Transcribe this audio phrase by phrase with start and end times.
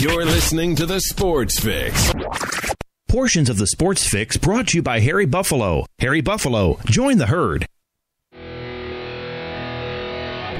[0.00, 2.14] You're listening to the Sports Fix.
[3.06, 5.84] Portions of the Sports Fix brought to you by Harry Buffalo.
[5.98, 7.66] Harry Buffalo, join the herd.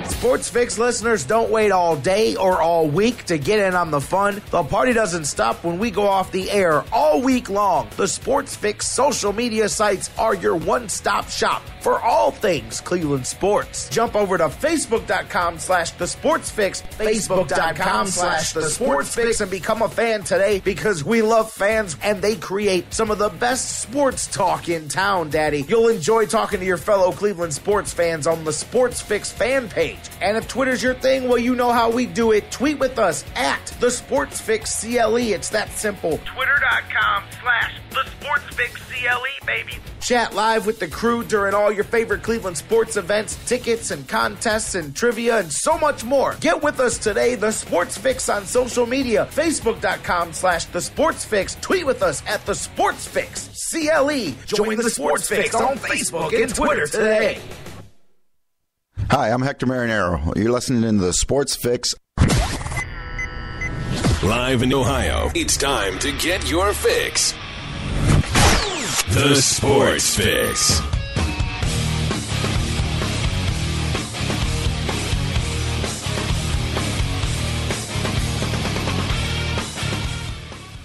[0.05, 4.03] Sports Fix listeners, don't wait all day or all week to get in on the
[4.03, 4.43] fun.
[4.51, 7.89] The party doesn't stop when we go off the air all week long.
[7.97, 13.27] The Sports Fix social media sites are your one stop shop for all things Cleveland
[13.27, 13.89] sports.
[13.89, 19.83] Jump over to facebook.com slash the sports fix, facebook.com slash the sports fix, and become
[19.83, 24.27] a fan today because we love fans and they create some of the best sports
[24.27, 25.65] talk in town, Daddy.
[25.69, 29.99] You'll enjoy talking to your fellow Cleveland sports fans on the Sports Fix fan page.
[30.21, 32.51] And if Twitter's your thing, well, you know how we do it.
[32.51, 35.17] Tweet with us at the Sports Fix CLE.
[35.17, 36.19] It's that simple.
[36.19, 39.79] Twitter.com slash the Sports Fix CLE, baby.
[40.01, 44.75] Chat live with the crew during all your favorite Cleveland sports events, tickets and contests
[44.75, 46.37] and trivia and so much more.
[46.41, 51.55] Get with us today, the Sports Fix on social media, facebook.com slash the Sports Fix.
[51.57, 53.49] Tweet with us at the Sports Fix.
[53.71, 54.09] CLE.
[54.09, 57.41] Join, Join the, the Sports Fix on Facebook and Twitter today.
[59.11, 60.37] Hi, I'm Hector Marinero.
[60.37, 61.95] You're listening to the Sports Fix.
[64.23, 67.35] Live in Ohio, it's time to get your fix.
[69.13, 70.81] The Sports Fix.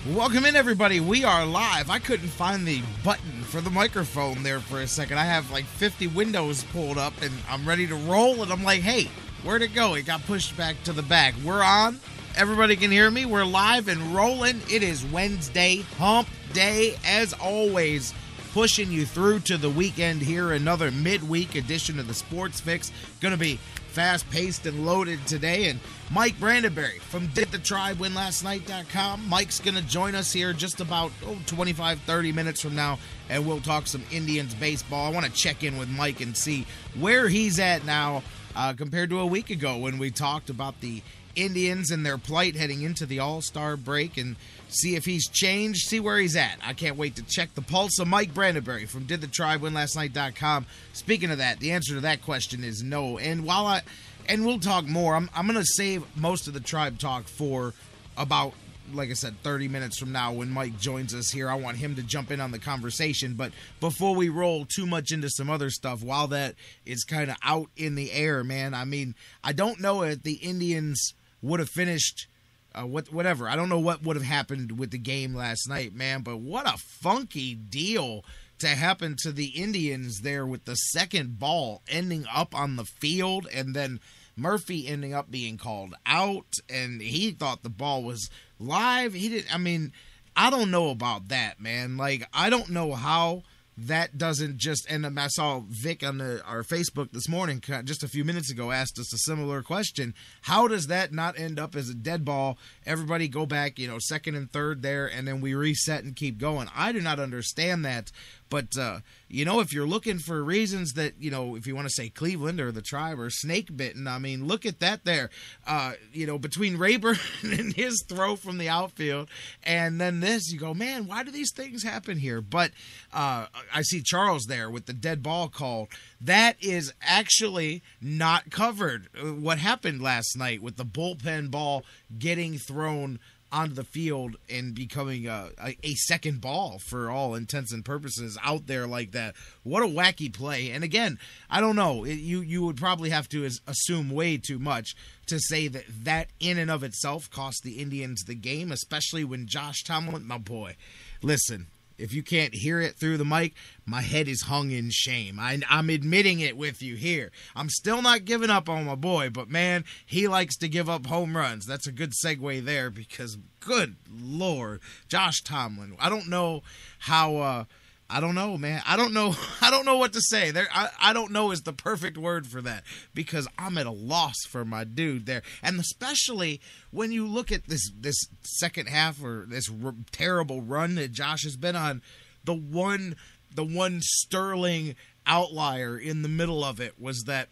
[0.08, 1.00] Welcome in, everybody.
[1.00, 1.92] We are live.
[1.92, 5.20] I couldn't find the button for the microphone there for a second.
[5.20, 8.82] I have like 50 windows pulled up and I'm ready to roll, and I'm like,
[8.82, 9.08] hey,
[9.44, 9.94] where'd it go?
[9.94, 11.36] It got pushed back to the back.
[11.46, 12.00] We're on.
[12.36, 13.26] Everybody can hear me.
[13.26, 14.62] We're live and rolling.
[14.68, 18.14] It is Wednesday, hump day, as always.
[18.54, 20.54] Pushing you through to the weekend here.
[20.54, 22.90] Another midweek edition of the Sports Fix.
[23.20, 25.68] Going to be fast paced and loaded today.
[25.68, 29.28] And Mike Brandenberry from Did the Tribe Win Last Night.com.
[29.28, 32.98] Mike's going to join us here just about oh, 25, 30 minutes from now,
[33.30, 35.06] and we'll talk some Indians baseball.
[35.06, 36.66] I want to check in with Mike and see
[36.98, 38.24] where he's at now
[38.56, 41.02] uh, compared to a week ago when we talked about the
[41.36, 44.36] Indians and their plight heading into the All Star break and
[44.68, 46.58] see if he's changed, see where he's at.
[46.64, 49.74] I can't wait to check the pulse of Mike Brandenberry from Did the Tribe Win
[49.74, 50.66] Last Night.com.
[50.94, 53.18] Speaking of that, the answer to that question is no.
[53.18, 53.82] And while I,
[54.28, 57.74] and we'll talk more, I'm, I'm to save most of the tribe talk for
[58.18, 58.54] about
[58.94, 61.50] like I said, 30 minutes from now when Mike joins us here.
[61.50, 63.34] I want him to jump in on the conversation.
[63.34, 67.38] But before we roll too much into some other stuff, while that is kind of
[67.44, 71.14] out in the air, man, I mean, I don't know if the Indians
[71.46, 72.28] would have finished
[72.74, 73.48] uh, what whatever.
[73.48, 76.68] I don't know what would have happened with the game last night, man, but what
[76.68, 78.26] a funky deal
[78.60, 83.48] to happen to the Indians there with the second ball ending up on the field
[83.54, 84.00] and then
[84.38, 88.30] Murphy ending up being called out and he thought the ball was
[88.60, 89.14] live.
[89.14, 89.54] He didn't.
[89.54, 89.94] I mean,
[90.36, 91.98] I don't know about that, man.
[91.98, 93.44] Like I don't know how
[93.78, 98.04] that doesn't just and um, I saw Vic on the, our Facebook this morning just
[98.04, 100.14] a few minutes ago asked us a similar question.
[100.44, 102.58] How does that not end up as a dead ball?
[102.86, 106.38] Everybody go back, you know, second and third there and then we reset and keep
[106.38, 106.70] going.
[106.76, 108.12] I do not understand that.
[108.50, 111.88] But uh, you know, if you're looking for reasons that you know, if you want
[111.88, 115.30] to say Cleveland or the tribe or snake bitten, I mean, look at that there.
[115.66, 119.30] Uh, you know, between Raburn and his throw from the outfield,
[119.64, 122.42] and then this, you go, man, why do these things happen here?
[122.42, 122.72] But
[123.14, 125.90] uh, I see Charles there with the dead ball call.
[126.22, 129.10] That is actually not covered.
[129.22, 131.84] What happened last night with the bullpen ball
[132.18, 133.20] getting thrown
[133.56, 138.38] onto the field and becoming a, a, a second ball for all intents and purposes
[138.44, 139.34] out there like that.
[139.64, 140.72] What a wacky play!
[140.72, 141.18] And again,
[141.50, 142.04] I don't know.
[142.04, 144.94] It, you you would probably have to as- assume way too much
[145.28, 149.48] to say that that in and of itself cost the Indians the game, especially when
[149.48, 150.76] Josh Tomlin, my boy,
[151.22, 151.68] listen.
[151.98, 153.54] If you can't hear it through the mic,
[153.86, 155.40] my head is hung in shame.
[155.40, 157.32] I, I'm admitting it with you here.
[157.56, 161.06] I'm still not giving up on my boy, but man, he likes to give up
[161.06, 161.66] home runs.
[161.66, 165.96] That's a good segue there because, good lord, Josh Tomlin.
[166.00, 166.64] I don't know
[167.00, 167.38] how.
[167.38, 167.64] Uh,
[168.10, 168.82] I don't know, man.
[168.86, 169.36] I don't know.
[169.62, 170.52] I don't know what to say.
[170.52, 173.92] There, I, I don't know is the perfect word for that because I'm at a
[173.92, 176.62] loss for my dude there, and especially
[176.92, 181.44] when you look at this this second half or this r- terrible run that Josh
[181.44, 182.02] has been on.
[182.44, 183.16] The one,
[183.56, 187.50] the one sterling outlier in the middle of it was that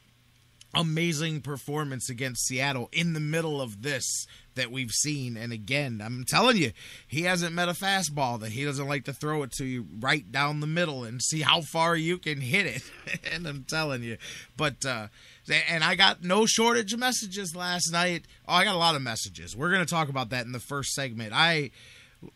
[0.76, 5.38] amazing performance against Seattle in the middle of this that we've seen.
[5.38, 6.72] And again, I'm telling you,
[7.08, 10.30] he hasn't met a fastball that he doesn't like to throw it to you right
[10.32, 12.84] down the middle and see how far you can hit it.
[13.32, 14.18] and I'm telling you,
[14.58, 15.08] but, uh,
[15.70, 18.26] and I got no shortage of messages last night.
[18.48, 19.56] Oh, I got a lot of messages.
[19.56, 21.34] We're to talk about that in the first segment.
[21.34, 21.72] I,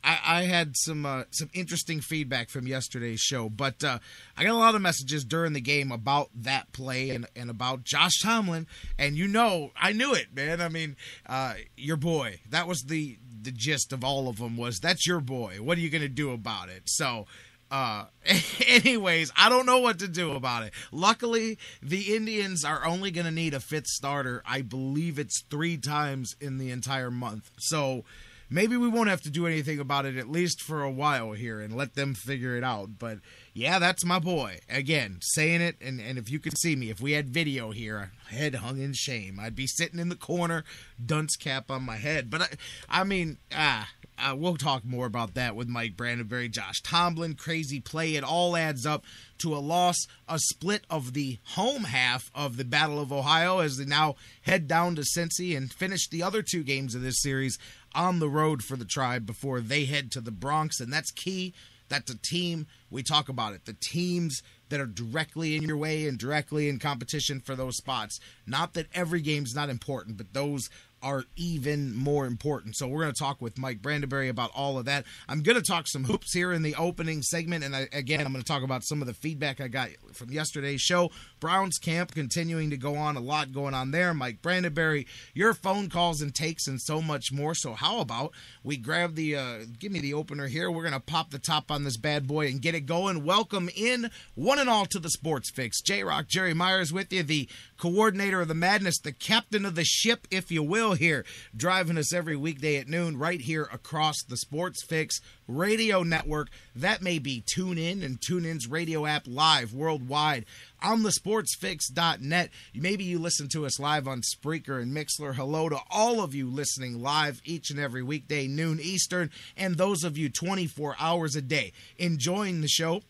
[0.03, 3.99] I, I had some uh, some interesting feedback from yesterday's show, but uh,
[4.35, 7.83] I got a lot of messages during the game about that play and, and about
[7.83, 8.67] Josh Tomlin.
[8.97, 10.61] And you know, I knew it, man.
[10.61, 10.95] I mean,
[11.25, 12.39] uh, your boy.
[12.49, 15.57] That was the the gist of all of them was that's your boy.
[15.61, 16.83] What are you gonna do about it?
[16.85, 17.25] So.
[17.69, 18.05] Uh,
[18.65, 20.71] anyways, I don't know what to do about it.
[20.91, 24.41] Luckily, the Indians are only going to need a fifth starter.
[24.45, 27.51] I believe it's three times in the entire month.
[27.57, 28.05] So,
[28.49, 31.59] maybe we won't have to do anything about it at least for a while here
[31.59, 32.97] and let them figure it out.
[32.97, 33.19] But
[33.53, 34.59] yeah, that's my boy.
[34.69, 38.11] Again, saying it, and, and if you could see me, if we had video here,
[38.29, 39.39] head hung in shame.
[39.39, 40.63] I'd be sitting in the corner,
[41.03, 42.29] dunce cap on my head.
[42.29, 42.47] But I,
[42.89, 43.89] I mean, ah.
[44.19, 48.15] Uh, we'll talk more about that with Mike Brandenberry, Josh Tomlin, crazy play.
[48.15, 49.05] It all adds up
[49.37, 53.77] to a loss, a split of the home half of the Battle of Ohio as
[53.77, 57.59] they now head down to Cincy and finish the other two games of this series
[57.97, 60.79] on the road for the tribe before they head to the Bronx.
[60.79, 61.53] And that's key.
[61.89, 62.67] That's a team.
[62.89, 63.65] We talk about it.
[63.65, 68.19] The teams that are directly in your way and directly in competition for those spots.
[68.45, 70.69] Not that every game's not important, but those
[71.01, 72.75] are even more important.
[72.75, 75.05] So we're going to talk with Mike Brandenberry about all of that.
[75.27, 78.31] I'm going to talk some hoops here in the opening segment, and I, again, I'm
[78.31, 81.11] going to talk about some of the feedback I got from yesterday's show.
[81.39, 84.13] Browns camp continuing to go on, a lot going on there.
[84.13, 87.53] Mike Brandenberry, your phone calls and takes, and so much more.
[87.53, 88.31] So how about
[88.63, 90.71] we grab the, uh, give me the opener here.
[90.71, 93.23] We're going to pop the top on this bad boy and get it going.
[93.23, 95.81] Welcome in one and all to the Sports Fix.
[95.81, 97.47] J Rock Jerry Myers with you, the
[97.77, 101.25] coordinator of the madness, the captain of the ship, if you will, here,
[101.55, 106.49] driving us every weekday at noon right here across the Sports Fix radio network.
[106.75, 110.45] That may be TuneIn and TuneIn's radio app live worldwide
[110.81, 112.49] on the sportsfix.net.
[112.73, 115.35] Maybe you listen to us live on Spreaker and Mixlr.
[115.35, 120.03] Hello to all of you listening live each and every weekday, noon Eastern, and those
[120.03, 123.01] of you 24 hours a day enjoying the show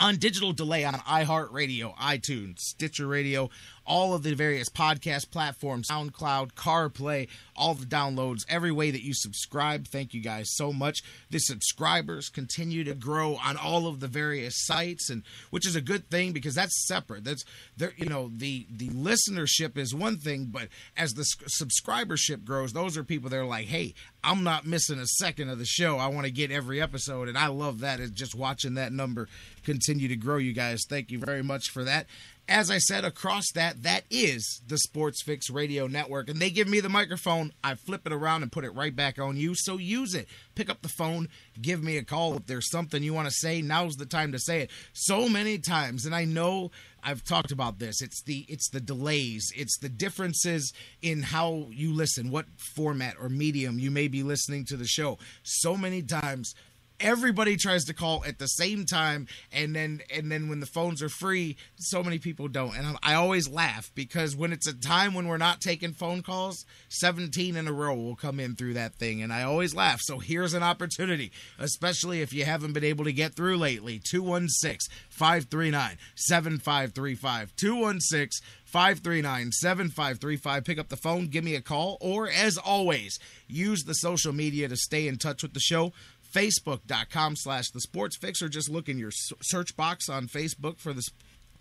[0.00, 3.50] on digital delay on iHeartRadio, iTunes, Stitcher Radio,
[3.88, 9.14] all of the various podcast platforms, SoundCloud, CarPlay, all the downloads, every way that you
[9.14, 9.88] subscribe.
[9.88, 11.02] Thank you guys so much.
[11.30, 15.80] The subscribers continue to grow on all of the various sites, and which is a
[15.80, 17.24] good thing because that's separate.
[17.24, 17.44] That's
[17.76, 22.96] there, you know, the the listenership is one thing, but as the subscribership grows, those
[22.96, 25.96] are people that are like, hey, I'm not missing a second of the show.
[25.96, 28.00] I want to get every episode, and I love that.
[28.00, 29.28] It's just watching that number
[29.64, 30.36] continue to grow.
[30.36, 32.06] You guys, thank you very much for that
[32.48, 36.30] as I said, across that, that is the Sports Fix Radio Network.
[36.30, 37.52] And they give me the microphone.
[37.62, 39.54] I flip it around and put it right back on you.
[39.54, 40.28] So use it.
[40.54, 41.28] Pick up the phone,
[41.60, 42.36] give me a call.
[42.36, 44.70] If there's something you want to say, now's the time to say it.
[44.94, 46.70] So many times, and I know
[47.02, 48.02] I've talked about this.
[48.02, 49.52] It's the it's the delays.
[49.54, 54.64] It's the differences in how you listen, what format or medium you may be listening
[54.66, 55.18] to the show.
[55.42, 56.54] So many times
[57.00, 61.02] everybody tries to call at the same time and then and then when the phones
[61.02, 62.76] are free so many people don't.
[62.76, 66.64] And I, always laugh because when it's a time when we're not taking phone calls
[66.88, 70.00] 17 in a row will come in through that thing and i always laugh.
[70.00, 74.00] So here's an opportunity especially if you haven't been able to get through lately.
[74.04, 80.64] 216 539 7535 216 539 7535.
[80.64, 84.68] Pick up the phone, give me a call, or as always, use the social media
[84.68, 85.92] to stay in touch with the show
[86.32, 90.92] facebook.com slash the sports fix or just look in your search box on facebook for
[90.92, 91.02] the,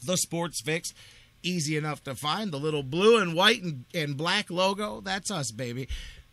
[0.06, 0.90] the sports fix
[1.44, 5.52] easy enough to find the little blue and white and, and black logo that's us
[5.52, 5.88] baby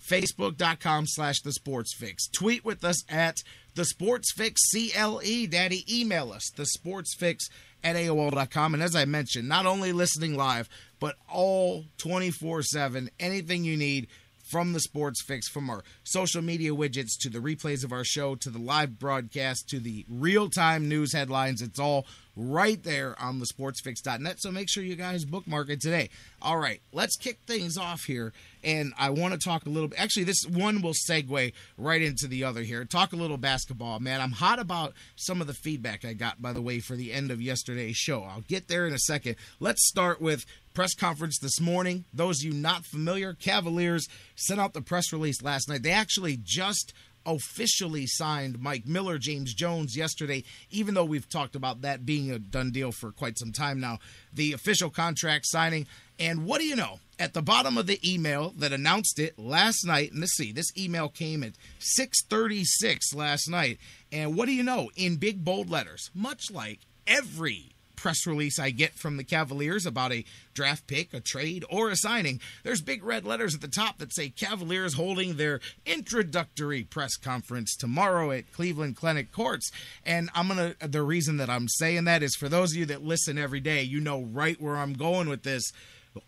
[0.09, 2.29] Facebook.com slash The Sports Fix.
[2.29, 3.39] Tweet with us at
[3.75, 5.47] The Sports Fix CLE.
[5.49, 7.49] Daddy, email us, The Sports Fix
[7.83, 8.75] at AOL.com.
[8.75, 10.69] And as I mentioned, not only listening live,
[11.01, 14.09] but all 24 7, anything you need
[14.55, 18.37] from the Sports Fix, from our social media widgets to the replays of our show
[18.37, 21.61] to the live broadcast to the real time news headlines.
[21.61, 22.07] It's all
[22.37, 24.41] right there on the sportsfix.net.
[24.41, 26.11] So make sure you guys bookmark it today.
[26.43, 28.33] All right, let's kick things off here.
[28.63, 30.01] And I want to talk a little bit.
[30.01, 32.85] Actually, this one will segue right into the other here.
[32.85, 34.21] Talk a little basketball, man.
[34.21, 37.31] I'm hot about some of the feedback I got, by the way, for the end
[37.31, 38.23] of yesterday's show.
[38.23, 39.37] I'll get there in a second.
[39.61, 42.05] Let's start with press conference this morning.
[42.13, 45.83] Those you not familiar, Cavaliers sent out the press release last night.
[45.83, 46.93] They actually just
[47.27, 52.39] officially signed Mike Miller, James Jones yesterday, even though we've talked about that being a
[52.39, 53.99] done deal for quite some time now.
[54.33, 55.87] The official contract signing.
[56.19, 57.01] And what do you know?
[57.19, 60.77] At the bottom of the email that announced it last night, and let's see, this
[60.77, 63.79] email came at 6:36 last night.
[64.11, 64.91] And what do you know?
[64.97, 67.74] In big bold letters, much like every
[68.05, 71.97] press release I get from the Cavaliers about a draft pick, a trade, or a
[71.97, 77.17] signing, there's big red letters at the top that say Cavaliers holding their introductory press
[77.17, 79.73] conference tomorrow at Cleveland Clinic Courts.
[80.05, 82.85] And I'm going to, the reason that I'm saying that is for those of you
[82.85, 85.73] that listen every day, you know right where I'm going with this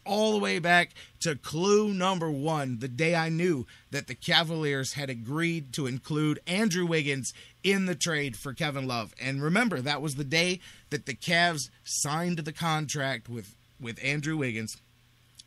[0.04, 0.90] all the way back
[1.20, 6.40] to clue number one, the day I knew that the Cavaliers had agreed to include
[6.46, 9.14] Andrew Wiggins in the trade for Kevin Love.
[9.20, 14.36] And remember, that was the day that the Cavs signed the contract with, with Andrew
[14.36, 14.76] Wiggins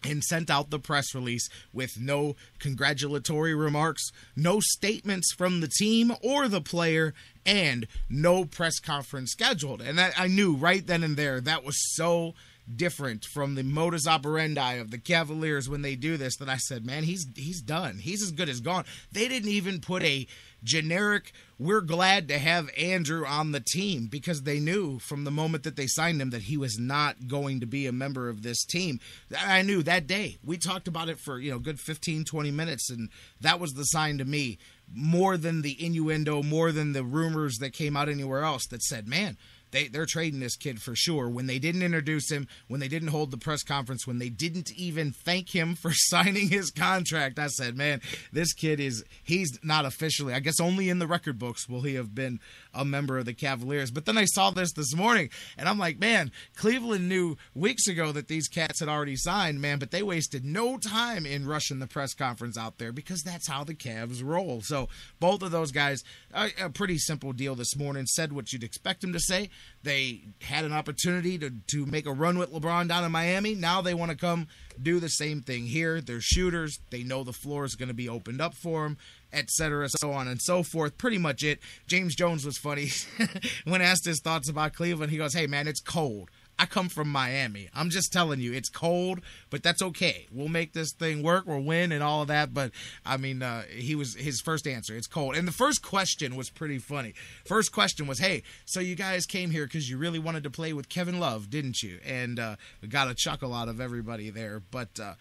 [0.03, 6.13] and sent out the press release with no congratulatory remarks, no statements from the team
[6.23, 7.13] or the player,
[7.45, 9.81] and no press conference scheduled.
[9.81, 12.33] And I, I knew right then and there that was so
[12.75, 16.85] different from the modus operandi of the Cavaliers when they do this that I said,
[16.85, 17.97] man, he's he's done.
[17.97, 18.85] He's as good as gone.
[19.11, 20.27] They didn't even put a
[20.63, 25.63] generic we're glad to have Andrew on the team because they knew from the moment
[25.63, 28.63] that they signed him that he was not going to be a member of this
[28.63, 29.01] team.
[29.37, 30.37] I knew that day.
[30.43, 33.09] We talked about it for, you know, good 15 20 minutes and
[33.41, 34.57] that was the sign to me
[34.91, 39.07] more than the innuendo, more than the rumors that came out anywhere else that said,
[39.07, 39.37] "Man,
[39.71, 41.29] they they're trading this kid for sure.
[41.29, 44.71] When they didn't introduce him, when they didn't hold the press conference, when they didn't
[44.73, 49.85] even thank him for signing his contract, I said, man, this kid is he's not
[49.85, 50.33] officially.
[50.33, 52.39] I guess only in the record books will he have been
[52.73, 53.91] a member of the Cavaliers.
[53.91, 58.11] But then I saw this this morning, and I'm like, man, Cleveland knew weeks ago
[58.11, 61.87] that these cats had already signed, man, but they wasted no time in rushing the
[61.87, 64.61] press conference out there because that's how the Cavs roll.
[64.61, 68.63] So both of those guys, a, a pretty simple deal this morning, said what you'd
[68.63, 69.49] expect them to say.
[69.81, 73.55] They had an opportunity to, to make a run with LeBron down in Miami.
[73.55, 74.47] Now they want to come
[74.81, 76.01] do the same thing here.
[76.01, 76.79] They're shooters.
[76.89, 78.97] They know the floor is going to be opened up for them
[79.31, 80.97] etc., so on and so forth.
[80.97, 81.59] Pretty much it.
[81.87, 82.89] James Jones was funny
[83.63, 85.11] when asked his thoughts about Cleveland.
[85.11, 86.29] He goes, "Hey man, it's cold.
[86.59, 87.69] I come from Miami.
[87.73, 90.27] I'm just telling you, it's cold, but that's okay.
[90.29, 91.45] We'll make this thing work.
[91.47, 92.71] We'll win and all of that." But
[93.05, 94.95] I mean, uh, he was his first answer.
[94.95, 97.13] It's cold, and the first question was pretty funny.
[97.45, 100.73] First question was, "Hey, so you guys came here because you really wanted to play
[100.73, 102.57] with Kevin Love, didn't you?" And uh,
[102.89, 104.99] got a chuckle out of everybody there, but.
[104.99, 105.13] Uh,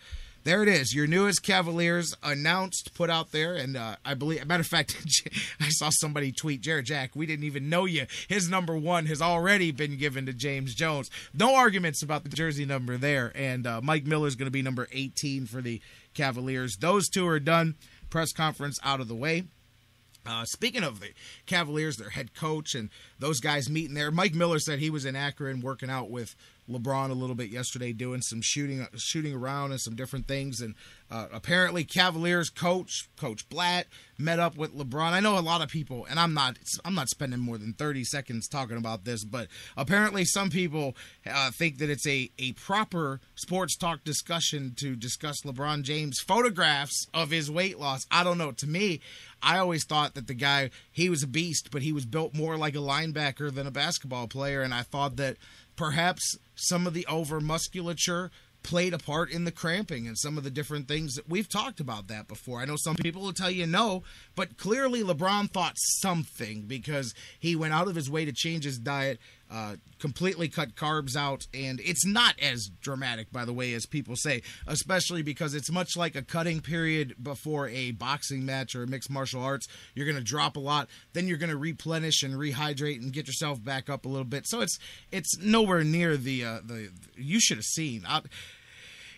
[0.48, 0.94] there it is.
[0.94, 4.96] Your newest Cavaliers announced, put out there, and uh, I believe, matter of fact,
[5.60, 8.06] I saw somebody tweet, Jarrett Jack, we didn't even know you.
[8.28, 11.10] His number one has already been given to James Jones.
[11.34, 14.88] No arguments about the jersey number there, and uh, Mike is going to be number
[14.90, 15.82] 18 for the
[16.14, 16.78] Cavaliers.
[16.78, 17.74] Those two are done.
[18.08, 19.44] Press conference out of the way.
[20.26, 21.08] Uh, speaking of the
[21.44, 22.88] Cavaliers, their head coach and
[23.18, 26.34] those guys meeting there, Mike Miller said he was in Akron working out with
[26.68, 30.60] LeBron a little bit yesterday, doing some shooting, shooting around and some different things.
[30.60, 30.74] And
[31.10, 33.86] uh, apparently, Cavaliers coach Coach Blatt
[34.18, 35.12] met up with LeBron.
[35.12, 38.04] I know a lot of people, and I'm not, I'm not spending more than 30
[38.04, 40.94] seconds talking about this, but apparently, some people
[41.26, 47.06] uh, think that it's a a proper sports talk discussion to discuss LeBron James photographs
[47.14, 48.06] of his weight loss.
[48.10, 48.52] I don't know.
[48.52, 49.00] To me,
[49.42, 52.56] I always thought that the guy he was a beast, but he was built more
[52.56, 55.36] like a linebacker than a basketball player, and I thought that
[55.76, 58.30] perhaps some of the over musculature
[58.62, 61.80] played a part in the cramping and some of the different things that we've talked
[61.80, 62.60] about that before.
[62.60, 64.02] I know some people will tell you no,
[64.34, 68.78] but clearly LeBron thought something because he went out of his way to change his
[68.78, 69.18] diet,
[69.50, 74.14] uh, completely cut carbs out, and it's not as dramatic, by the way, as people
[74.16, 78.86] say, especially because it's much like a cutting period before a boxing match or a
[78.86, 79.66] mixed martial arts.
[79.94, 83.26] You're going to drop a lot, then you're going to replenish and rehydrate and get
[83.26, 84.46] yourself back up a little bit.
[84.46, 84.78] So it's
[85.10, 88.04] it's nowhere near the uh, the you should have seen.
[88.06, 88.20] I,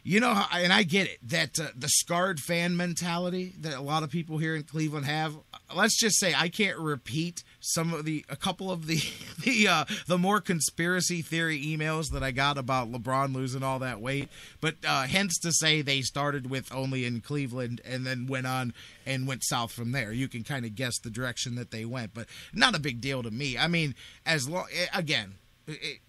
[0.02, 4.02] You know, and I get it that uh, the scarred fan mentality that a lot
[4.02, 5.36] of people here in Cleveland have.
[5.74, 9.00] Let's just say I can't repeat some of the a couple of the
[9.44, 14.00] the uh, the more conspiracy theory emails that I got about LeBron losing all that
[14.00, 14.28] weight,
[14.60, 18.72] but uh, hence to say they started with only in Cleveland and then went on
[19.06, 20.12] and went south from there.
[20.12, 23.22] You can kind of guess the direction that they went, but not a big deal
[23.22, 23.56] to me.
[23.56, 23.94] I mean,
[24.26, 25.34] as long again.
[25.66, 26.00] It,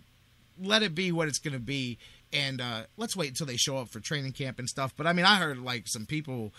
[0.62, 1.98] let it be what it's going to be
[2.34, 5.14] and uh, let's wait until they show up for training camp and stuff but i
[5.14, 6.54] mean i heard like some people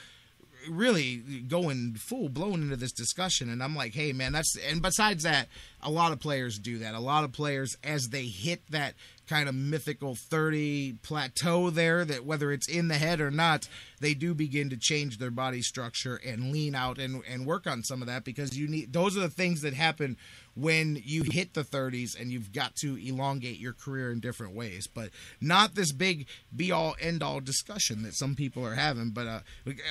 [0.69, 1.16] really
[1.49, 5.49] going full blown into this discussion and i'm like hey man that's and besides that
[5.83, 6.95] a lot of players do that.
[6.95, 8.95] A lot of players as they hit that
[9.28, 13.69] kind of mythical 30 plateau there that whether it's in the head or not
[14.02, 17.85] they do begin to change their body structure and lean out and, and work on
[17.85, 20.16] some of that because you need those are the things that happen
[20.54, 24.87] when you hit the 30s and you've got to elongate your career in different ways.
[24.87, 29.26] But not this big be all end all discussion that some people are having but
[29.26, 29.40] uh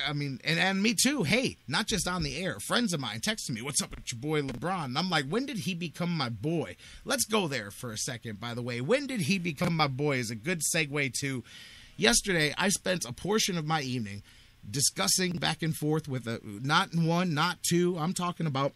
[0.06, 1.22] i mean and, and me too.
[1.22, 2.60] Hey not just on the air.
[2.60, 4.84] Friends of mine texting me what's up with your boy lebron?
[4.84, 6.76] And i'm like when did he become my boy?
[7.04, 8.82] Let's go there for a second by the way.
[8.82, 11.42] When did he become my boy is a good segue to
[12.02, 14.24] yesterday i spent a portion of my evening
[14.68, 18.72] discussing back and forth with a not one not two i'm talking about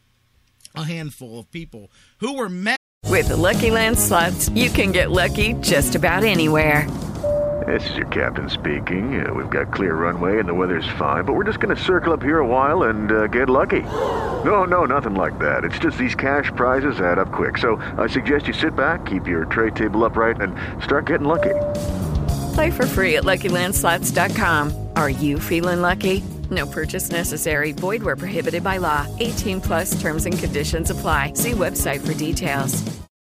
[0.77, 2.79] a handful of people who were met
[3.09, 6.87] With the Lucky Land slots, you can get lucky just about anywhere.
[7.67, 9.25] This is your captain speaking.
[9.25, 12.13] Uh, we've got clear runway and the weather's fine, but we're just going to circle
[12.13, 13.83] up here a while and uh, get lucky.
[14.45, 15.65] No, no, nothing like that.
[15.65, 17.59] It's just these cash prizes add up quick.
[17.59, 21.55] So I suggest you sit back, keep your tray table upright, and start getting lucky.
[22.57, 24.89] Play for free at LuckyLandSlots.com.
[24.97, 26.25] Are you feeling lucky?
[26.51, 27.73] No purchase necessary.
[27.73, 29.07] Void where prohibited by law.
[29.21, 31.35] 18 plus terms and conditions apply.
[31.35, 32.83] See website for details.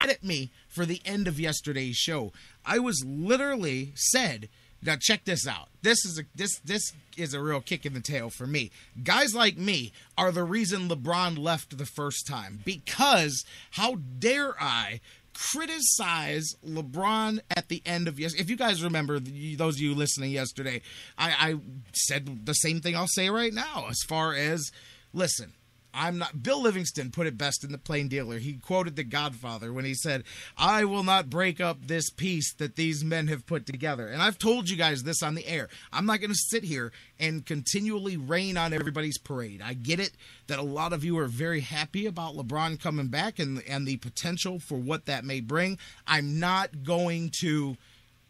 [0.02, 2.32] at me for the end of yesterday's show.
[2.64, 4.50] I was literally said,
[4.84, 5.70] now check this out.
[5.82, 8.70] This is a this this is a real kick in the tail for me.
[9.04, 15.02] Guys like me are the reason LeBron left the first time because how dare I
[15.38, 18.34] criticize LeBron at the end of yes.
[18.34, 20.82] If you guys remember, those of you listening yesterday,
[21.18, 21.56] I, I
[21.94, 23.86] said the same thing I'll say right now.
[23.90, 24.72] As far as
[25.14, 25.54] listen,
[25.98, 26.44] I'm not.
[26.44, 28.38] Bill Livingston put it best in the Plain Dealer.
[28.38, 30.24] He quoted The Godfather when he said,
[30.58, 34.38] "I will not break up this peace that these men have put together." And I've
[34.38, 35.70] told you guys this on the air.
[35.92, 39.62] I'm not going to sit here and continually rain on everybody's parade.
[39.62, 40.12] I get it
[40.46, 43.98] that a lot of you are very happy about LeBron coming back and and the
[43.98, 45.80] potential for what that may bring.
[46.06, 47.76] I'm not going to.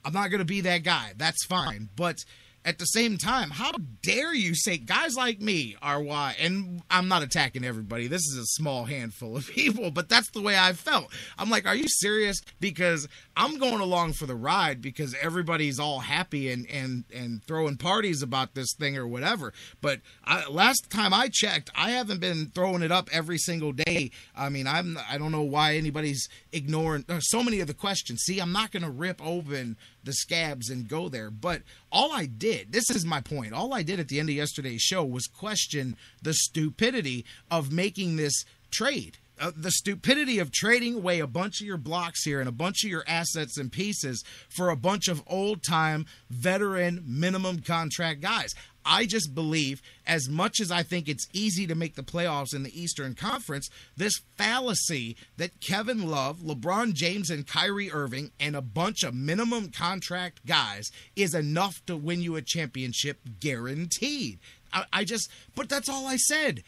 [0.06, 1.12] I'm not going to be that guy.
[1.18, 2.24] That's fine, but
[2.68, 3.72] at the same time, how
[4.04, 6.36] dare you say guys like me are why?
[6.38, 8.08] And I'm not attacking everybody.
[8.08, 11.08] This is a small handful of people, but that's the way I felt.
[11.38, 12.42] I'm like, are you serious?
[12.60, 17.78] Because I'm going along for the ride because everybody's all happy and and and throwing
[17.78, 19.54] parties about this thing or whatever.
[19.80, 24.12] But I, last time I checked, I haven't been throwing it up every single day.
[24.36, 28.24] I mean, I'm I don't know why anybody's ignoring uh, so many of the questions.
[28.24, 29.78] See, I'm not going to rip open
[30.08, 31.30] the scabs and go there.
[31.30, 34.36] But all I did, this is my point, all I did at the end of
[34.36, 39.20] yesterday's show was question the stupidity of making this trade.
[39.40, 42.84] Uh, the stupidity of trading away a bunch of your blocks here and a bunch
[42.84, 48.56] of your assets and pieces for a bunch of old time veteran minimum contract guys.
[48.88, 52.64] I just believe, as much as I think it's easy to make the playoffs in
[52.64, 58.62] the Eastern Conference, this fallacy that Kevin Love, LeBron James, and Kyrie Irving and a
[58.62, 64.40] bunch of minimum contract guys is enough to win you a championship guaranteed.
[64.72, 66.64] I, I just, but that's all I said.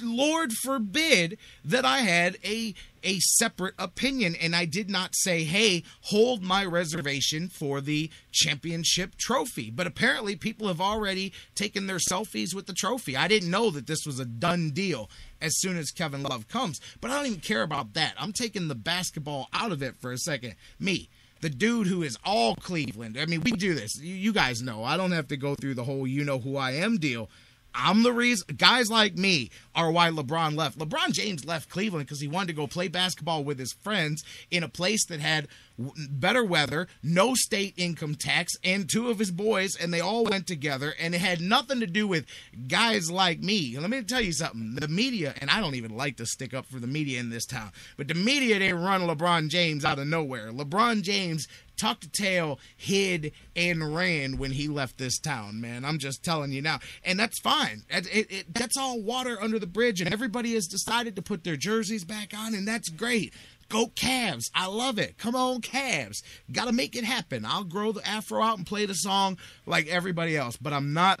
[0.00, 5.82] Lord forbid that I had a a separate opinion and I did not say, "Hey,
[6.02, 12.54] hold my reservation for the championship trophy." But apparently people have already taken their selfies
[12.54, 13.16] with the trophy.
[13.16, 15.10] I didn't know that this was a done deal
[15.40, 16.80] as soon as Kevin Love comes.
[17.00, 18.14] But I don't even care about that.
[18.18, 20.54] I'm taking the basketball out of it for a second.
[20.78, 21.08] Me,
[21.42, 23.18] the dude who is all Cleveland.
[23.18, 24.00] I mean, we do this.
[24.00, 24.84] You, guys know.
[24.84, 27.28] I don't have to go through the whole you know who I am deal.
[27.74, 30.78] I'm the reason guys like me are why LeBron left.
[30.78, 34.62] LeBron James left Cleveland because he wanted to go play basketball with his friends in
[34.62, 39.74] a place that had better weather, no state income tax, and two of his boys,
[39.74, 42.26] and they all went together, and it had nothing to do with
[42.68, 43.76] guys like me.
[43.78, 46.66] Let me tell you something: the media, and I don't even like to stick up
[46.66, 50.06] for the media in this town, but the media didn't run LeBron James out of
[50.06, 50.52] nowhere.
[50.52, 51.48] LeBron James
[51.82, 55.84] tucked a tail, hid, and ran when he left this town, man.
[55.84, 56.78] I'm just telling you now.
[57.04, 57.82] And that's fine.
[57.90, 61.42] It, it, it, that's all water under the bridge, and everybody has decided to put
[61.42, 63.34] their jerseys back on, and that's great.
[63.68, 64.44] Go Cavs.
[64.54, 65.18] I love it.
[65.18, 66.22] Come on, Cavs.
[66.52, 67.44] Got to make it happen.
[67.44, 71.20] I'll grow the afro out and play the song like everybody else, but I'm not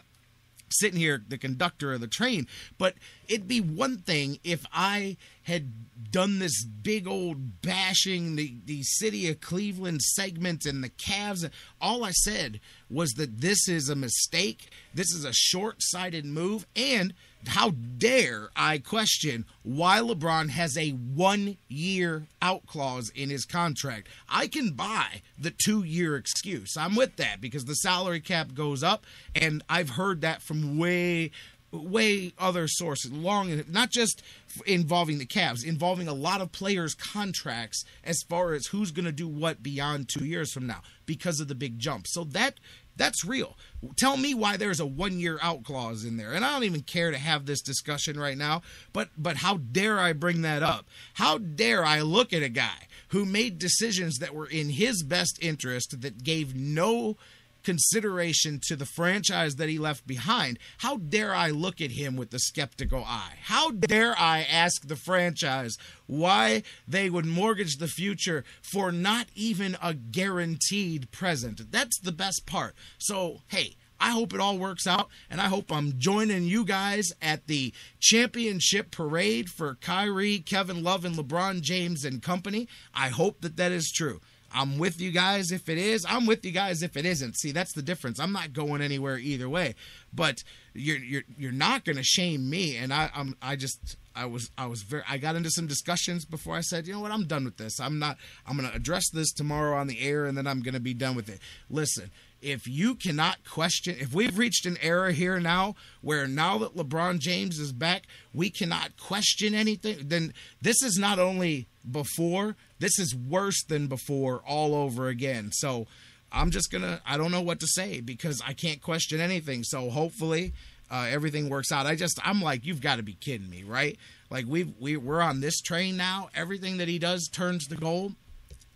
[0.72, 2.46] sitting here, the conductor of the train.
[2.78, 2.94] But
[3.28, 9.28] it'd be one thing if I had done this big old bashing the, the city
[9.28, 11.48] of Cleveland segment and the Cavs.
[11.80, 14.70] All I said was that this is a mistake.
[14.94, 16.66] This is a short sighted move.
[16.76, 17.14] And
[17.46, 24.08] how dare I question why LeBron has a one year out clause in his contract?
[24.28, 26.76] I can buy the two year excuse.
[26.76, 31.30] I'm with that because the salary cap goes up, and I've heard that from way
[31.72, 34.22] way other sources long not just
[34.66, 39.12] involving the Cavs involving a lot of players contracts as far as who's going to
[39.12, 42.60] do what beyond 2 years from now because of the big jump so that
[42.96, 43.56] that's real.
[43.96, 46.32] Tell me why there's a one year out clause in there.
[46.32, 49.98] And I don't even care to have this discussion right now, but but how dare
[49.98, 50.86] I bring that up?
[51.14, 55.38] How dare I look at a guy who made decisions that were in his best
[55.42, 57.16] interest that gave no
[57.62, 62.30] consideration to the franchise that he left behind, how dare I look at him with
[62.30, 63.34] the skeptical eye?
[63.42, 69.76] How dare I ask the franchise why they would mortgage the future for not even
[69.82, 71.70] a guaranteed present?
[71.70, 72.74] That's the best part.
[72.98, 77.12] So, hey, I hope it all works out, and I hope I'm joining you guys
[77.22, 82.66] at the championship parade for Kyrie, Kevin Love, and LeBron James and company.
[82.92, 84.20] I hope that that is true.
[84.54, 86.04] I'm with you guys if it is.
[86.08, 87.36] I'm with you guys if it isn't.
[87.36, 88.20] See, that's the difference.
[88.20, 89.74] I'm not going anywhere either way.
[90.12, 90.38] But
[90.74, 92.76] you're you're you're not going to shame me.
[92.76, 96.24] And I I'm I just I was I was very I got into some discussions
[96.24, 97.80] before I said, you know what, I'm done with this.
[97.80, 100.74] I'm not I'm going to address this tomorrow on the air and then I'm going
[100.74, 101.40] to be done with it.
[101.70, 102.10] Listen,
[102.42, 107.20] if you cannot question, if we've reached an era here now where now that LeBron
[107.20, 108.02] James is back,
[108.34, 114.42] we cannot question anything, then this is not only before, this is worse than before
[114.44, 115.50] all over again.
[115.52, 115.86] So
[116.32, 119.62] I'm just going to, I don't know what to say because I can't question anything.
[119.62, 120.52] So hopefully
[120.90, 121.86] uh, everything works out.
[121.86, 123.96] I just, I'm like, you've got to be kidding me, right?
[124.30, 126.28] Like we've, we, we're on this train now.
[126.34, 128.14] Everything that he does turns to gold.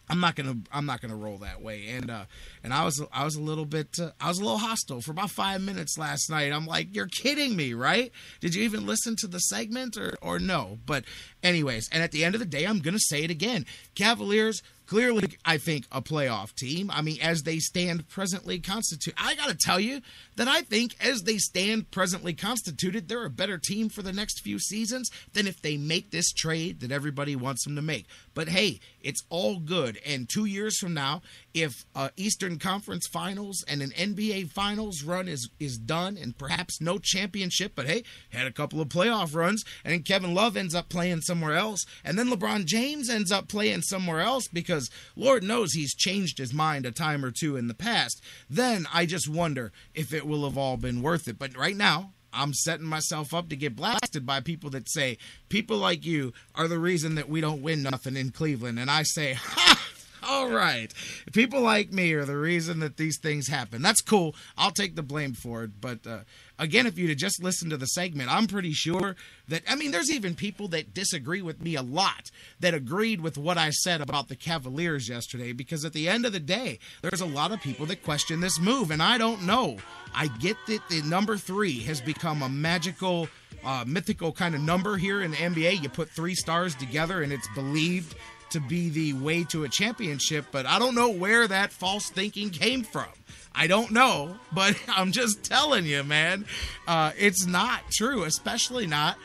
[0.09, 1.89] I'm not gonna I'm not gonna roll that way.
[1.89, 2.25] And uh,
[2.63, 5.11] and I was I was a little bit uh, I was a little hostile for
[5.11, 6.53] about five minutes last night.
[6.53, 8.13] I'm like, you're kidding me, right?
[8.41, 10.79] Did you even listen to the segment or or no?
[10.87, 11.05] But
[11.43, 13.67] anyways, and at the end of the day, I'm gonna say it again.
[13.95, 16.91] Cavaliers clearly, I think, a playoff team.
[16.93, 20.01] I mean, as they stand presently constituted, I got to tell you
[20.37, 24.41] that I think, as they stand presently constituted, they're a better team for the next
[24.41, 28.07] few seasons than if they make this trade that everybody wants them to make.
[28.37, 29.99] But hey, it's all good.
[30.05, 31.23] And two years from now,
[31.55, 36.79] if uh, Eastern Conference Finals and an NBA Finals run is is done, and perhaps
[36.79, 40.75] no championship, but hey, had a couple of playoff runs, and then Kevin Love ends
[40.75, 45.43] up playing somewhere else, and then LeBron James ends up playing somewhere else because Lord
[45.43, 48.23] knows he's changed his mind a time or two in the past.
[48.51, 51.39] Then I just wonder if it will have all been worth it.
[51.39, 55.79] But right now, I'm setting myself up to get blasted by people that say people
[55.79, 58.79] like you are the reason that we don't win nothing in Cleveland.
[58.79, 59.81] And I say, ha!
[60.29, 60.93] All right.
[61.33, 63.81] People like me are the reason that these things happen.
[63.81, 64.35] That's cool.
[64.59, 65.81] I'll take the blame for it.
[65.81, 66.21] But uh,
[66.59, 69.17] again, if you'd have just listened to the segment, I'm pretty sure
[69.49, 73.39] that, I mean, there's even people that disagree with me a lot that agreed with
[73.39, 77.21] what I said about the Cavaliers yesterday because at the end of the day, there's
[77.21, 78.91] a lot of people that question this move.
[78.91, 79.77] And I don't know.
[80.15, 83.29] I get that the number three has become a magical.
[83.65, 85.83] Uh, mythical kind of number here in the NBA.
[85.83, 88.15] You put three stars together, and it's believed
[88.51, 92.51] to be the way to a championship, but I don't know where that false thinking
[92.51, 93.09] came from.
[93.55, 96.47] I don't know, but I'm just telling you, man,
[96.87, 99.17] uh, it's not true, especially not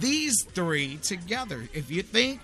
[0.00, 1.68] these three together.
[1.72, 2.40] If you think,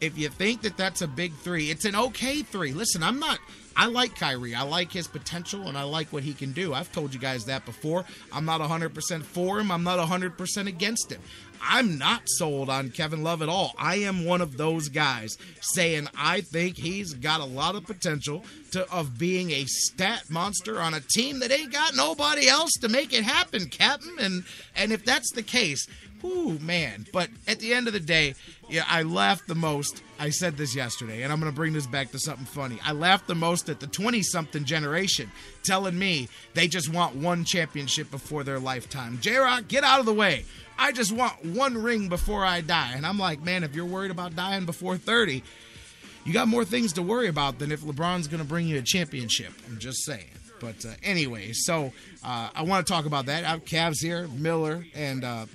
[0.00, 2.72] if you think that that's a big three, it's an okay three.
[2.72, 3.38] Listen, I'm not.
[3.76, 4.54] I like Kyrie.
[4.54, 6.74] I like his potential and I like what he can do.
[6.74, 8.04] I've told you guys that before.
[8.32, 9.70] I'm not 100% for him.
[9.70, 11.20] I'm not 100% against him.
[11.64, 13.72] I'm not sold on Kevin Love at all.
[13.78, 18.44] I am one of those guys saying I think he's got a lot of potential
[18.72, 22.88] to of being a stat monster on a team that ain't got nobody else to
[22.88, 24.16] make it happen, Captain.
[24.18, 25.86] And and if that's the case,
[26.20, 27.06] whoo man.
[27.12, 28.34] But at the end of the day,
[28.72, 30.02] yeah, I laughed the most.
[30.18, 32.78] I said this yesterday, and I'm going to bring this back to something funny.
[32.82, 35.30] I laughed the most at the 20 something generation
[35.62, 39.18] telling me they just want one championship before their lifetime.
[39.20, 40.46] J Rock, get out of the way.
[40.78, 42.94] I just want one ring before I die.
[42.96, 45.42] And I'm like, man, if you're worried about dying before 30,
[46.24, 48.82] you got more things to worry about than if LeBron's going to bring you a
[48.82, 49.52] championship.
[49.68, 50.30] I'm just saying.
[50.60, 51.92] But uh, anyway, so
[52.24, 53.44] uh, I want to talk about that.
[53.44, 55.46] I have Cavs here, Miller, and uh,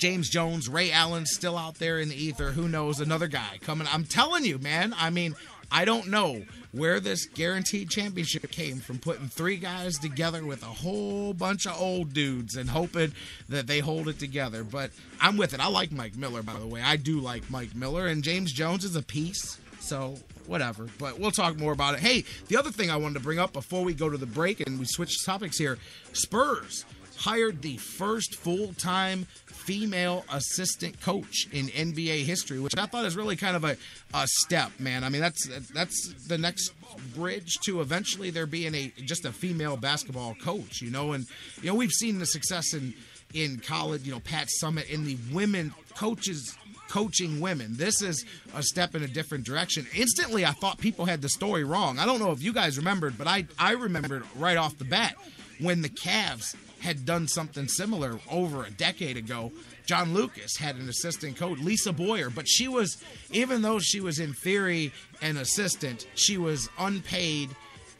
[0.00, 2.52] James Jones, Ray Allen still out there in the ether.
[2.52, 3.00] Who knows?
[3.00, 3.86] Another guy coming.
[3.92, 4.94] I'm telling you, man.
[4.96, 5.34] I mean,
[5.70, 10.66] I don't know where this guaranteed championship came from putting three guys together with a
[10.66, 13.12] whole bunch of old dudes and hoping
[13.50, 14.64] that they hold it together.
[14.64, 15.60] But I'm with it.
[15.60, 16.80] I like Mike Miller, by the way.
[16.80, 19.58] I do like Mike Miller, and James Jones is a piece.
[19.80, 20.86] So whatever.
[20.98, 22.00] But we'll talk more about it.
[22.00, 24.66] Hey, the other thing I wanted to bring up before we go to the break
[24.66, 25.76] and we switch topics here
[26.14, 26.86] Spurs
[27.20, 29.26] hired the first full time
[29.60, 33.76] female assistant coach in NBA history, which I thought is really kind of a,
[34.14, 35.04] a step, man.
[35.04, 36.72] I mean, that's that's the next
[37.14, 41.12] bridge to eventually there being a just a female basketball coach, you know.
[41.12, 41.26] And
[41.62, 42.94] you know, we've seen the success in
[43.34, 46.56] in college, you know, Pat Summitt in the women coaches
[46.88, 47.76] coaching women.
[47.76, 49.86] This is a step in a different direction.
[49.94, 52.00] Instantly, I thought people had the story wrong.
[52.00, 55.14] I don't know if you guys remembered, but I I remembered right off the bat
[55.60, 59.52] when the Cavs had done something similar over a decade ago.
[59.86, 64.18] John Lucas had an assistant coach, Lisa Boyer, but she was, even though she was
[64.18, 67.50] in theory an assistant, she was unpaid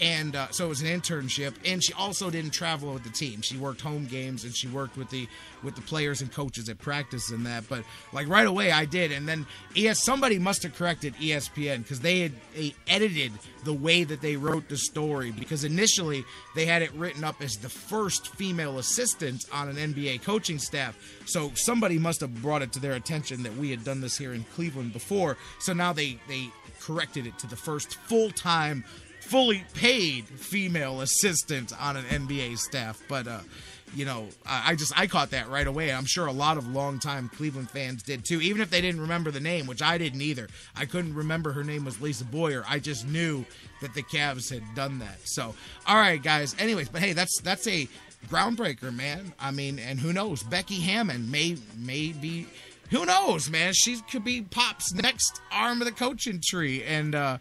[0.00, 3.42] and uh, so it was an internship and she also didn't travel with the team.
[3.42, 5.28] She worked home games and she worked with the
[5.62, 7.84] with the players and coaches at practice and that but
[8.14, 12.20] like right away i did and then yes somebody must have corrected espn because they
[12.20, 13.30] had they edited
[13.64, 17.56] the way that they wrote the story because initially they had it written up as
[17.56, 20.96] the first female assistant on an nba coaching staff.
[21.26, 24.32] So somebody must have brought it to their attention that we had done this here
[24.32, 25.36] in cleveland before.
[25.58, 26.48] So now they they
[26.80, 28.84] corrected it to the first full-time
[29.30, 33.00] fully paid female assistant on an NBA staff.
[33.08, 33.38] But uh,
[33.94, 35.92] you know, I, I just I caught that right away.
[35.92, 39.30] I'm sure a lot of longtime Cleveland fans did too, even if they didn't remember
[39.30, 40.48] the name, which I didn't either.
[40.76, 42.64] I couldn't remember her name was Lisa Boyer.
[42.68, 43.44] I just knew
[43.80, 45.18] that the Cavs had done that.
[45.24, 45.54] So,
[45.86, 46.56] all right, guys.
[46.58, 47.88] Anyways, but hey, that's that's a
[48.28, 49.32] groundbreaker, man.
[49.38, 50.42] I mean, and who knows?
[50.42, 52.48] Becky Hammond may may be.
[52.90, 53.72] Who knows, man?
[53.72, 57.38] She could be Pop's next arm of the coaching tree, and uh,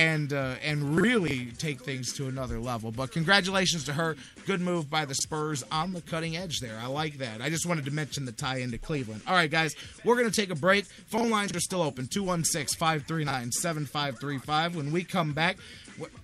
[0.00, 2.90] and uh, and really take things to another level.
[2.90, 4.16] But congratulations to her.
[4.46, 6.78] Good move by the Spurs on the cutting edge there.
[6.80, 7.42] I like that.
[7.42, 9.20] I just wanted to mention the tie into Cleveland.
[9.26, 10.86] All right, guys, we're going to take a break.
[10.86, 14.74] Phone lines are still open 216 539 7535.
[14.74, 15.58] When we come back,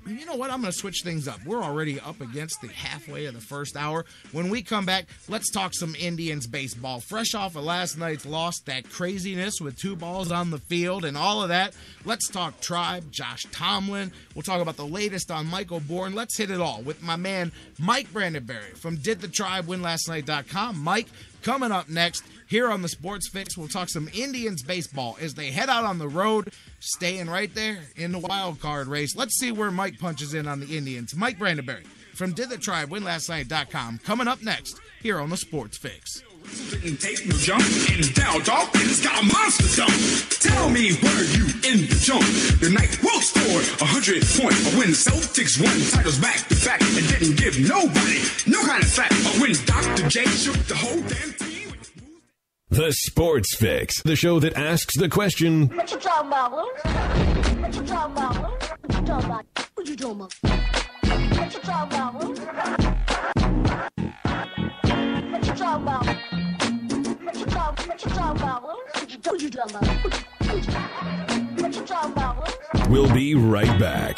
[0.06, 0.50] you know what?
[0.50, 1.44] I'm going to switch things up.
[1.44, 4.04] We're already up against the halfway of the first hour.
[4.32, 7.00] When we come back, let's talk some Indians baseball.
[7.00, 11.16] Fresh off of last night's loss, that craziness with two balls on the field and
[11.16, 11.74] all of that.
[12.04, 14.12] Let's talk Tribe, Josh Tomlin.
[14.34, 16.14] We'll talk about the latest on Michael Bourn.
[16.14, 20.08] Let's hit it all with my man Mike Brandenberry from Did the Tribe Win Last
[20.08, 20.78] Night.com.
[20.78, 21.08] Mike,
[21.46, 25.52] coming up next here on the Sports Fix, we'll talk some Indians baseball as they
[25.52, 29.14] head out on the road, staying right there in the wild card race.
[29.14, 31.14] Let's see where Mike punches in on the Indians.
[31.14, 35.36] Mike Brandenberry from Did the Tribe Win Last Night.com coming up next here on the
[35.36, 36.24] Sports Fix.
[36.46, 39.92] Tape, no jump, and down, dog, it's got a monster jump.
[40.40, 42.22] Tell me, were you in the jump?
[42.60, 44.54] The night will score a hundred point.
[44.54, 48.88] A win Celtics won titles back to back and didn't give nobody no kind of
[48.88, 49.10] slack.
[49.10, 50.08] A win Dr.
[50.08, 51.72] J shook the whole damn team.
[52.70, 56.68] The Sports Fix, the show that asks the question What you talking about, Will?
[57.60, 58.50] What you talking about, Will?
[58.54, 59.44] What you talking about?
[59.74, 60.34] What you talking about?
[61.36, 62.14] What you talking about,
[65.32, 66.25] What you talking about?
[67.96, 68.42] What you talking?
[69.22, 70.10] What you talking about, Will?
[70.42, 71.62] What you, talking about?
[71.62, 74.16] What you, talking about, We'll be right back.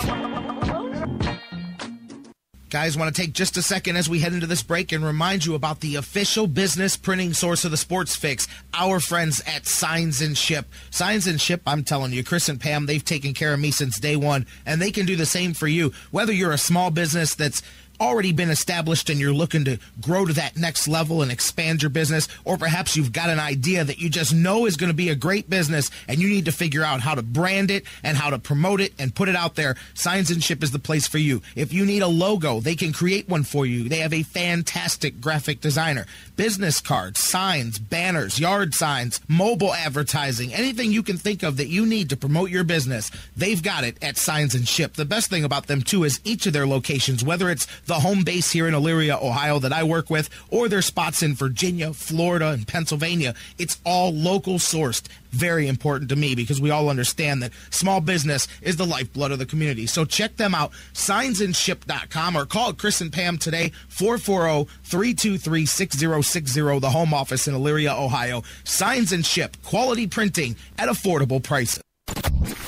[2.71, 5.47] Guys, want to take just a second as we head into this break and remind
[5.47, 10.21] you about the official business printing source of the Sports Fix, our friends at Signs
[10.21, 10.67] and Ship.
[10.91, 13.99] Signs and Ship, I'm telling you, Chris and Pam, they've taken care of me since
[13.99, 15.93] day one, and they can do the same for you.
[16.11, 17.63] Whether you're a small business that's
[18.01, 21.91] already been established and you're looking to grow to that next level and expand your
[21.91, 25.09] business, or perhaps you've got an idea that you just know is going to be
[25.09, 28.31] a great business and you need to figure out how to brand it and how
[28.31, 31.19] to promote it and put it out there, Signs and Ship is the place for
[31.19, 31.43] you.
[31.57, 33.89] If you need a logo, they can create one for you.
[33.89, 36.07] They have a fantastic graphic designer.
[36.37, 41.85] Business cards, signs, banners, yard signs, mobile advertising, anything you can think of that you
[41.87, 44.93] need to promote your business, they've got it at Signs and Ship.
[44.95, 48.23] The best thing about them, too, is each of their locations, whether it's the home
[48.23, 52.51] base here in Elyria, Ohio that I work with, or their spots in Virginia, Florida,
[52.51, 53.35] and Pennsylvania.
[53.59, 55.09] It's all local sourced.
[55.31, 59.39] Very important to me because we all understand that small business is the lifeblood of
[59.39, 59.87] the community.
[59.87, 66.91] So check them out, signsandship.com, or call Chris and Pam today, 440 323 6060, the
[66.91, 68.43] home office in Elyria, Ohio.
[68.65, 71.83] Signs and Ship, quality printing at affordable prices.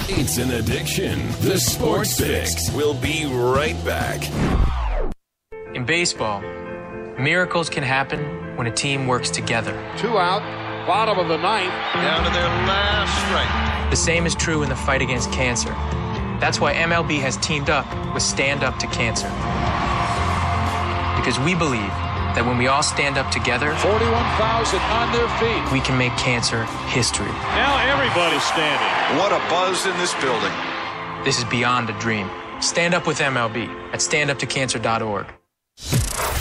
[0.09, 1.19] It's an addiction.
[1.43, 2.71] The Sports Fix.
[2.73, 4.80] We'll be right back.
[5.75, 6.41] In baseball,
[7.19, 9.73] miracles can happen when a team works together.
[9.97, 10.43] Two out,
[10.87, 13.91] Bottom of the ninth, down to their last strike.
[13.91, 15.71] The same is true in the fight against cancer.
[16.41, 19.29] That's why MLB has teamed up with Stand Up to Cancer.
[21.21, 21.93] Because we believe
[22.35, 25.73] that when we all stand up together, 41,000 on their feet.
[25.73, 27.31] we can make cancer history.
[27.55, 29.21] Now everybody's standing.
[29.21, 30.53] What a buzz in this building.
[31.25, 32.29] This is beyond a dream.
[32.61, 35.40] Stand up with MLB at standuptocancer.org.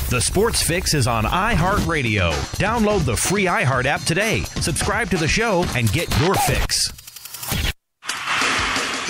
[0.09, 2.31] The Sports Fix is on iHeartRadio.
[2.57, 4.41] Download the free iHeart app today.
[4.59, 6.91] Subscribe to the show and get your fix.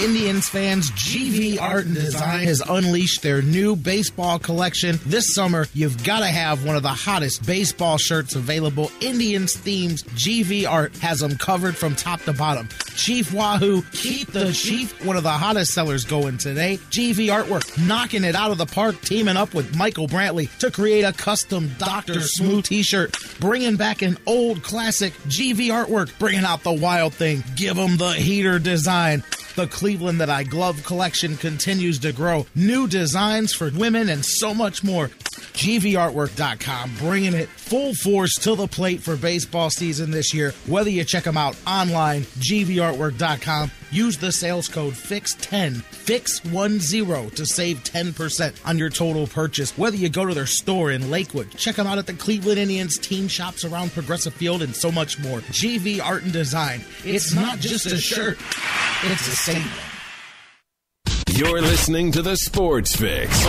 [0.01, 4.97] Indians fans, GV Art and Design has unleashed their new baseball collection.
[5.05, 8.91] This summer, you've got to have one of the hottest baseball shirts available.
[9.01, 12.69] Indians themes, GV Art has them covered from top to bottom.
[12.95, 16.77] Chief Wahoo, keep the Chief, one of the hottest sellers going today.
[16.89, 21.03] GV Artwork, knocking it out of the park, teaming up with Michael Brantley to create
[21.03, 22.21] a custom Dr.
[22.21, 27.43] Smooth t shirt, bringing back an old classic GV Artwork, bringing out the wild thing.
[27.55, 29.23] Give them the heater design.
[29.59, 32.45] The Cleveland That I Glove collection continues to grow.
[32.55, 35.09] New designs for women and so much more.
[35.09, 40.53] GVArtwork.com, bringing it full force to the plate for baseball season this year.
[40.65, 47.83] Whether you check them out online, GVArtwork.com, use the sales code FIX10, FIX10 to save
[47.83, 49.77] 10% on your total purchase.
[49.77, 52.97] Whether you go to their store in Lakewood, check them out at the Cleveland Indians
[52.97, 55.39] team shops around Progressive Field, and so much more.
[55.39, 56.81] GV Art and Design.
[57.05, 58.39] It's not just a shirt,
[59.03, 59.71] it's a statement.
[61.29, 63.47] You're listening to the Sports Fix.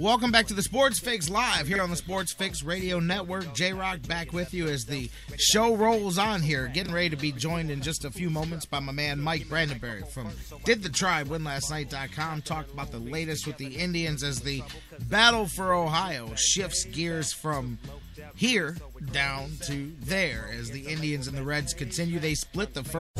[0.00, 3.52] Welcome back to the Sports Fix Live here on the Sports Fix Radio Network.
[3.52, 6.68] J Rock back with you as the show rolls on here.
[6.68, 10.08] Getting ready to be joined in just a few moments by my man Mike Brandyberry
[10.08, 10.30] from
[10.64, 12.40] Did the Tribe WinLastNight.com.
[12.40, 14.62] Talked about the latest with the Indians as the
[15.10, 17.78] battle for Ohio shifts gears from
[18.34, 18.78] here
[19.12, 22.18] down to there as the Indians and the Reds continue.
[22.18, 22.99] They split the first.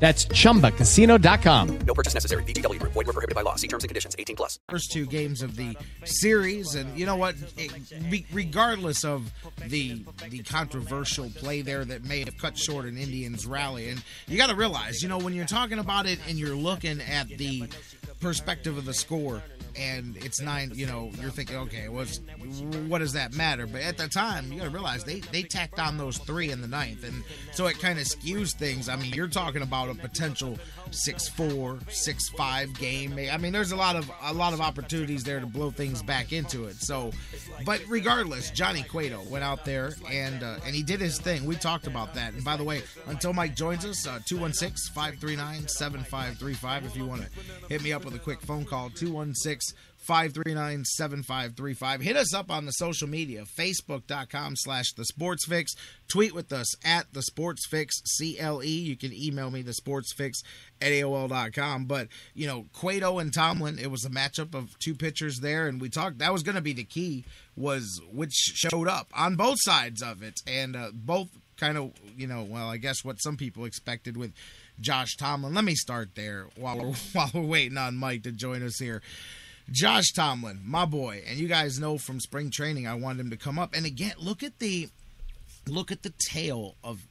[0.00, 1.78] That's chumbacasino.com.
[1.86, 2.42] No purchase necessary.
[2.44, 2.92] VGW Group.
[2.92, 3.54] Void were prohibited by law.
[3.54, 4.14] See terms and conditions.
[4.18, 4.58] 18 plus.
[4.68, 7.36] first two games of the series, and you know what?
[7.56, 9.32] It, regardless of
[9.68, 14.36] the the controversial play there that may have cut short an Indians rally, and you
[14.36, 17.68] got to realize, you know, when you're talking about it and you're looking at the
[18.24, 19.42] perspective of the score.
[19.76, 22.20] And it's nine, you know, you're thinking, okay, what's,
[22.86, 23.66] what does that matter?
[23.66, 26.62] But at the time, you got to realize they, they tacked on those three in
[26.62, 27.04] the ninth.
[27.04, 28.88] And so it kind of skews things.
[28.88, 30.58] I mean, you're talking about a potential
[30.94, 33.18] 6-4, 6-5 game.
[33.30, 36.32] I mean, there's a lot of a lot of opportunities there to blow things back
[36.32, 36.76] into it.
[36.76, 37.12] So,
[37.64, 41.44] but regardless, Johnny Cueto went out there and uh, and he did his thing.
[41.44, 42.34] We talked about that.
[42.34, 47.28] And by the way, until Mike joins us, uh, 216-539-7535 if you want to
[47.68, 52.00] hit me up with a quick phone call 216 539 7535.
[52.00, 55.72] Hit us up on the social media, facebook.com slash the sports fix.
[56.08, 58.64] Tweet with us at the sports fix CLE.
[58.64, 60.42] You can email me the sports fix
[60.80, 61.86] at AOL.com.
[61.86, 65.80] But, you know, Cueto and Tomlin, it was a matchup of two pitchers there, and
[65.80, 67.24] we talked that was going to be the key,
[67.56, 70.40] was which showed up on both sides of it.
[70.46, 74.32] And uh, both kind of, you know, well, I guess what some people expected with
[74.80, 75.54] Josh Tomlin.
[75.54, 79.02] Let me start there while we're, while we're waiting on Mike to join us here.
[79.70, 83.36] Josh Tomlin, my boy, and you guys know from spring training I wanted him to
[83.36, 83.74] come up.
[83.74, 84.88] And again, look at the
[85.66, 87.06] look at the tale of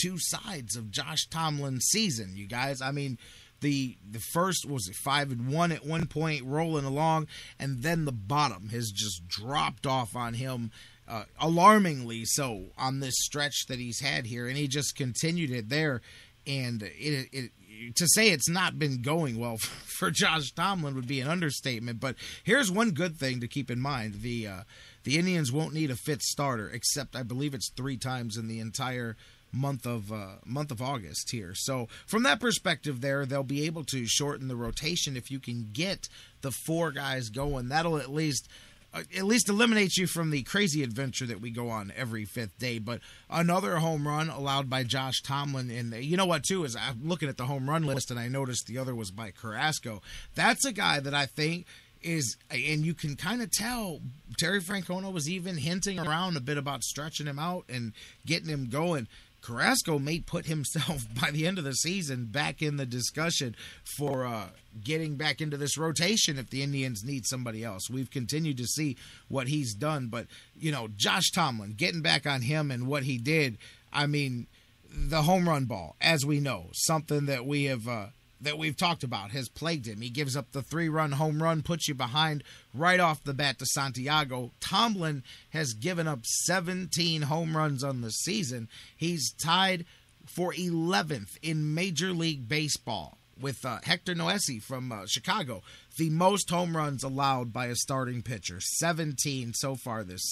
[0.00, 2.80] two sides of Josh Tomlin's season, you guys.
[2.80, 3.18] I mean,
[3.60, 7.26] the the first was a five and one at one point, rolling along,
[7.58, 10.70] and then the bottom has just dropped off on him.
[11.06, 15.70] Uh, alarmingly so on this stretch that he's had here, and he just continued it
[15.70, 16.02] there,
[16.46, 17.50] and it, it
[17.94, 19.56] to say it's not been going well
[19.98, 22.00] for Josh Tomlin would be an understatement.
[22.00, 24.60] But here's one good thing to keep in mind: the uh,
[25.04, 28.60] the Indians won't need a fifth starter, except I believe it's three times in the
[28.60, 29.16] entire
[29.52, 31.52] month of uh, month of August here.
[31.54, 35.70] So from that perspective, there they'll be able to shorten the rotation if you can
[35.72, 36.08] get
[36.40, 37.68] the four guys going.
[37.68, 38.48] That'll at least
[38.94, 42.78] at least eliminates you from the crazy adventure that we go on every fifth day.
[42.78, 47.06] But another home run allowed by Josh Tomlin, and you know what too is I'm
[47.06, 50.02] looking at the home run list and I noticed the other was by Carrasco.
[50.34, 51.66] That's a guy that I think
[52.02, 54.00] is, and you can kind of tell
[54.38, 57.92] Terry Francona was even hinting around a bit about stretching him out and
[58.24, 59.08] getting him going.
[59.48, 63.56] Carrasco may put himself by the end of the season back in the discussion
[63.96, 64.48] for uh,
[64.84, 67.88] getting back into this rotation if the Indians need somebody else.
[67.88, 68.96] We've continued to see
[69.28, 70.26] what he's done, but
[70.58, 73.56] you know, Josh Tomlin getting back on him and what he did.
[73.90, 74.48] I mean,
[74.90, 77.88] the home run ball, as we know, something that we have.
[77.88, 78.06] Uh,
[78.40, 80.00] that we've talked about has plagued him.
[80.00, 83.58] He gives up the three run home run, puts you behind right off the bat
[83.58, 84.52] to Santiago.
[84.60, 88.68] Tomlin has given up 17 home runs on the season.
[88.96, 89.84] He's tied
[90.26, 95.62] for 11th in Major League Baseball with uh, Hector Noesi from uh, Chicago.
[95.98, 100.30] The most home runs allowed by a starting pitcher, 17 so far this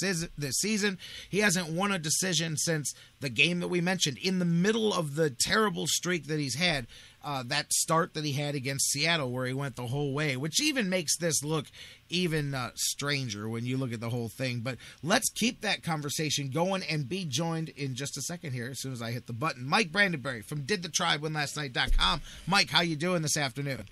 [0.53, 0.99] season.
[1.29, 5.17] He hasn't won a decision since the game that we mentioned in the middle of
[5.17, 6.87] the terrible streak that he's had
[7.25, 10.63] uh, that start that he had against Seattle, where he went the whole way, which
[10.63, 11.67] even makes this look
[12.09, 14.61] even uh, stranger when you look at the whole thing.
[14.61, 18.81] But let's keep that conversation going and be joined in just a second here as
[18.81, 19.67] soon as I hit the button.
[19.67, 22.21] Mike Brandyberry from Did the Tribe Win Last Night.com.
[22.47, 23.87] Mike, how you doing this afternoon?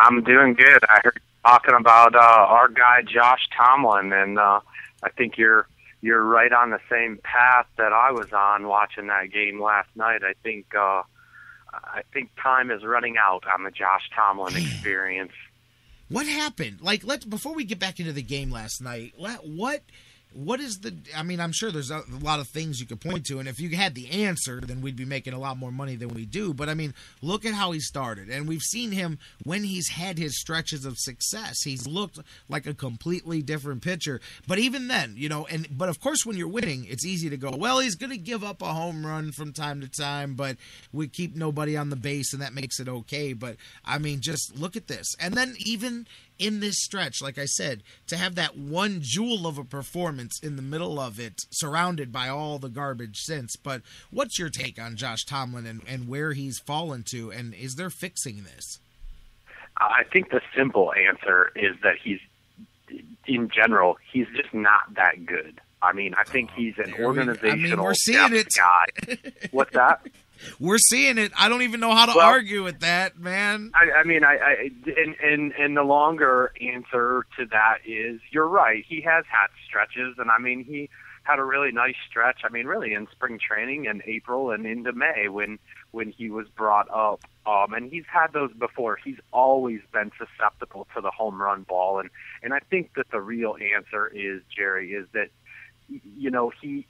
[0.00, 0.80] I'm doing good.
[0.88, 4.60] I heard talking about uh, our guy Josh Tomlin, and uh,
[5.02, 5.66] I think you're
[6.02, 10.22] you're right on the same path that I was on watching that game last night.
[10.24, 10.74] I think.
[10.74, 11.02] Uh,
[11.72, 15.32] I think time is running out on the Josh Tomlin experience.
[16.08, 16.78] What happened?
[16.80, 19.14] Like, let's before we get back into the game last night.
[19.16, 19.82] Let, what
[20.32, 23.26] what is the i mean i'm sure there's a, lot of things you could point
[23.26, 25.96] to and if you had the answer then we'd be making a lot more money
[25.96, 26.54] than we do.
[26.54, 30.18] But i mean look at how he started and we've seen him when he's had
[30.18, 32.18] his stretches of success he's looked
[32.48, 34.20] like a completely different pitcher.
[34.46, 37.36] But even then you know and but of course when you're winning it's easy to
[37.36, 40.56] go well he's going to give up a home run from time to time but
[40.92, 43.32] we keep nobody on the base and that makes it okay.
[43.32, 45.14] But i mean just look at this.
[45.18, 46.06] And then even
[46.40, 50.56] in this stretch, like I said, to have that one jewel of a performance in
[50.56, 53.54] the middle of it, surrounded by all the garbage since.
[53.56, 57.74] But what's your take on Josh Tomlin and, and where he's fallen to, and is
[57.74, 58.80] there fixing this?
[59.76, 62.20] I think the simple answer is that he's,
[63.26, 65.60] in general, he's just not that good.
[65.82, 68.48] I mean, I think oh, he's an organizational I mean, we're seeing it.
[68.56, 69.16] guy.
[69.50, 70.06] What's that?
[70.58, 71.32] We're seeing it.
[71.38, 73.72] I don't even know how to well, argue with that, man.
[73.74, 78.48] I, I mean, I, I and, and and the longer answer to that is you're
[78.48, 78.84] right.
[78.86, 80.88] He has had stretches, and I mean, he
[81.22, 82.40] had a really nice stretch.
[82.44, 85.58] I mean, really in spring training in April and into May when
[85.92, 87.20] when he was brought up.
[87.46, 88.98] Um, and he's had those before.
[89.02, 92.10] He's always been susceptible to the home run ball, and
[92.42, 95.28] and I think that the real answer is Jerry is that
[95.88, 96.86] you know he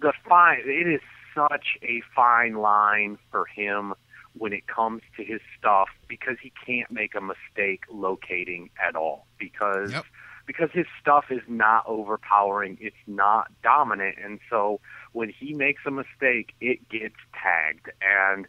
[0.00, 1.00] the fine it is
[1.34, 3.94] such a fine line for him
[4.36, 9.26] when it comes to his stuff because he can't make a mistake locating at all
[9.38, 10.04] because yep.
[10.46, 14.80] because his stuff is not overpowering it's not dominant and so
[15.12, 18.46] when he makes a mistake it gets tagged and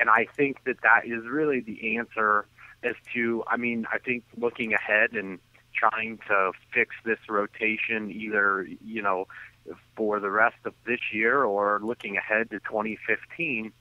[0.00, 2.46] and I think that that is really the answer
[2.82, 5.38] as to I mean I think looking ahead and
[5.72, 9.28] trying to fix this rotation either you know
[9.96, 13.72] for the rest of this year or looking ahead to 2015,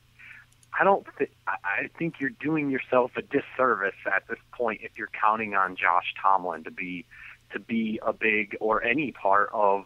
[0.79, 1.05] I don't.
[1.17, 5.75] Th- I think you're doing yourself a disservice at this point if you're counting on
[5.75, 7.05] Josh Tomlin to be
[7.51, 9.85] to be a big or any part of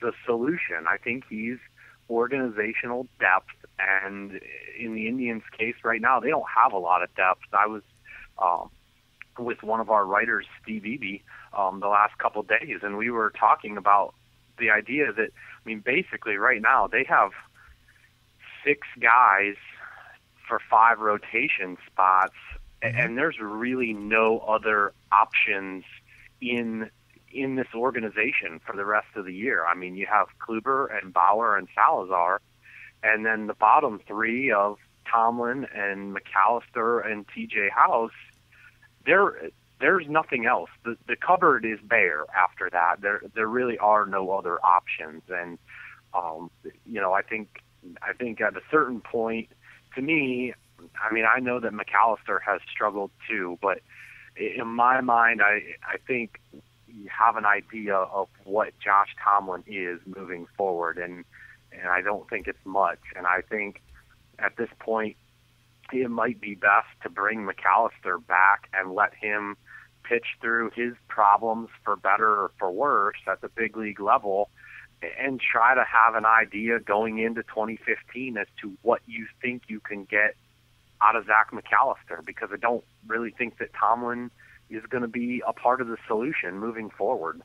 [0.00, 0.86] the solution.
[0.88, 1.58] I think he's
[2.08, 4.40] organizational depth, and
[4.78, 7.42] in the Indians' case right now, they don't have a lot of depth.
[7.52, 7.82] I was
[8.38, 8.70] um,
[9.38, 11.22] with one of our writers, Steve Eby,
[11.58, 14.14] um, the last couple of days, and we were talking about
[14.60, 17.32] the idea that I mean, basically right now they have
[18.64, 19.56] six guys
[20.46, 22.34] for five rotation spots,
[22.82, 22.96] mm-hmm.
[22.96, 25.84] and there's really no other options
[26.40, 26.90] in
[27.32, 29.64] in this organization for the rest of the year.
[29.64, 32.40] I mean, you have Kluber and Bauer and Salazar,
[33.02, 34.78] and then the bottom three of
[35.10, 37.70] Tomlin and McAllister and T.J.
[37.70, 38.12] House.
[39.06, 39.50] They're
[39.80, 40.70] there's nothing else.
[40.84, 43.00] The the cupboard is bare after that.
[43.00, 45.22] There there really are no other options.
[45.28, 45.58] And
[46.14, 46.50] um,
[46.86, 47.62] you know, I think
[48.02, 49.48] I think at a certain point,
[49.94, 50.54] to me,
[51.02, 53.80] I mean, I know that McAllister has struggled too, but
[54.36, 56.40] in my mind, I I think
[56.86, 61.24] you have an idea of what Josh Tomlin is moving forward, and
[61.72, 63.00] and I don't think it's much.
[63.16, 63.80] And I think
[64.38, 65.16] at this point,
[65.92, 69.56] it might be best to bring McAllister back and let him
[70.10, 74.50] pitch through his problems for better or for worse at the big league level
[75.18, 79.78] and try to have an idea going into 2015 as to what you think you
[79.78, 80.34] can get
[81.00, 84.30] out of Zach McAllister because I don't really think that Tomlin
[84.68, 87.40] is going to be a part of the solution moving forward.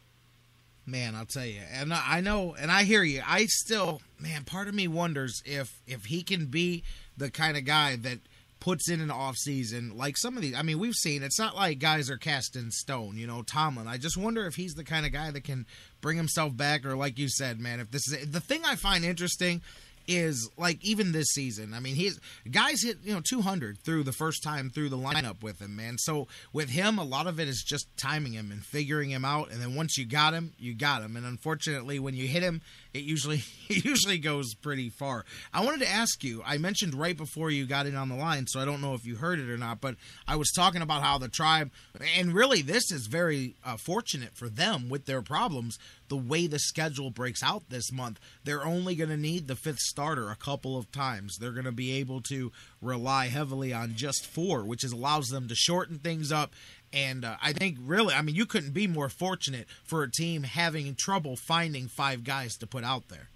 [0.87, 3.23] Man, I'll tell you, and I know, and I hear you.
[3.25, 6.83] I still, man, part of me wonders if if he can be
[7.17, 8.19] the kind of guy that
[8.59, 10.55] puts in an off season like some of these.
[10.55, 13.17] I mean, we've seen it's not like guys are cast in stone.
[13.17, 13.87] You know, Tomlin.
[13.87, 15.65] I just wonder if he's the kind of guy that can
[16.01, 19.03] bring himself back, or like you said, man, if this is the thing I find
[19.05, 19.61] interesting
[20.07, 21.73] is like even this season.
[21.73, 25.41] I mean, he's guys hit you know 200 through the first time through the lineup
[25.43, 25.97] with him, man.
[25.97, 29.51] So with him, a lot of it is just timing him and figuring him out.
[29.51, 31.15] And then once you got him, you got him.
[31.15, 32.61] And unfortunately, when you hit him,
[32.95, 35.25] it usually it usually goes pretty far.
[35.53, 36.41] I wanted to ask you.
[36.45, 39.05] I mentioned right before you got in on the line, so I don't know if
[39.05, 39.81] you heard it or not.
[39.81, 39.95] But
[40.27, 41.71] I was talking about how the tribe,
[42.17, 45.77] and really this is very uh, fortunate for them with their problems.
[46.07, 49.79] The way the schedule breaks out this month, they're only going to need the fifth
[49.79, 51.37] starter a couple of times.
[51.37, 55.47] They're going to be able to rely heavily on just four, which is, allows them
[55.47, 56.53] to shorten things up
[56.95, 60.43] and uh, I think really, I mean, you couldn't be more fortunate for a team
[60.43, 63.27] having trouble finding five guys to put out there.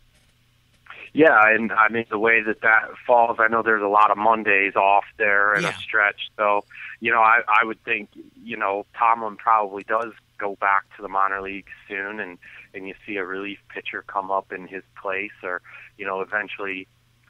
[1.11, 4.17] Yeah, and I mean the way that that falls, I know there's a lot of
[4.17, 5.69] Mondays off there in Yeah.
[5.69, 6.29] a stretch.
[6.37, 6.63] So,
[6.99, 8.09] you know, I I would think,
[8.43, 12.37] you know, Tomlin probably does go back to the minor leagues soon and
[12.73, 15.61] and you see a relief pitcher come up in his place or,
[15.97, 16.87] you know, eventually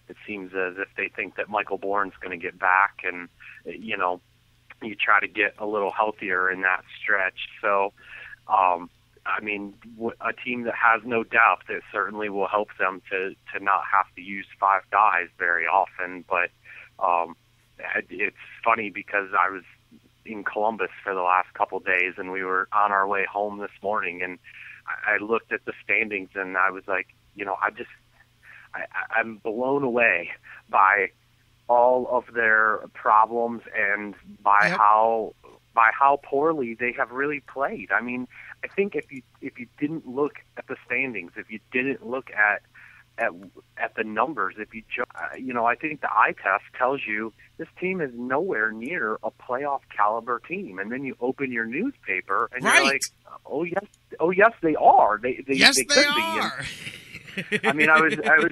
[0.09, 3.29] it seems as if they think that Michael Bourn's going to get back and
[3.65, 4.19] you know,
[4.81, 7.47] you try to get a little healthier in that stretch.
[7.61, 7.93] So,
[8.47, 8.89] um
[9.25, 9.73] I mean,
[10.21, 14.05] a team that has no depth, it certainly will help them to to not have
[14.15, 16.25] to use five guys very often.
[16.27, 16.49] But
[17.03, 17.35] um,
[17.95, 19.63] it- it's funny because I was
[20.25, 23.71] in Columbus for the last couple days, and we were on our way home this
[23.83, 24.39] morning, and
[24.87, 27.89] I looked at the standings, and I was like, you know, I just
[28.73, 28.85] I-
[29.19, 30.31] I'm blown away
[30.69, 31.11] by
[31.69, 35.33] all of their problems and by how
[35.75, 37.89] by how poorly they have really played.
[37.91, 38.27] I mean,
[38.63, 42.31] I think if you if you didn't look at the standings, if you didn't look
[42.31, 42.61] at
[43.19, 43.29] at
[43.77, 47.01] at the numbers, if you ju- uh, you know, I think the eye test tells
[47.07, 51.65] you this team is nowhere near a playoff caliber team, and then you open your
[51.65, 52.75] newspaper and Right.
[52.75, 53.01] you're like,
[53.45, 53.85] oh yes,
[54.19, 55.19] oh yes, they are.
[55.21, 56.41] They they, Yes, they they could be.
[57.63, 58.51] I mean, I was I was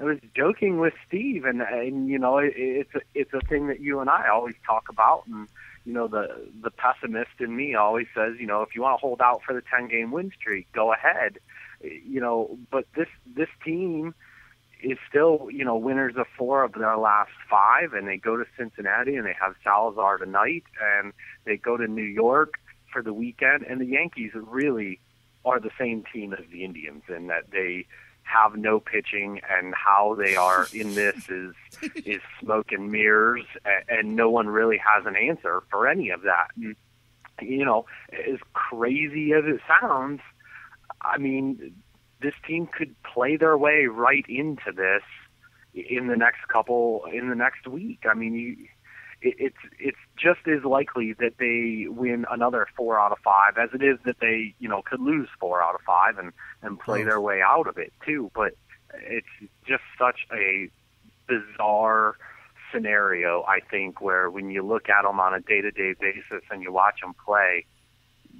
[0.00, 3.68] I was joking with Steve, and and you know, it, it's a, it's a thing
[3.68, 5.48] that you and I always talk about, and
[5.84, 9.00] you know, the the pessimist in me always says, you know, if you want to
[9.00, 11.38] hold out for the ten game win streak, go ahead,
[11.82, 14.14] you know, but this this team
[14.82, 18.44] is still, you know, winners of four of their last five, and they go to
[18.56, 20.64] Cincinnati and they have Salazar tonight,
[20.98, 21.12] and
[21.44, 22.54] they go to New York
[22.92, 25.00] for the weekend, and the Yankees really
[25.44, 27.86] are the same team as the Indians in that they
[28.22, 31.54] have no pitching and how they are in this is
[32.04, 36.22] is smoke and mirrors and, and no one really has an answer for any of
[36.22, 36.48] that.
[36.56, 36.76] And,
[37.40, 40.20] you know, as crazy as it sounds,
[41.00, 41.74] I mean,
[42.20, 45.02] this team could play their way right into this
[45.74, 48.04] in the next couple in the next week.
[48.08, 48.56] I mean, you,
[49.22, 53.70] it, it's it's just as likely that they win another four out of five as
[53.74, 57.02] it is that they you know could lose four out of five and and play
[57.02, 58.30] their way out of it too.
[58.34, 58.54] But
[58.94, 59.26] it's
[59.66, 60.70] just such a
[61.26, 62.16] bizarre
[62.72, 63.42] scenario.
[63.46, 66.62] I think where when you look at them on a day to day basis and
[66.62, 67.66] you watch them play,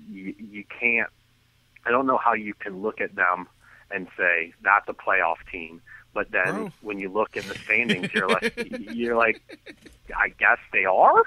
[0.09, 1.11] you, you can't.
[1.87, 3.49] I don't know how you can look at them
[3.91, 5.81] and say that's a playoff team.
[6.13, 6.73] But then Bro.
[6.83, 8.53] when you look in the standings, you're like,
[8.93, 9.41] you're like,
[10.17, 11.23] I guess they are.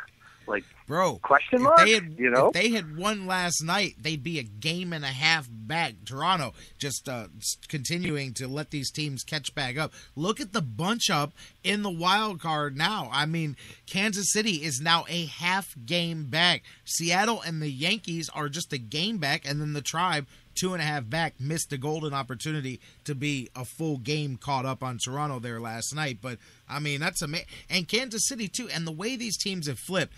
[0.46, 1.78] Like, Bro, question mark?
[1.78, 5.06] they had, you know, if they had won last night, they'd be a game and
[5.06, 5.94] a half back.
[6.06, 7.28] Toronto just uh,
[7.70, 9.94] continuing to let these teams catch back up.
[10.18, 11.32] Look at the bunch up
[11.64, 13.10] in the wild card now.
[13.14, 13.56] I mean,
[13.86, 16.64] Kansas City is now a half game back.
[16.84, 20.82] Seattle and the Yankees are just a game back, and then the Tribe two and
[20.82, 24.98] a half back missed a golden opportunity to be a full game caught up on
[24.98, 26.20] Toronto there last night.
[26.22, 26.38] But
[26.70, 27.48] I mean, that's amazing.
[27.70, 28.70] And Kansas City too.
[28.74, 30.14] And the way these teams have flipped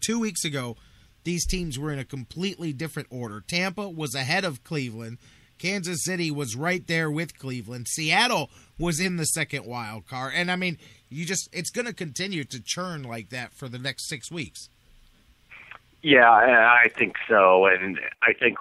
[0.00, 0.76] two weeks ago,
[1.24, 3.42] these teams were in a completely different order.
[3.46, 5.18] Tampa was ahead of Cleveland.
[5.58, 7.86] Kansas City was right there with Cleveland.
[7.88, 10.32] Seattle was in the second wild card.
[10.34, 13.78] And I mean, you just it's going to continue to churn like that for the
[13.78, 14.68] next 6 weeks.
[16.02, 18.58] Yeah, I think so, and I think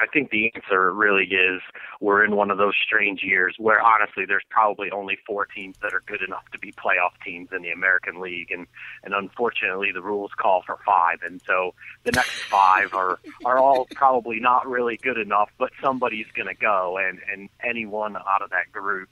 [0.00, 1.60] I think the answer really is
[2.00, 5.92] we're in one of those strange years where honestly there's probably only four teams that
[5.92, 8.66] are good enough to be playoff teams in the American League and
[9.04, 11.74] and unfortunately the rules call for five and so
[12.04, 16.54] the next five are are all probably not really good enough but somebody's going to
[16.54, 19.08] go and and anyone out of that group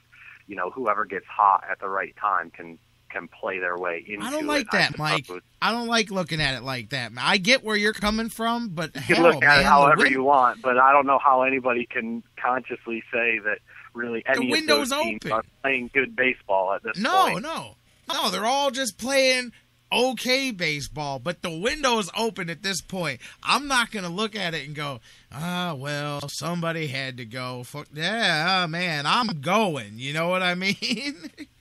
[0.47, 2.79] you know whoever gets hot at the right time can
[3.09, 4.71] can play their way into I don't like it.
[4.71, 5.27] that, Mike.
[5.61, 7.11] I don't like looking at it like that.
[7.17, 10.07] I get where you're coming from, but You can hell, look at man, it however
[10.07, 13.59] you want, but I don't know how anybody can consciously say that
[13.93, 15.31] really any of window's those teams open.
[15.31, 17.41] are playing good baseball at this No, point.
[17.43, 17.75] no,
[18.07, 18.13] no.
[18.13, 18.29] No.
[18.31, 19.51] They're all just playing
[19.91, 23.19] okay baseball, but the window's open at this point.
[23.43, 24.99] I'm not gonna look at it and go,
[25.31, 27.63] ah, well, somebody had to go.
[27.63, 29.93] Fuck, yeah, man, I'm going.
[29.97, 30.75] You know what I mean?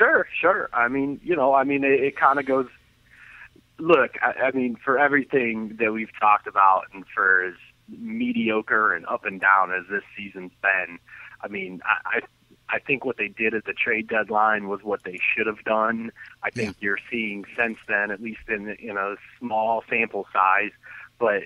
[0.00, 0.70] Sure, sure.
[0.72, 2.66] I mean, you know, I mean, it, it kind of goes.
[3.78, 7.54] Look, I, I mean, for everything that we've talked about, and for as
[7.86, 10.98] mediocre and up and down as this season's been,
[11.42, 15.04] I mean, I, I I think what they did at the trade deadline was what
[15.04, 16.12] they should have done.
[16.42, 20.72] I think you're seeing since then, at least in in a small sample size,
[21.18, 21.42] but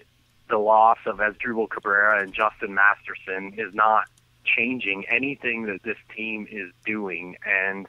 [0.48, 4.04] the loss of Asdrubal Cabrera and Justin Masterson is not
[4.44, 7.88] changing anything that this team is doing, and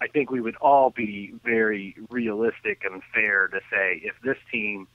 [0.00, 4.86] I think we would all be very realistic and fair to say if this team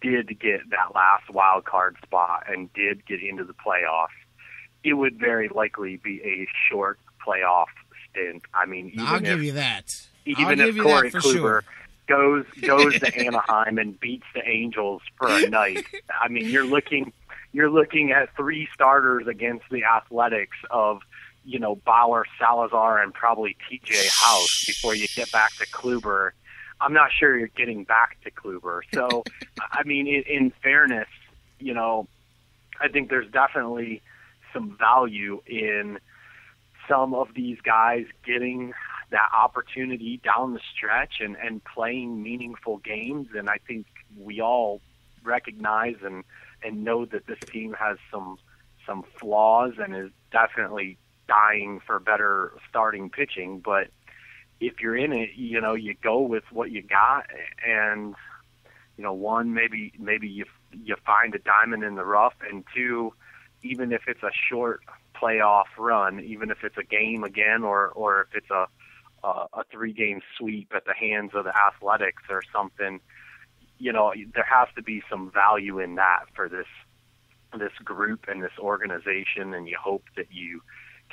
[0.00, 4.08] did get that last wild card spot and did get into the playoffs,
[4.84, 7.66] it would very likely be a short playoff
[8.10, 8.42] stint.
[8.52, 9.94] I mean, even I'll if, give you that.
[10.24, 11.64] even I'll if Corey Kluber sure.
[12.06, 15.86] goes goes to Anaheim and beats the Angels for a night,
[16.20, 17.12] I mean, you're looking
[17.52, 21.00] you're looking at three starters against the Athletics of
[21.44, 23.94] you know Bauer, Salazar, and probably T.J.
[23.94, 26.30] House before you get back to Kluber.
[26.80, 28.80] I'm not sure you're getting back to Kluber.
[28.92, 29.24] So,
[29.72, 31.08] I mean, in, in fairness,
[31.58, 32.08] you know,
[32.80, 34.02] I think there's definitely
[34.52, 35.98] some value in
[36.88, 38.72] some of these guys getting
[39.10, 43.28] that opportunity down the stretch and, and playing meaningful games.
[43.36, 43.86] And I think
[44.18, 44.80] we all
[45.22, 46.24] recognize and,
[46.62, 48.38] and know that this team has some
[48.86, 53.60] some flaws and is definitely dying for better starting pitching.
[53.60, 53.88] But
[54.60, 57.26] if you're in it, you know, you go with what you got
[57.66, 58.14] and
[58.96, 63.12] you know, one maybe maybe you you find a diamond in the rough and two
[63.62, 64.82] even if it's a short
[65.14, 68.66] playoff run, even if it's a game again or or if it's a
[69.24, 73.00] a, a three game sweep at the hands of the athletics or something,
[73.78, 76.66] you know, there has to be some value in that for this
[77.58, 80.60] this group and this organization and you hope that you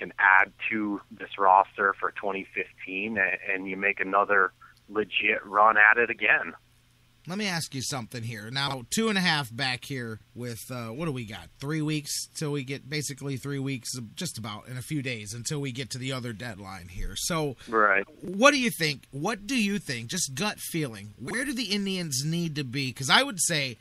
[0.02, 4.52] can add to this roster for 2015 and, and you make another
[4.90, 6.54] legit run at it again.
[7.28, 8.50] Let me ask you something here.
[8.50, 11.50] Now, two and a half back here with uh, what do we got?
[11.60, 15.62] Three weeks till we get basically three weeks, just about in a few days until
[15.62, 17.14] we get to the other deadline here.
[17.16, 18.04] So, Right.
[18.22, 19.04] what do you think?
[19.12, 20.10] What do you think?
[20.10, 21.14] Just gut feeling.
[21.20, 22.88] Where do the Indians need to be?
[22.88, 23.78] Because I would say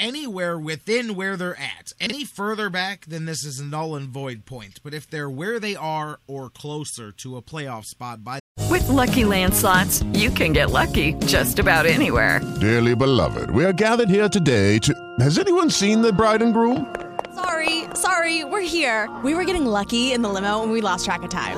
[0.00, 1.92] anywhere within where they're at.
[2.00, 4.80] Any further back, then this is a null and void point.
[4.82, 9.24] But if they're where they are or closer to a playoff spot by With Lucky
[9.24, 12.40] Land slots, you can get lucky just about anywhere.
[12.60, 14.94] Dearly beloved, we are gathered here today to.
[15.20, 16.94] Has anyone seen the bride and groom?
[17.34, 19.08] Sorry, sorry, we're here.
[19.22, 21.56] We were getting lucky in the limo and we lost track of time.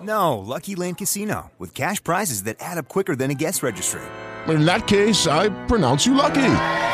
[0.00, 4.02] No, Lucky Land Casino, with cash prizes that add up quicker than a guest registry.
[4.48, 6.93] In that case, I pronounce you lucky.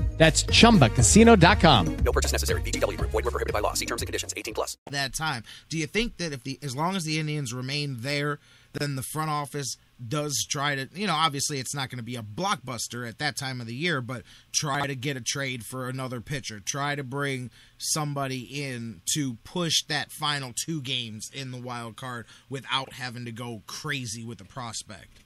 [0.21, 1.97] That's chumbacasino.com.
[2.05, 2.61] No purchase necessary.
[2.61, 3.09] VGW Group.
[3.09, 3.73] Void were prohibited by law.
[3.73, 4.35] See terms and conditions.
[4.37, 4.77] 18 plus.
[4.91, 5.43] that time.
[5.67, 8.37] Do you think that if the as long as the Indians remain there,
[8.73, 12.15] then the front office does try to, you know, obviously it's not going to be
[12.15, 14.21] a blockbuster at that time of the year, but
[14.53, 17.49] try to get a trade for another pitcher, try to bring
[17.79, 23.31] somebody in to push that final two games in the wild card without having to
[23.31, 25.17] go crazy with the prospect.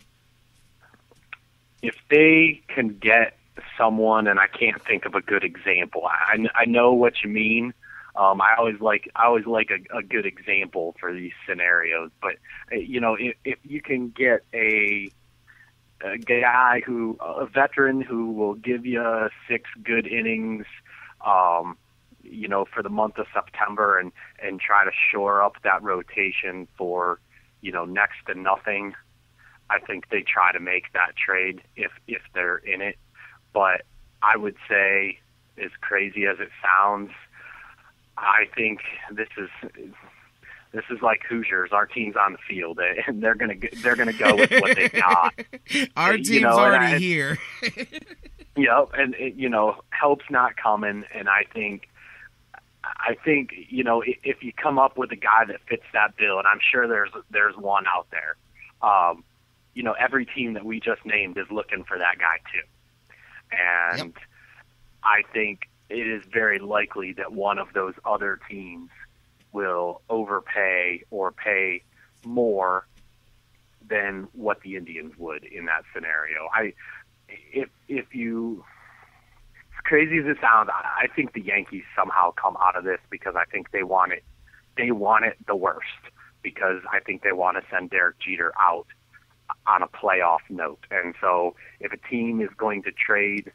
[1.82, 3.38] if they can get
[3.78, 6.04] someone, and I can't think of a good example.
[6.06, 7.74] I I know what you mean.
[8.16, 12.36] Um, I always like I always like a, a good example for these scenarios, but
[12.72, 15.10] uh, you know if, if you can get a
[16.02, 20.66] a guy who a veteran who will give you six good innings,
[21.26, 21.78] um,
[22.24, 26.68] you know, for the month of September and and try to shore up that rotation
[26.78, 27.20] for
[27.62, 28.94] you know next to nothing.
[29.70, 32.98] I think they try to make that trade if if they're in it,
[33.56, 33.82] but
[34.22, 35.18] I would say,
[35.58, 37.10] as crazy as it sounds,
[38.18, 38.82] I think
[39.12, 39.50] this is
[40.74, 41.72] this is like Hoosiers.
[41.72, 45.34] Our team's on the field, and they're gonna they're gonna go with what they got.
[45.96, 47.38] Our You team's know, already I- here.
[48.58, 51.90] Yep, and it, you know, help's not coming, and I think,
[52.86, 56.38] I think you know, if you come up with a guy that fits that bill,
[56.40, 58.38] and I'm sure there's there's one out there,
[58.82, 59.26] um,
[59.74, 62.66] you know, every team that we just named is looking for that guy too,
[63.52, 64.14] and
[65.04, 68.90] I think it is very likely that one of those other teams
[69.52, 71.84] will overpay or pay
[72.26, 72.88] more
[73.88, 76.48] than what the Indians would in that scenario.
[76.54, 76.74] I
[77.30, 78.64] if if you
[79.78, 83.00] as crazy as it sounds, I I think the Yankees somehow come out of this
[83.10, 84.24] because I think they want it
[84.78, 85.86] they want it the worst
[86.42, 88.88] because I think they want to send Derek Jeter out
[89.68, 90.86] on a playoff note.
[90.92, 93.52] And so if a team is going to trade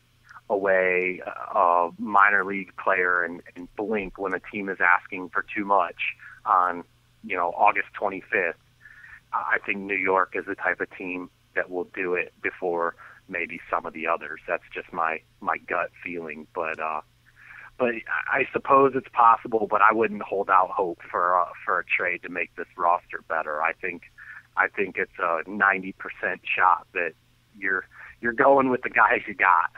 [0.49, 1.23] away
[1.55, 6.15] a minor league player and, and blink when a team is asking for too much
[6.45, 6.85] on,
[7.25, 8.55] you know, August 25th,
[9.33, 12.97] I think New York is the type of team that will do it before
[13.29, 14.41] maybe some of the others.
[14.47, 17.03] That's just my my gut feeling, but uh
[17.79, 17.95] but
[18.31, 22.23] I suppose it's possible, but I wouldn't hold out hope for uh, for a trade
[22.25, 23.63] to make this roster better.
[23.63, 24.03] I think
[24.61, 25.95] I think it's a 90%
[26.45, 27.13] shot that
[27.59, 27.85] you're
[28.21, 29.71] you're going with the guys you got.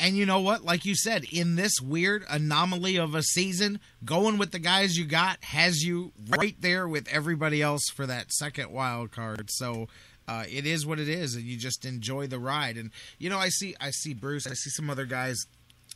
[0.00, 0.64] And you know what?
[0.64, 5.04] Like you said, in this weird anomaly of a season, going with the guys you
[5.04, 9.48] got has you right there with everybody else for that second wild card.
[9.50, 9.86] So
[10.26, 12.76] uh, it is what it is, and you just enjoy the ride.
[12.76, 15.36] And you know, I see, I see Bruce, I see some other guys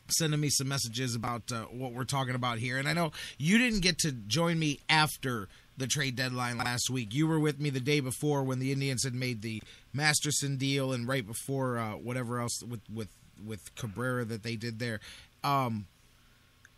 [0.09, 2.79] sending me some messages about uh, what we're talking about here.
[2.79, 7.15] And I know you didn't get to join me after the trade deadline last week.
[7.15, 9.63] You were with me the day before when the Indians had made the
[9.93, 13.09] Masterson deal, and right before uh, whatever else with with
[13.45, 15.01] with Cabrera that they did there.
[15.45, 15.87] Um,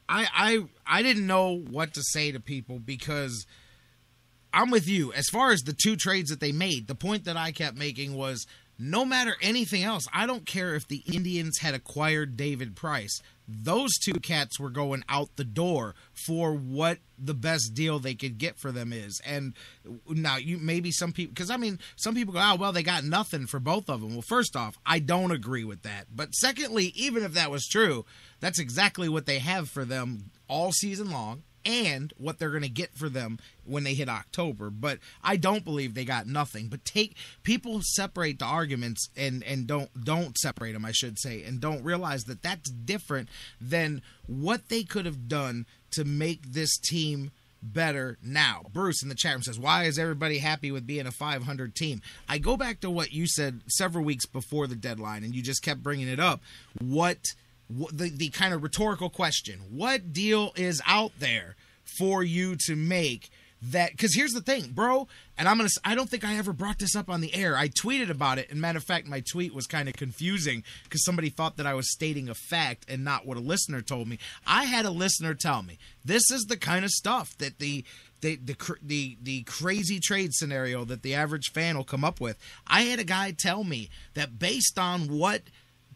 [0.08, 3.46] I I I didn't know what to say to people because
[4.52, 5.12] I'm with you.
[5.12, 8.14] As far as the two trades that they made, the point that I kept making
[8.14, 8.46] was
[8.78, 13.20] no matter anything else, I don't care if the Indians had acquired David Price.
[13.48, 18.38] Those two cats were going out the door for what the best deal they could
[18.38, 19.20] get for them is.
[19.24, 19.54] And
[20.06, 23.04] now you maybe some people because I mean some people go, oh well, they got
[23.04, 24.12] nothing for both of them.
[24.12, 26.06] Well, first off, I don't agree with that.
[26.14, 28.04] But secondly, even if that was true,
[28.38, 32.68] that's exactly what they have for them all season long and what they're going to
[32.68, 34.70] get for them when they hit October.
[34.70, 36.68] But I don't believe they got nothing.
[36.68, 41.42] But take people separate the arguments and and don't don't separate them, I should say,
[41.42, 43.28] and don't realize that that's different
[43.60, 47.30] than what they could have done to make this team
[47.62, 48.62] better now.
[48.72, 52.00] Bruce in the chat room says, "Why is everybody happy with being a 500 team?"
[52.28, 55.62] I go back to what you said several weeks before the deadline, and you just
[55.62, 56.40] kept bringing it up.
[56.80, 61.56] What wh- the the kind of rhetorical question: What deal is out there
[61.98, 63.30] for you to make?
[63.60, 65.68] That because here's the thing, bro, and I'm gonna.
[65.84, 67.56] i don't think I ever brought this up on the air.
[67.56, 71.04] I tweeted about it, and matter of fact, my tweet was kind of confusing because
[71.04, 74.20] somebody thought that I was stating a fact and not what a listener told me.
[74.46, 77.84] I had a listener tell me this is the kind of stuff that the
[78.20, 82.38] the the the, the crazy trade scenario that the average fan will come up with.
[82.64, 85.42] I had a guy tell me that based on what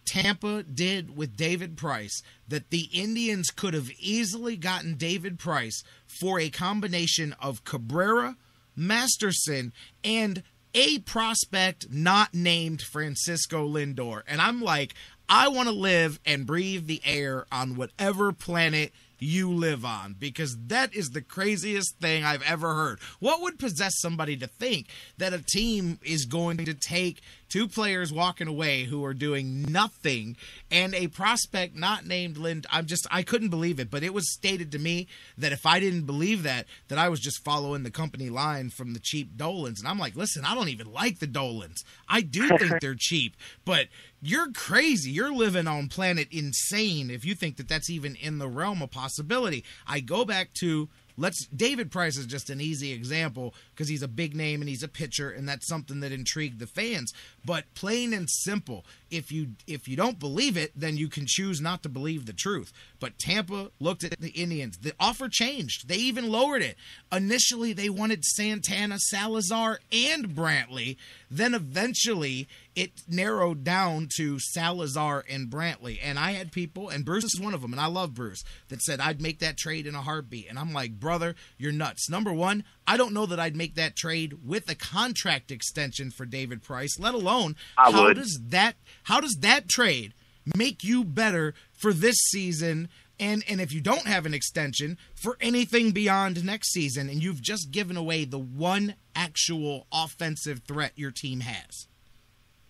[0.04, 6.38] Tampa did with David Price that the Indians could have easily gotten David Price for
[6.38, 8.36] a combination of Cabrera,
[8.76, 9.72] Masterson,
[10.04, 10.42] and
[10.74, 14.22] a prospect not named Francisco Lindor.
[14.26, 14.94] And I'm like,
[15.28, 20.56] I want to live and breathe the air on whatever planet you live on because
[20.66, 22.98] that is the craziest thing I've ever heard.
[23.20, 24.88] What would possess somebody to think
[25.18, 27.22] that a team is going to take
[27.52, 30.36] two players walking away who are doing nothing
[30.70, 34.32] and a prospect not named Lind I'm just I couldn't believe it, but it was
[34.32, 37.90] stated to me that if I didn't believe that that I was just following the
[37.90, 41.26] company line from the cheap Dolans and I'm like, "Listen, I don't even like the
[41.26, 41.84] Dolans.
[42.08, 43.88] I do think they're cheap, but
[44.22, 45.10] you're crazy.
[45.10, 48.90] You're living on planet insane if you think that that's even in the realm of
[48.90, 49.64] possibility.
[49.86, 54.08] I go back to let's David Price is just an easy example because he's a
[54.08, 57.12] big name and he's a pitcher and that's something that intrigued the fans.
[57.44, 61.60] But plain and simple, if you if you don't believe it, then you can choose
[61.60, 62.72] not to believe the truth.
[63.00, 64.78] But Tampa looked at the Indians.
[64.78, 65.88] The offer changed.
[65.88, 66.76] They even lowered it.
[67.10, 70.96] Initially, they wanted Santana, Salazar, and Brantley.
[71.30, 75.98] Then eventually, it narrowed down to Salazar and Brantley.
[76.02, 78.82] And I had people, and Bruce is one of them, and I love Bruce, that
[78.82, 80.48] said I'd make that trade in a heartbeat.
[80.48, 82.08] And I'm like, brother, you're nuts.
[82.08, 86.24] Number one, I don't know that I'd make that trade with a contract extension for
[86.26, 88.16] David Price, let alone I how would.
[88.16, 90.14] does that how does that trade
[90.56, 92.88] make you better for this season
[93.20, 97.40] and and if you don't have an extension for anything beyond next season and you've
[97.42, 101.86] just given away the one actual offensive threat your team has.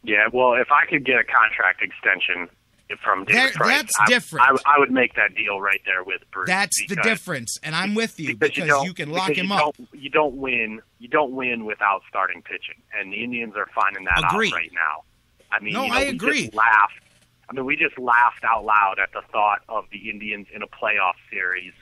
[0.02, 2.48] Yeah, well, if I could get a contract extension
[3.02, 4.46] from David Price, that's I, different.
[4.46, 6.48] I, I would make that deal right there with Bruce.
[6.48, 9.54] That's the difference and I'm with you because, because, don't, you can lock him you
[9.54, 9.76] up.
[9.76, 10.82] Don't, you don't win.
[10.98, 15.04] You don't win without starting pitching, and the Indians are finding that out right now.
[15.50, 16.50] I mean, No, you know, I agree.
[16.52, 16.94] Laughed.
[17.48, 20.66] I mean, we just laughed out loud at the thought of the Indians in a
[20.66, 21.72] playoff series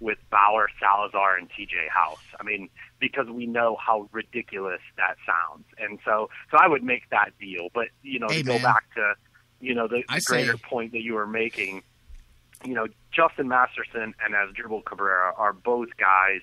[0.00, 1.74] with Bauer, Salazar, and T.J.
[1.92, 2.22] House.
[2.38, 2.68] I mean,
[3.00, 7.68] because we know how ridiculous that sounds, and so so I would make that deal.
[7.74, 9.14] But you know, Hey, to go back to
[9.60, 11.82] you know the, I the say- greater point that you were making,
[12.64, 16.40] you know, Justin Masterson and Asdrubal Cabrera are both guys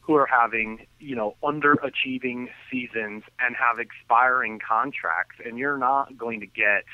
[0.00, 6.40] who are having, you know, underachieving seasons and have expiring contracts and you're not going
[6.40, 6.84] to get,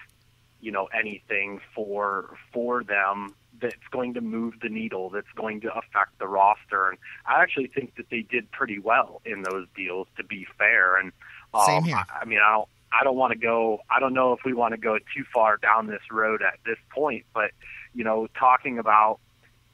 [0.61, 5.68] you know, anything for for them that's going to move the needle, that's going to
[5.68, 6.88] affect the roster.
[6.88, 10.96] And I actually think that they did pretty well in those deals to be fair.
[10.96, 11.12] And
[11.52, 11.96] um, Same here.
[11.96, 14.55] I, I mean I don't I don't want to go I don't know if we
[14.55, 17.50] want to go too far down this road at this point, but
[17.94, 19.20] you know, talking about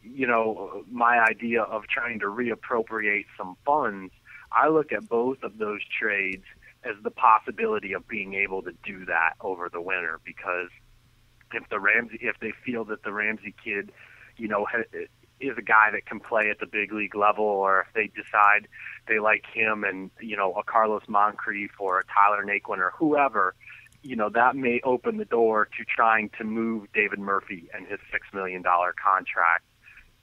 [0.03, 4.13] you know, my idea of trying to reappropriate some funds,
[4.53, 6.45] I look at both of those trades
[6.85, 10.69] as the possibility of being able to do that over the winter because
[11.55, 13.93] if the Ramsey if they feel that the Ramsey kid,
[14.37, 14.85] you know, ha-
[15.41, 18.69] is a guy that can play at the big league level or if they decide
[19.09, 23.55] they like him and, you know, a Carlos Moncrief or a Tyler Naquin or whoever,
[24.03, 27.99] you know, that may open the door to trying to move David Murphy and his
[28.13, 29.65] six million dollar contract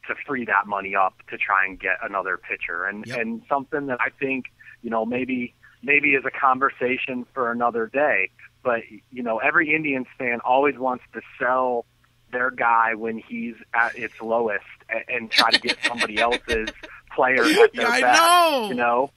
[0.08, 2.86] to free that money up to try and get another pitcher.
[2.86, 4.46] And and something that I think
[4.82, 5.54] you know maybe
[5.84, 8.30] maybe is a conversation for another day
[8.68, 11.86] but you know every Indians fan always wants to sell
[12.34, 16.68] their guy when he's at its lowest and, and try to get somebody else's
[17.16, 18.68] player at their Yeah, I best know.
[18.70, 19.12] you know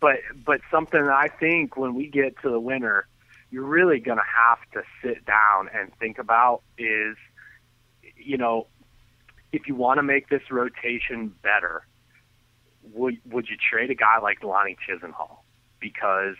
[0.00, 3.06] but but something that I think when we get to the winter
[3.52, 7.16] you're really going to have to sit down and think about is
[8.16, 8.66] you know
[9.52, 11.86] if you want to make this rotation better,
[12.92, 15.38] would would you trade a guy like Lonnie Chisenhall
[15.80, 16.34] because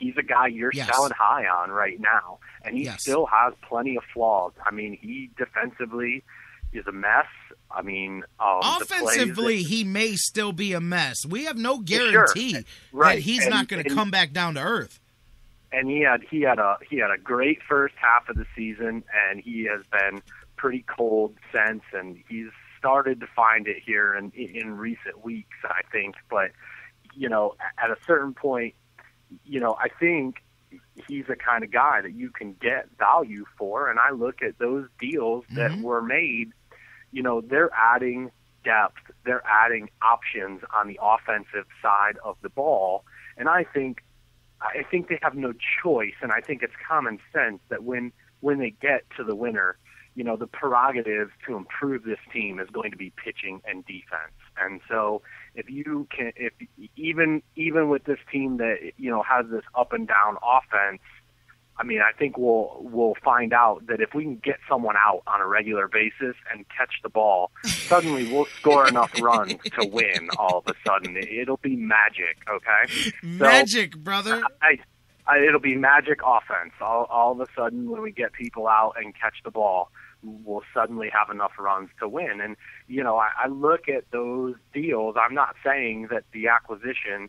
[0.00, 0.88] he's a guy you're Yes.
[0.92, 3.02] selling high on right now, and he Yes.
[3.02, 4.52] still has plenty of flaws.
[4.66, 6.24] I mean, he defensively
[6.72, 7.26] is a mess.
[7.70, 11.24] I mean, um, plays that- Offensively, he may still be a mess.
[11.28, 11.82] We have no Sure.
[11.84, 13.16] guarantee Right.
[13.16, 14.98] that he's And- not going to come back down to earth.
[15.72, 19.04] and he had he had a he had a great first half of the season,
[19.14, 20.20] and he has been
[20.56, 25.82] pretty cold since, and he's started to find it here in in recent weeks, I
[25.92, 26.16] think.
[26.28, 26.50] But
[27.14, 28.74] you know, at a certain point,
[29.44, 30.42] you know, I think
[31.06, 34.58] he's the kind of guy that you can get value for, and I look at
[34.58, 35.82] those deals that Mhm.
[35.82, 36.52] were made.
[37.12, 38.30] You know, they're adding
[38.62, 43.04] depth, they're adding options on the offensive side of the ball,
[43.36, 44.02] and I think
[44.62, 48.58] I think they have no choice, and I think it's common sense that when when
[48.58, 49.76] they get to the winner,
[50.14, 54.32] you know, the prerogative to improve this team is going to be pitching and defense.
[54.62, 55.22] And so,
[55.54, 56.52] if you can, if
[56.96, 61.00] even even with this team that you know has this up and down offense,
[61.76, 65.22] I mean, I think we'll we'll find out that if we can get someone out
[65.26, 70.28] on a regular basis and catch the ball, suddenly we'll score enough runs to win.
[70.38, 72.38] All of a sudden, It- it'll be magic.
[72.48, 72.92] Okay,
[73.22, 74.42] So- Magic, brother.
[74.62, 74.78] I,
[75.26, 76.72] I, it'll be magic offense.
[76.80, 79.90] All, all of a sudden, when we get people out and catch the ball,
[80.22, 82.40] we'll suddenly have enough runs to win.
[82.40, 82.56] And
[82.88, 85.16] you know, I, I look at those deals.
[85.18, 87.28] I'm not saying that the acquisition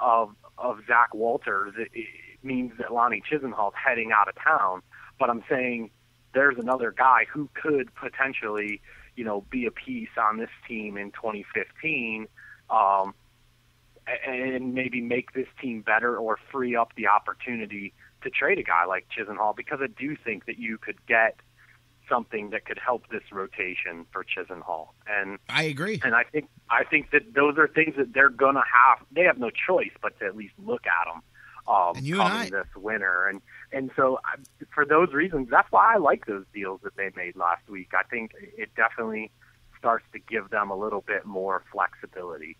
[0.00, 2.06] of of Zach Walters it, it
[2.42, 4.82] means that Lonnie Chisenhall's heading out of town,
[5.18, 5.90] but I'm saying
[6.34, 8.80] there's another guy who could potentially,
[9.16, 12.28] you know, be a piece on this team in 2015.
[12.68, 13.14] Um,
[14.26, 18.84] and maybe make this team better or free up the opportunity to trade a guy
[18.84, 21.36] like Chisenhall because I do think that you could get
[22.08, 24.88] something that could help this rotation for Chisenhall.
[25.06, 26.00] And I agree.
[26.04, 29.04] And I think I think that those are things that they're gonna have.
[29.12, 31.22] They have no choice but to at least look at them.
[31.68, 33.40] Um, And you and I- this winter, and
[33.72, 34.36] and so I,
[34.72, 37.92] for those reasons, that's why I like those deals that they made last week.
[37.92, 39.32] I think it definitely
[39.76, 42.56] starts to give them a little bit more flexibility.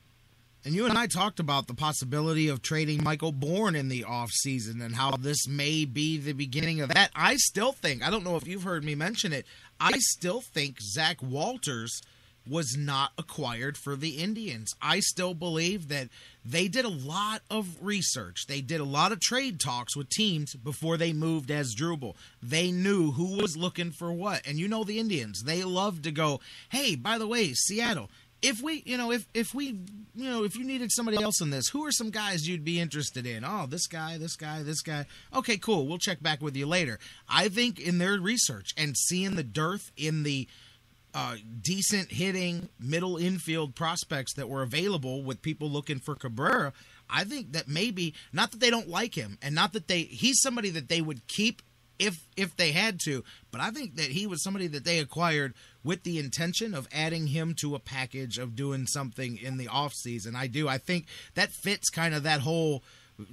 [0.66, 4.84] And you and I talked about the possibility of trading Michael Bourn in the offseason
[4.84, 7.12] and how this may be the beginning of that.
[7.14, 9.46] I still think, I don't know if you've heard me mention it,
[9.78, 12.02] I still think Zach Walters
[12.48, 14.74] was not acquired for the Indians.
[14.82, 16.08] I still believe that
[16.44, 18.46] they did a lot of research.
[18.48, 22.16] They did a lot of trade talks with teams before they moved Asdrubal.
[22.42, 24.44] They knew who was looking for what.
[24.44, 26.40] And you know the Indians, they love to go,
[26.70, 28.10] hey, by the way, Seattle,
[28.43, 29.78] if we, you know, if if we,
[30.14, 32.80] you know, if you needed somebody else in this, who are some guys you'd be
[32.80, 33.45] interested in?
[33.45, 35.07] Oh, this guy, this guy, this guy.
[35.34, 35.87] Okay, cool.
[35.87, 36.99] We'll check back with you later.
[37.28, 40.49] I think in their research and seeing the dearth in the
[41.14, 46.74] uh, decent hitting middle infield prospects that were available with people looking for Cabrera,
[47.09, 50.41] I think that maybe not that they don't like him and not that they he's
[50.43, 51.62] somebody that they would keep
[51.99, 55.55] if if they had to, but I think that he was somebody that they acquired
[55.84, 60.34] with the intention of adding him to a package of doing something in the offseason.
[60.34, 60.68] I do.
[60.68, 62.82] I think that fits kind of that whole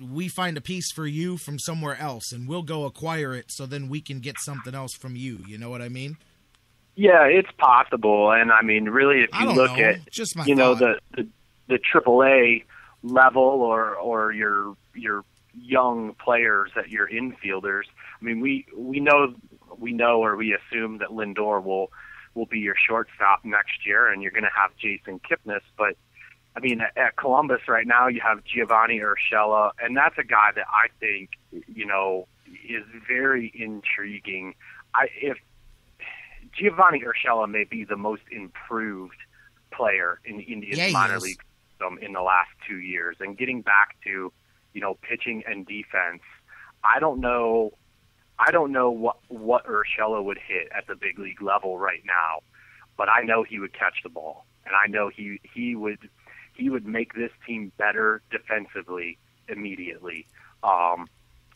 [0.01, 3.65] we find a piece for you from somewhere else and we'll go acquire it so
[3.65, 5.39] then we can get something else from you.
[5.45, 6.17] You know what I mean?
[6.95, 9.83] Yeah, it's possible, and I mean, really, if you look know.
[9.83, 11.27] at Just you know the the
[11.67, 12.65] the AAA
[13.01, 15.25] level or or your your
[15.57, 17.83] young players that your infielders.
[18.21, 19.33] I mean, we we know
[19.77, 21.91] we know or we assume that Lindor will
[22.33, 25.61] will be your shortstop next year, and you're going to have Jason Kipnis.
[25.77, 25.95] But
[26.55, 30.51] I mean, at, at Columbus right now, you have Giovanny Urshela, and that's a guy
[30.55, 32.27] that I think you know
[32.67, 34.55] is very intriguing.
[34.93, 35.37] I if
[36.59, 39.15] Giovanny Urshela may be the most improved
[39.71, 41.23] player in the Indians Yeah, minor is.
[41.23, 41.41] league
[41.71, 44.31] system in the last two years, and getting back to
[44.73, 46.21] you know pitching and defense.
[46.83, 47.73] I don't know.
[48.39, 52.41] I don't know what what Urshela would hit at the big league level right now,
[52.97, 56.09] but I know he would catch the ball, and I know he he would
[56.55, 59.17] he would make this team better defensively
[59.47, 60.25] immediately.
[60.63, 61.07] Um,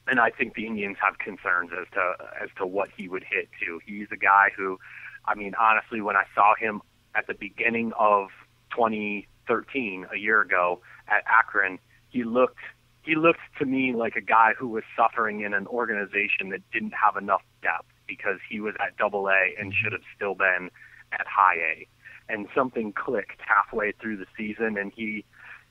[0.08, 3.50] and I think the Indians have concerns as to as to what he would hit
[3.60, 3.80] too.
[3.86, 4.80] He's a guy who,
[5.26, 6.82] I mean, honestly, when I saw him
[7.16, 8.30] at the beginning of
[8.72, 12.60] 2013, a year ago at Akron, he looked
[13.08, 16.94] he looked to me like a guy who was suffering in an organization that didn't
[16.94, 20.70] have enough depth because he was at Double A and should have still been
[21.14, 21.88] at High A.
[22.28, 25.24] And something clicked halfway through the season, and he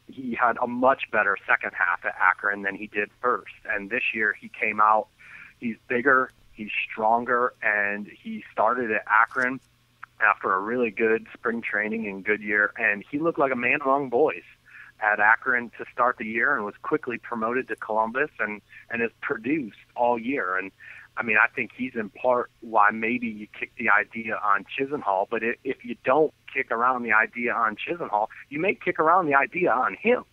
[0.09, 3.53] he had a much better second half at Akron than he did first.
[3.69, 5.09] And this year he came out,
[5.61, 9.61] he's bigger, he's stronger, and he started at Akron
[10.27, 13.81] after a really good spring training and good year, and he looked like a man
[13.83, 14.45] among boys
[15.01, 19.11] at Akron to start the year and was quickly promoted to Columbus and and has
[19.21, 20.57] produced all year.
[20.57, 20.71] And
[21.17, 25.27] I mean, I think he's in part why maybe you kick the idea on Chisenhall,
[25.31, 29.27] but i if you don't kick around the idea on Chisenhall, you may kick around
[29.27, 30.25] the idea on him.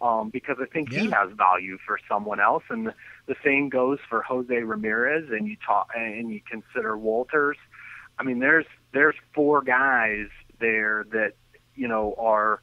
[0.00, 2.94] Um, because I think he has value for someone else, and the,
[3.26, 5.28] the same goes for Jose Ramirez.
[5.28, 7.56] And you talk, and you consider Walters.
[8.16, 10.28] I mean, there's there's four guys
[10.60, 11.32] there that
[11.74, 12.60] you know are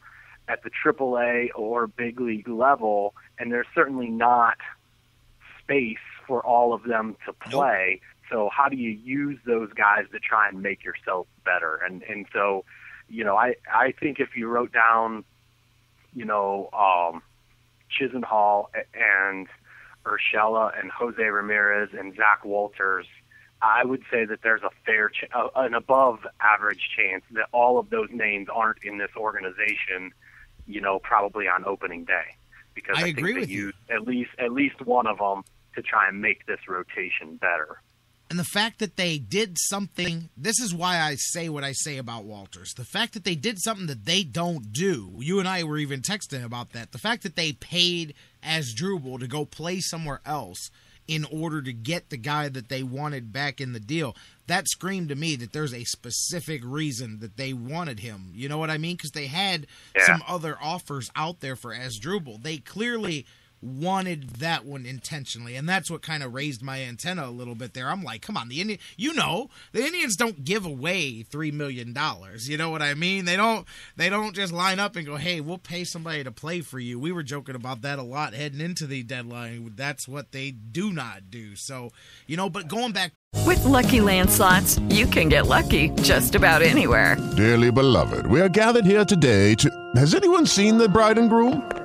[0.48, 4.58] at the AAA or big league level, and there's certainly not
[5.62, 8.02] space for all of them to play.
[8.32, 11.76] So how do you use those guys to try and make yourself better?
[11.86, 12.66] And and so,
[13.10, 15.24] you know, I I think if you wrote down,
[16.14, 17.22] you know, um,
[17.92, 19.48] Chisenhall and
[20.06, 23.08] Urshela and Jose Ramirez and Zach Walters,
[23.62, 27.80] I would say that there's a fair, ch- uh, an above average chance that all
[27.80, 30.14] of those names aren't in this organization,
[30.68, 32.36] you know, probably on opening day,
[32.74, 35.44] because I I, think agree they with use at least at least one of them
[35.76, 37.82] to try and make this rotation better.
[38.30, 41.98] And the fact that they did something, this is why I say what I say
[41.98, 42.74] about Walters.
[42.74, 46.02] The fact that they did something that they don't do, you and I were even
[46.02, 46.92] texting about that.
[46.92, 50.72] The fact that they paid Asdrubal to go play somewhere else
[51.08, 54.16] in order to get the guy that they wanted back in the deal,
[54.48, 58.32] that screamed to me that there's a specific reason that they wanted him.
[58.34, 58.96] You know what I mean?
[58.96, 60.06] Because they had Yeah.
[60.06, 62.42] some other offers out there for Asdrubal.
[62.42, 63.26] They clearly
[63.66, 67.74] wanted that one intentionally, and that's what kind of raised my antenna a little bit
[67.74, 67.90] there.
[67.90, 71.94] I'm like, come on, the Indian, you know, the Indians don't give away three million
[71.94, 72.48] dollars.
[72.48, 73.26] You know what I mean?
[73.26, 73.68] They don't.
[73.96, 77.00] They don't just line up and go, hey, we'll pay somebody to play for you.
[77.00, 79.74] We were joking about that a lot heading into the deadline.
[79.76, 81.56] That's what they do not do.
[81.56, 81.92] So,
[82.28, 83.14] you know, but going back.
[83.46, 87.18] With Lucky Land slots, you can get lucky just about anywhere.
[87.36, 89.70] Dearly beloved, we are gathered here today to.
[89.96, 91.85] Has anyone seen the bride and groom?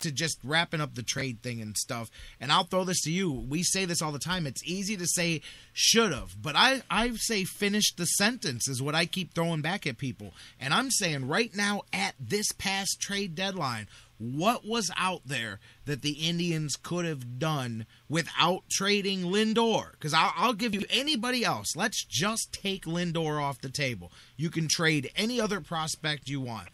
[0.00, 2.10] To just wrapping up the trade thing and stuff.
[2.40, 3.30] And I'll throw this to you.
[3.32, 4.46] We say this all the time.
[4.46, 5.42] It's easy to say
[5.72, 9.86] should have, but I I say finish the sentence is what I keep throwing back
[9.86, 10.32] at people.
[10.60, 13.86] And I'm saying right now at this past trade deadline,
[14.18, 19.92] what was out there that the Indians could have done without trading Lindor?
[19.92, 21.76] Because I'll, I'll give you anybody else.
[21.76, 24.10] Let's just take Lindor off the table.
[24.36, 26.68] You can trade any other prospect you want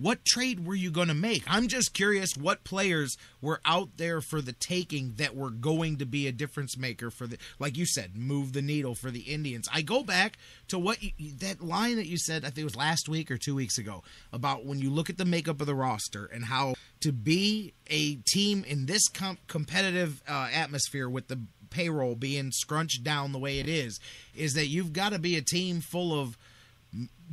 [0.00, 1.44] what trade were you going to make?
[1.46, 6.06] I'm just curious what players were out there for the taking that were going to
[6.06, 9.68] be a difference maker for the like you said, move the needle for the Indians.
[9.72, 10.38] I go back
[10.68, 13.36] to what you, that line that you said I think it was last week or
[13.36, 16.74] 2 weeks ago about when you look at the makeup of the roster and how
[17.00, 21.40] to be a team in this com- competitive uh, atmosphere with the
[21.70, 24.00] payroll being scrunched down the way it is
[24.34, 26.36] is that you've got to be a team full of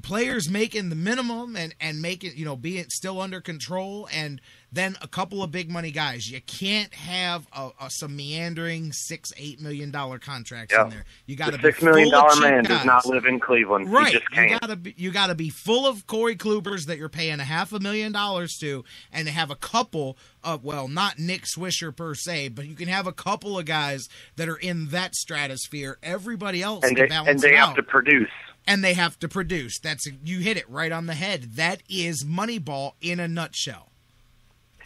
[0.03, 4.39] players making the minimum and and making you know being still under control and
[4.71, 9.33] then a couple of big money guys you can't have a, a, some meandering six
[9.37, 10.83] eight million dollar contracts Yeah.
[10.83, 13.91] in there you got to six million dollar man does not live in Cleveland.
[13.91, 14.51] Right, He just can't.
[14.51, 17.73] you gotta be you gotta be full of Corey Klubers that you're paying a half
[17.73, 22.13] a million dollars to, and to have a couple of well, not Nick Swisher per
[22.13, 25.97] se, but you can have a couple of guys that are in that stratosphere.
[26.03, 28.29] Everybody else and they, and they have out to produce.
[28.67, 29.79] And they have to produce.
[29.79, 31.53] That's you hit it right on the head.
[31.55, 33.89] That is Moneyball in a nutshell.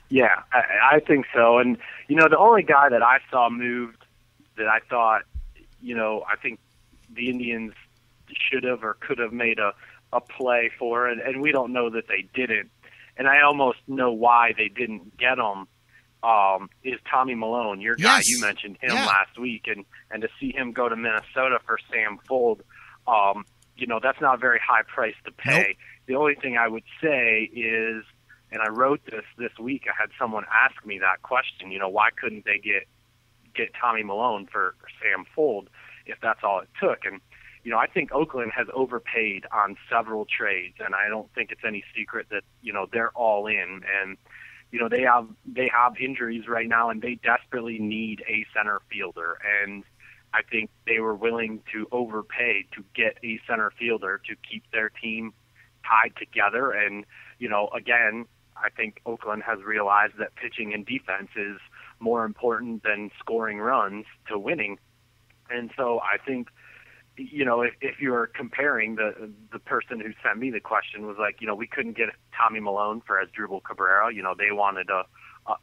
[0.10, 1.58] Yeah, I, I think so.
[1.58, 1.78] And
[2.08, 3.98] you know, the only guy that I saw moved
[4.58, 5.24] that I thought,
[5.82, 6.60] you know, I think
[7.14, 7.74] the Indians
[8.32, 9.74] should have or could have made a
[10.14, 12.70] a play for, and, and we don't know that they didn't.
[13.18, 15.68] And I almost know why they didn't get him.
[16.22, 18.18] Um, is Tommy Milone, your guy?
[18.18, 18.28] Yes.
[18.30, 19.06] You mentioned him Yeah.
[19.06, 22.60] last week, and and to see him go to Minnesota for Sam Fuld,
[23.08, 23.46] um,
[23.82, 25.76] you know, that's not a very high price to pay.
[26.08, 28.04] The only thing I would say is
[28.52, 29.84] and I wrote this this week.
[29.88, 31.72] I had someone ask me that question.
[31.72, 32.88] You know, why couldn't they get
[33.56, 35.70] get Tommy Milone for Sam Fuld
[36.06, 37.00] if that's all it took?
[37.06, 37.22] And
[37.64, 41.62] you know, I think Oakland has overpaid on several trades, and I don't think it's
[41.66, 43.82] any secret that you know they're all in.
[44.02, 44.18] And
[44.72, 48.82] you know, they have they have injuries right now, and they desperately need a center
[48.92, 49.38] fielder.
[49.64, 49.84] And
[50.34, 54.90] I think they were willing to overpay to get a center fielder to keep their
[54.90, 55.34] team
[55.86, 56.72] tied together.
[56.72, 57.06] And
[57.40, 58.26] you know, again,
[58.56, 61.58] I think Oakland has realized that pitching and defense is
[62.00, 64.78] more important than scoring runs to winning.
[65.50, 66.50] And so I think,
[67.18, 71.18] you know, if, if you're comparing the the person who sent me the question was
[71.20, 74.14] like, you know, we couldn't get Tommy Milone for Asdrubal Cabrera.
[74.14, 75.04] You know, they wanted a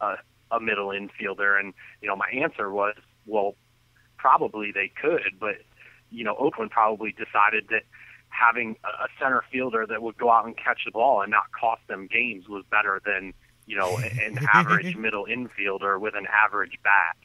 [0.01, 0.17] a,
[0.51, 2.97] a middle infielder, and you know, my answer was,
[3.27, 3.55] well,
[4.19, 5.57] probably they could, but
[6.11, 7.83] you know, Oakland probably decided that
[8.31, 11.81] having a center fielder that would go out and catch the ball and not cost
[11.89, 13.33] them games was better than
[13.67, 17.17] you know an average middle infielder with an average bat.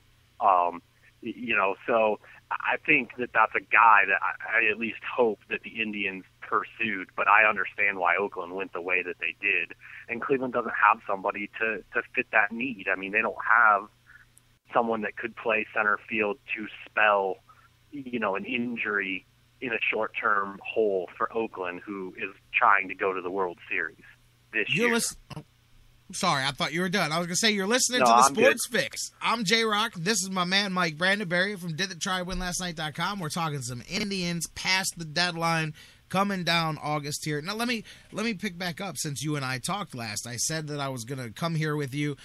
[0.45, 0.81] Um,
[1.21, 2.19] you know, so
[2.51, 6.25] I think that that's a guy that I, I at least hope that the Indians
[6.41, 7.07] pursued.
[7.15, 9.73] But I understand why Oakland went the way that they did,
[10.09, 12.87] and Cleveland doesn't have somebody to to fit that need.
[12.91, 13.87] I mean, they don't have
[14.73, 17.37] someone that could play center field to spell,
[17.91, 19.25] you know, an injury
[19.61, 23.97] in a short-term hole for Oakland, who is trying to go to the World Series
[24.51, 24.95] this You're year.
[24.95, 25.17] listen-
[26.11, 27.11] sorry, I thought you were done.
[27.11, 29.11] I was gonna say you're listening No, to the I'm Sports Fix.
[29.21, 29.93] I'm J Rock.
[29.95, 33.19] This is my man Mike Brandyberry from Did the Tribe Win Last Night.com.
[33.19, 35.73] We're talking some Indians past the deadline.
[36.09, 37.41] Coming down August here.
[37.41, 40.27] Now let me let me pick back up since you and I talked last.
[40.27, 42.17] I said that I was going to come here with you.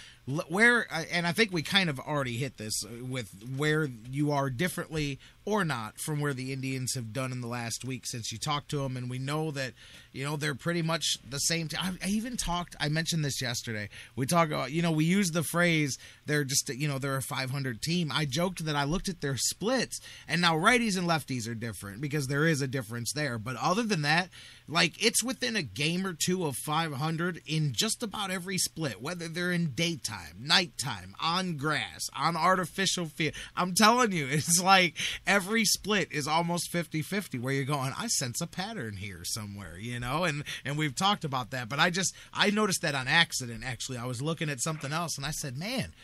[0.48, 4.50] Where and I think we kind of already hit this uh, with where you are
[4.50, 8.36] differently or not from where the Indians have done in the last week since you
[8.36, 9.72] talked to them, and we know that
[10.12, 11.68] you know they're pretty much the same.
[11.68, 12.76] T- I, I even talked.
[12.78, 13.88] I mentioned this yesterday.
[14.16, 15.96] We talk about you know we use the phrase
[16.26, 18.12] they're just you know they're a 500 team.
[18.12, 19.98] I joked that I looked at their splits,
[20.28, 23.38] and now righties and lefties are different because there is a difference there.
[23.38, 24.28] But other than that,
[24.70, 29.26] Like it's within a game or two of 500 in just about every split, whether
[29.26, 33.32] they're in daytime, nighttime, on grass, on artificial field.
[33.56, 34.94] I'm telling you, it's like
[35.26, 39.98] every split is almost 50-50 where you're going, I sense a pattern here somewhere, you
[39.98, 40.24] know?
[40.24, 43.96] And and we've talked about that, but I just I noticed that on accident actually.
[43.96, 45.94] I was looking at something else and I said, "Man,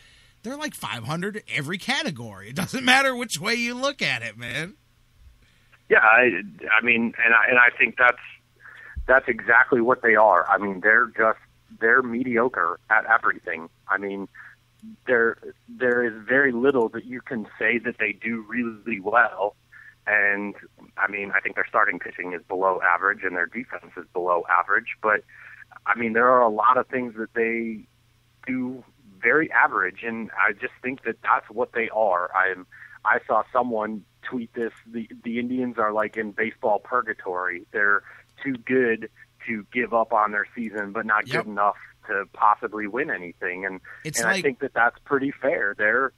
[0.43, 2.49] they're like 500 every category.
[2.49, 4.75] It doesn't matter which way you look at it, man."
[5.91, 6.43] Yeah, I,
[6.73, 8.17] I mean, and I and I think that's
[9.07, 10.49] that's exactly what they are.
[10.49, 11.39] I mean, they're just
[11.81, 13.69] they're mediocre at everything.
[13.89, 14.29] I mean,
[15.07, 15.37] there
[15.69, 19.57] there is very little that you can say that they do really well.
[20.07, 20.55] And
[20.97, 24.45] I mean, I think their starting pitching is below average and their defense is below
[24.51, 24.97] average.
[25.03, 25.23] But
[25.87, 27.87] I mean, there are a lot of things that they
[28.47, 28.85] do
[29.23, 32.31] very average, and I just think that that's what they are.
[32.35, 32.67] I'm
[33.05, 37.67] I saw someone tweet this: the the Indians are like in baseball purgatory.
[37.73, 38.03] They're
[38.45, 39.09] too good
[39.47, 41.45] to give up on their season, but not Yep.
[41.45, 41.77] good enough
[42.07, 43.65] to possibly win anything.
[43.65, 45.75] And It's and I think that that's pretty fair.
[45.77, 46.13] They're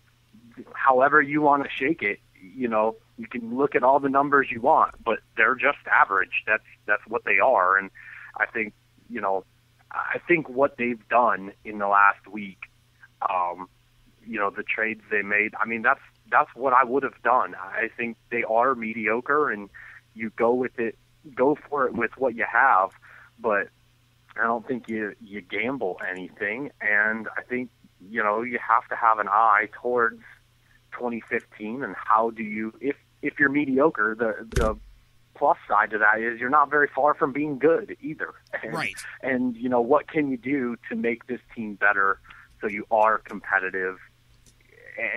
[0.75, 2.21] however you want to shake it.
[2.41, 6.43] You know, you can look at all the numbers you want, but they're just average.
[6.47, 7.77] That's that's what they are.
[7.77, 7.91] And
[8.37, 8.75] I think
[9.09, 9.45] you know,
[9.93, 12.59] I think what they've done in the last week,
[13.29, 13.69] um,
[14.27, 15.55] you know, the trades they made.
[15.61, 16.01] I mean, that's
[16.31, 17.55] that's what I would have done.
[17.55, 19.71] I think they are mediocre, and
[20.15, 20.99] you go with it,
[21.35, 22.91] go for it with what you have.
[23.39, 23.69] But
[24.39, 27.71] I don't think you you gamble anything, and I think
[28.11, 30.21] you know you have to have an eye towards
[30.93, 34.77] 2015 and how do you if if you're mediocre the the
[35.35, 38.33] plus side to that is you're not very far from being good either
[38.63, 38.95] and, Right.
[39.23, 42.19] and you know what can you do to make this team better
[42.61, 43.99] so you are competitive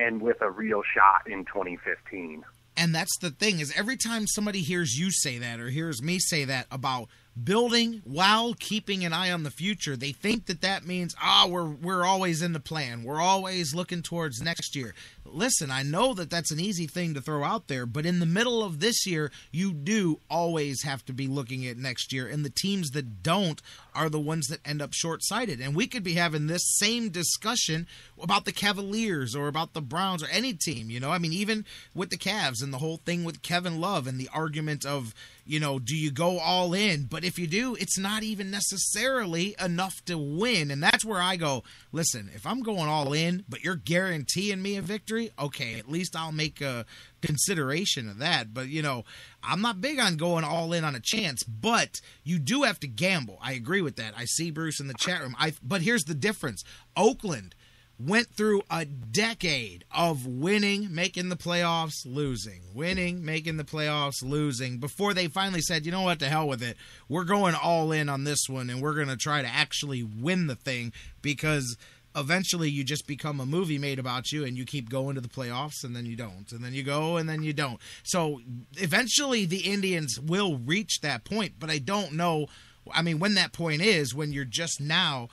[0.02, 2.44] and with a real shot in 2015
[2.80, 6.18] And that's the thing is every time somebody hears you say that or hears me
[6.18, 7.10] say that about
[7.44, 11.70] building while keeping an eye on the future, they think that that means ah we're
[11.70, 13.04] we're always in the plan.
[13.04, 14.96] We're always looking towards next year.
[15.26, 18.26] Listen, I know that that's an easy thing to throw out there, but in the
[18.26, 22.46] middle of this year, you do always have to be looking at next year, and
[22.46, 23.62] the teams that don't
[24.00, 25.60] are the ones that end up short-sighted.
[25.60, 27.86] And we could be having this same discussion
[28.22, 31.12] about the Cavaliers or about the Browns or any team, you know?
[31.12, 34.30] I mean, even with the Cavs and the whole thing with Kevin Love and the
[34.34, 35.14] argument of,
[35.46, 37.04] you know, do you go all in?
[37.04, 40.72] But if you do, it's not even necessarily enough to win.
[40.72, 44.78] And that's where I go, listen, if I'm going all in, but you're guaranteeing me
[44.78, 46.86] a victory, okay, at least I'll make a
[47.22, 48.54] consideration of that.
[48.54, 49.06] But, you know,
[49.44, 52.88] I'm not big on going all in on a chance, but you do have to
[52.88, 53.38] gamble.
[53.42, 54.14] I agree with that.
[54.18, 55.36] I see Bruce in the chat room.
[55.40, 56.64] I but here's the difference.
[56.96, 57.56] Oakland
[58.00, 64.78] went through a decade of winning, making the playoffs, losing, winning, making the playoffs, losing
[64.78, 66.20] before they finally said, "You know what?
[66.20, 66.78] To hell with it.
[67.10, 70.48] We're going all in on this one and we're going to try to actually win
[70.48, 71.78] the thing because
[72.16, 75.30] eventually you just become a movie made about you and you keep going to the
[75.30, 76.52] playoffs and then you don't.
[76.52, 77.80] And then you go and then you don't.
[78.04, 78.42] So
[78.78, 82.48] eventually the indians will reach that point but i don't know
[82.92, 85.28] i mean when that point is when you're just now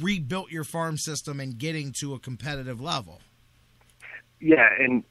[0.00, 3.20] rebuilt your farm system and getting to a competitive level.
[4.40, 5.04] Yeah, and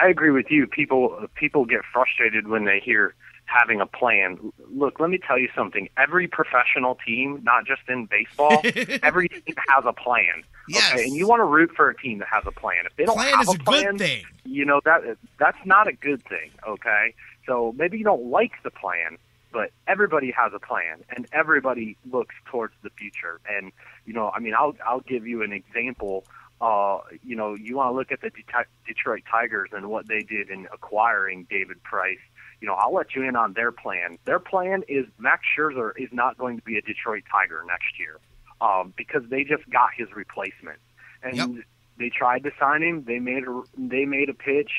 [0.00, 0.66] I agree with you.
[0.66, 3.14] People people get frustrated when they hear
[3.58, 4.52] having a plan.
[4.74, 5.88] Look, let me tell you something.
[5.96, 8.60] Every professional team, not just in baseball,
[9.02, 10.42] every team has a plan.
[10.68, 10.92] Yes.
[10.92, 12.84] Okay, and you want to root for a team that has a plan.
[12.86, 14.24] If they don't Plan have is a a good plan, thing.
[14.44, 16.50] you know that that's not a good thing.
[16.66, 17.14] Okay,
[17.46, 19.16] so maybe you don't like the plan,
[19.52, 23.40] but everybody has a plan, and everybody looks towards the future.
[23.48, 23.70] And
[24.06, 26.24] you know, I mean, I'll I'll give you an example.
[26.60, 30.22] Uh, you know, you want to look at the Det- Detroit Tigers and what they
[30.22, 32.18] did in acquiring David Price.
[32.60, 34.18] You know, I'll let you in on their plan.
[34.24, 38.18] Their plan is Max Scherzer is not going to be a Detroit Tiger next year
[38.60, 40.78] um, because they just got his replacement,
[41.22, 41.62] and
[41.98, 43.04] they tried to sign him.
[43.04, 44.70] They made a they made a pitch,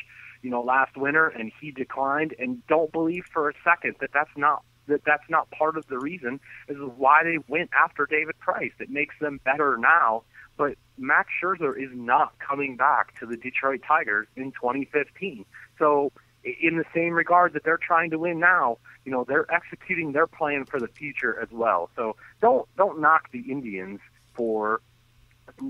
[0.42, 2.36] you know, last winter, and he declined.
[2.40, 6.00] And don't believe for a second that that's not that that's not part of the
[6.00, 8.72] reason is why they went after David Price.
[8.80, 10.24] It makes them better now.
[10.58, 15.46] But Max Scherzer is not coming back to the Detroit Tigers in 2015.
[15.78, 16.12] So,
[16.62, 20.28] in the same regard that they're trying to win now, you know, they're executing their
[20.28, 21.90] plan for the future as well.
[21.96, 24.00] So, don't don't knock the Indians
[24.34, 24.82] for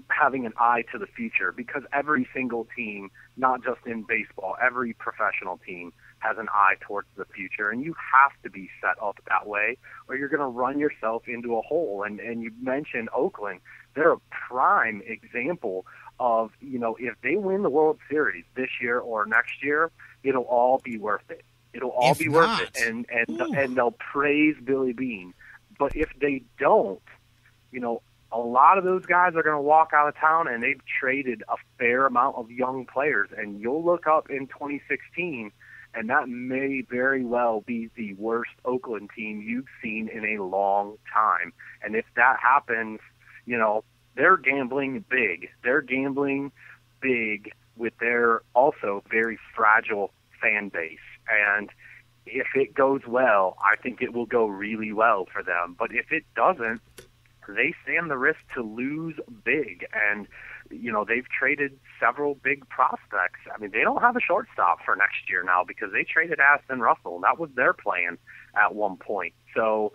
[0.10, 4.94] having an eye to the future because every single team, not just in baseball, every
[4.94, 7.70] professional team has an eye towards the future.
[7.70, 9.78] And you have to be set up that way
[10.08, 12.04] or you're going to run yourself into a hole.
[12.04, 13.62] And and you mentioned Oakland.
[13.96, 15.86] They're a prime example
[16.20, 19.92] of you know if they win the World Series this year or next year
[20.28, 21.44] it'll all be worth it
[21.74, 25.34] It'll all If be not- worth it, and and and they'll praise Billy Beane.
[25.78, 27.02] But if they don't,
[27.72, 28.02] you know,
[28.32, 31.44] a lot of those guys are going to walk out of town, and they've traded
[31.50, 33.30] a fair amount of young players.
[33.38, 35.52] And you'll look up in 2016,
[35.94, 40.98] and that may very well be the worst Oakland team you've seen in a long
[41.14, 41.54] time.
[41.84, 43.00] And if that happens,
[43.46, 43.84] you know,
[44.16, 45.50] they're gambling big.
[45.64, 46.52] They're gambling
[47.02, 50.12] big with their also very fragile
[50.42, 51.00] fan base.
[51.30, 51.70] And
[52.26, 55.76] if it goes well, I think it will go really well for them.
[55.78, 56.82] But if it doesn't,
[57.48, 59.86] they stand the risk to lose big.
[59.94, 60.28] And,
[60.70, 63.40] you know, they've traded several big prospects.
[63.54, 66.82] I mean, they don't have a shortstop for next year now because they traded Addison
[66.82, 67.20] Russell.
[67.22, 68.18] That was their plan
[68.56, 69.34] at one point.
[69.56, 69.94] So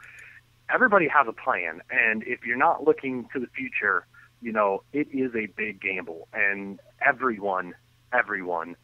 [0.73, 1.83] everybody has a plan.
[1.91, 4.07] And if you're not looking to the future,
[4.41, 6.29] you know, it is a big gamble.
[6.33, 7.75] And everyone,
[8.13, 8.77] everyone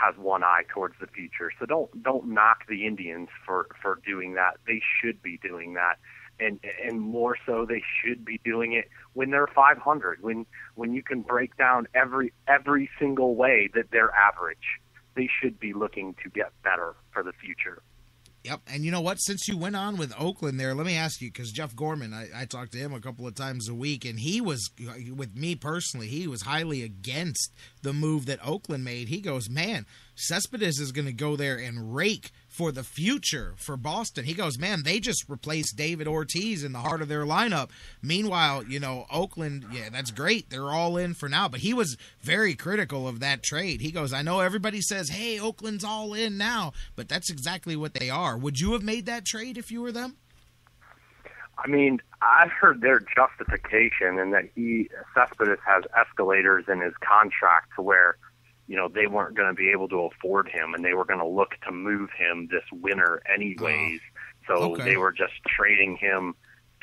[0.00, 1.52] has one eye towards the future.
[1.58, 4.58] So don't don't knock the Indians for for doing that.
[4.66, 5.96] They should be doing that.
[6.38, 10.22] And and more so they should be doing it when they're 500.
[10.22, 14.80] When when you can break down every every single way that they're average.
[15.16, 17.82] They should be looking to get better for the future.
[18.44, 18.62] Yep.
[18.72, 19.16] And you know what?
[19.16, 22.28] Since you went on with Oakland there, let me ask you because Jeff Gorman, I,
[22.34, 24.70] I talked to him a couple of times a week, and he was,
[25.14, 27.52] with me personally, he was highly against
[27.82, 29.08] the move that Oakland made.
[29.08, 29.84] He goes, man,
[30.14, 34.24] Cespedes is going to go there and rake for the future for Boston.
[34.24, 37.70] He goes, man, they just replaced David Ortiz in the heart of their lineup.
[38.02, 40.50] Meanwhile, you know, Oakland, yeah, that's great.
[40.50, 41.48] They're all in for now.
[41.48, 43.80] But he was very critical of that trade.
[43.80, 47.94] He goes, I know everybody says, hey, Oakland's all in now, but that's exactly what
[47.94, 48.36] they are.
[48.36, 50.16] Would you have made that trade if you were them?
[51.56, 57.68] I mean, I've heard their justification and that he Cespedes has escalators in his contract
[57.76, 58.16] to where,
[58.70, 61.18] you know, they weren't going to be able to afford him and they were going
[61.18, 63.98] to look to move him this winter anyways.
[64.00, 64.84] Ah, so okay.
[64.84, 66.36] they were just trading him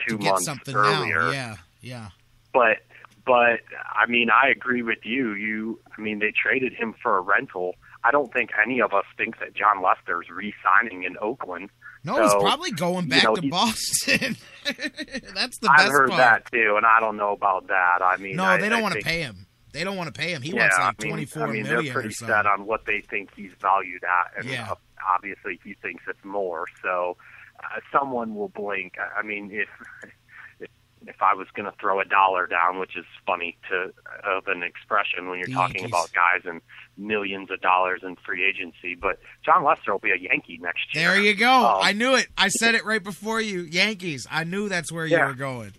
[0.05, 1.21] two months earlier.
[1.21, 1.31] now.
[1.31, 2.09] Yeah, yeah.
[2.51, 2.79] But
[3.25, 3.61] but
[3.97, 5.31] I mean, I agree with you.
[5.31, 7.75] You I mean, they traded him for a rental.
[8.03, 11.69] I don't think any of us think that Jon Lester's re-signing in Oakland.
[12.03, 14.35] No, he's probably going you back know, to Boston.
[14.65, 16.19] That's the I've best heard part.
[16.19, 18.01] that too, and I don't know about that.
[18.01, 19.46] I mean, no, I, they don't I want to pay him.
[19.77, 20.41] They don't want to pay him.
[20.41, 22.65] He yeah, wants like I mean, twenty four I mean, million they're pretty set on
[22.65, 24.73] what they think he's valued at, and Yeah.
[25.07, 26.65] obviously he thinks it's more.
[26.81, 27.15] So
[27.59, 28.95] uh, someone will blink.
[29.17, 29.69] I mean, if
[30.59, 30.69] if,
[31.07, 33.93] if I was going to throw a dollar down, which is funny to
[34.29, 35.91] of an expression when you're The talking Yankees.
[35.91, 36.61] about guys and
[36.97, 41.11] millions of dollars in free agency, but Jon Lester will be a Yankee next year.
[41.13, 41.65] There you go.
[41.65, 42.27] Um, I knew it.
[42.37, 43.61] I said it right before you.
[43.61, 44.25] Yankees.
[44.29, 45.73] I knew that's where you were going.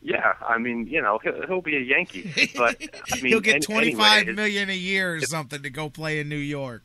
[0.00, 2.76] Yeah, I mean, you know, he'll, he'll be a Yankee, but
[3.12, 6.28] I mean, He'll get twenty anyway, million a year or something to go play in
[6.28, 6.84] New York.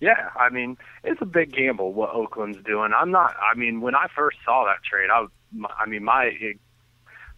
[0.00, 2.92] Yeah, I mean, it's a big gamble what Oakland's doing.
[2.96, 3.36] I'm not.
[3.38, 6.32] I mean, when I first saw that trade, I, was- my, I mean, my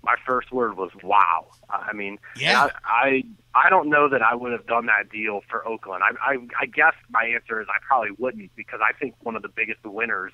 [0.03, 1.49] my first word was wow.
[1.69, 2.69] I mean, Yeah.
[2.85, 3.23] I,
[3.55, 6.03] I I don't know that I would have done that deal for Oakland.
[6.05, 9.43] I, I I guess my answer is I probably wouldn't because I think one of
[9.43, 10.33] the biggest winners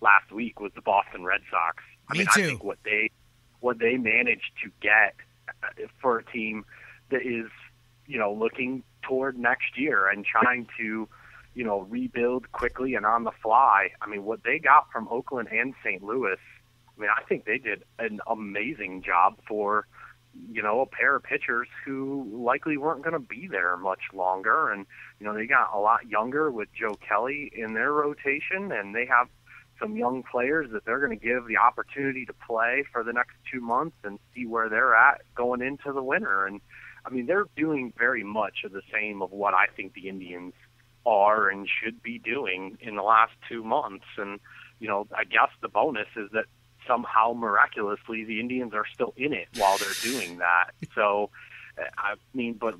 [0.00, 1.82] last week was the Boston Red Sox.
[2.08, 2.40] I Me mean, too.
[2.42, 3.10] I think what they
[3.60, 5.14] what they managed to get
[5.48, 6.64] uh, for a team
[7.10, 7.50] that is
[8.06, 11.08] you know looking toward next year and trying to
[11.54, 13.90] you know rebuild quickly and on the fly.
[14.00, 16.02] I mean, what they got from Oakland and St.
[16.02, 16.36] Louis.
[16.96, 19.86] I mean, I think they did an amazing job for
[20.52, 24.70] you know a pair of pitchers who likely weren't going to be there much longer,
[24.70, 24.86] and
[25.18, 29.06] you know they got a lot younger with Joe Kelly in their rotation, and they
[29.06, 29.28] have
[29.80, 33.34] some young players that they're going to give the opportunity to play for the next
[33.50, 36.46] two months and see where they're at going into the winter.
[36.46, 36.60] And
[37.04, 40.52] I mean, they're doing very much of the same of what I think the Indians
[41.06, 44.04] are and should be doing in the last two months.
[44.16, 44.38] And
[44.78, 46.46] you know, I guess the bonus is that
[46.86, 50.70] somehow miraculously the Indians are still in it while they're doing that.
[50.96, 51.30] So,
[51.96, 52.74] I mean, but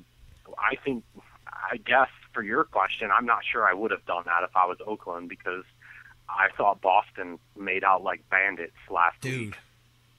[0.57, 1.05] I think,
[1.47, 4.65] I guess for your question, I'm not sure I would have done that if I
[4.65, 5.63] was Oakland because
[6.37, 9.39] I thought Boston made out like bandits last Dude.
[9.39, 9.55] week.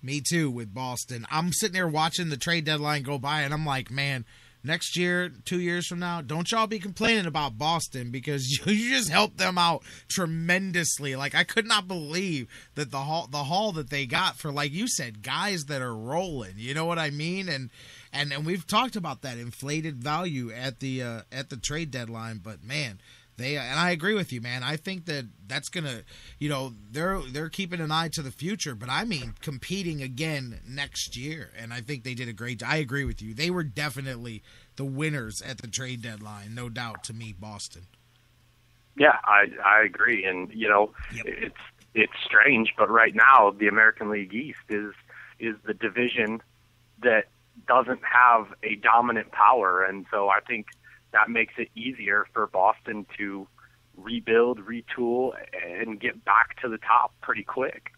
[0.02, 1.26] Me too with Boston.
[1.30, 4.24] I'm sitting there watching the trade deadline go by, and I'm like, man,
[4.64, 8.90] next year, two years from now, don't y'all be complaining about Boston because you, you
[8.96, 11.16] just helped them out tremendously.
[11.16, 14.72] Like I could not believe that the haul the haul that they got for, like
[14.72, 16.54] you said, guys that are rolling.
[16.56, 17.48] You know what I mean?
[17.48, 17.70] And
[18.12, 22.40] and and we've talked about that inflated value at the uh, at the trade deadline,
[22.42, 23.00] but man.
[23.36, 24.62] They and I agree with you, man.
[24.62, 26.02] I think that that's gonna,
[26.38, 30.60] you know, they're they're keeping an eye to the future, but I mean competing again
[30.68, 32.62] next year, and I think they did a great.
[32.62, 33.32] I agree with you.
[33.32, 34.42] They were definitely
[34.76, 37.04] the winners at the trade deadline, no doubt.
[37.04, 37.86] To me, Boston.
[38.96, 41.56] Yeah, I I agree, and you know it's
[41.94, 44.92] it's strange, but right now the American League East is
[45.38, 46.42] is the division
[47.02, 47.28] that
[47.66, 50.66] doesn't have a dominant power, and so I think
[51.12, 53.46] that makes it easier for Boston to
[53.96, 55.32] rebuild, retool,
[55.62, 57.92] and get back to the top pretty quick.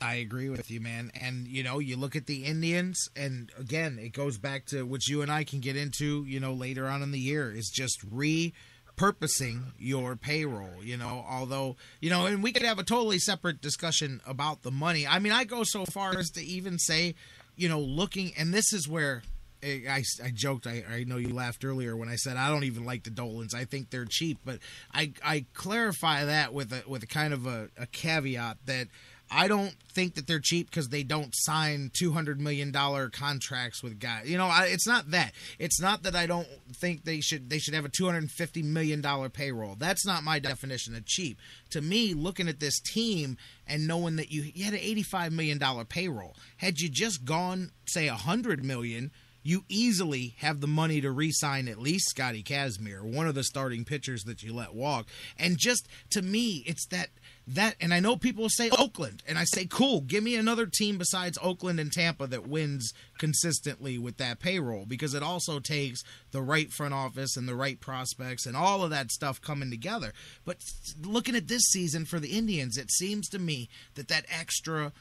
[0.00, 1.10] I agree with you, man.
[1.20, 5.08] And you know, you look at the Indians, and again, it goes back to which
[5.08, 7.98] you and I can get into, you know, later on in the year is just
[8.08, 10.82] repurposing your payroll.
[10.82, 14.70] You know, although you know, and we could have a totally separate discussion about the
[14.70, 15.06] money.
[15.06, 17.14] I mean, I go so far as to even say,
[17.56, 19.22] you know, looking, and this is where
[19.62, 20.66] I, I joked.
[20.66, 23.54] I, I know you laughed earlier when I said I don't even like the Dolans.
[23.54, 24.58] I think they're cheap, but
[24.92, 28.88] I I clarify that with a with a kind of a, a caveat that
[29.32, 33.82] I don't think that they're cheap because they don't sign two hundred million dollar contracts
[33.82, 34.28] with guys.
[34.28, 35.32] You know, I, it's not that.
[35.58, 36.48] It's not that I don't
[36.80, 39.76] think they should they should have a two hundred and fifty million dollar payroll.
[39.76, 41.38] That's not my definition of cheap.
[41.70, 43.36] To me, looking at this team
[43.68, 47.24] and knowing that you, you had an eighty five million dollar payroll, had you just
[47.24, 52.42] gone say a hundred million you easily have the money to re-sign at least Scotty
[52.42, 55.06] Kazmir, one of the starting pitchers that you let walk.
[55.38, 57.08] And just to me, it's that
[57.46, 60.98] that and I know people say Oakland and I say cool, give me another team
[60.98, 66.42] besides Oakland and Tampa that wins consistently with that payroll because it also takes the
[66.42, 70.12] right front office and the right prospects and all of that stuff coming together.
[70.44, 70.58] But
[71.02, 74.92] looking at this season for the Indians, it seems to me that that extra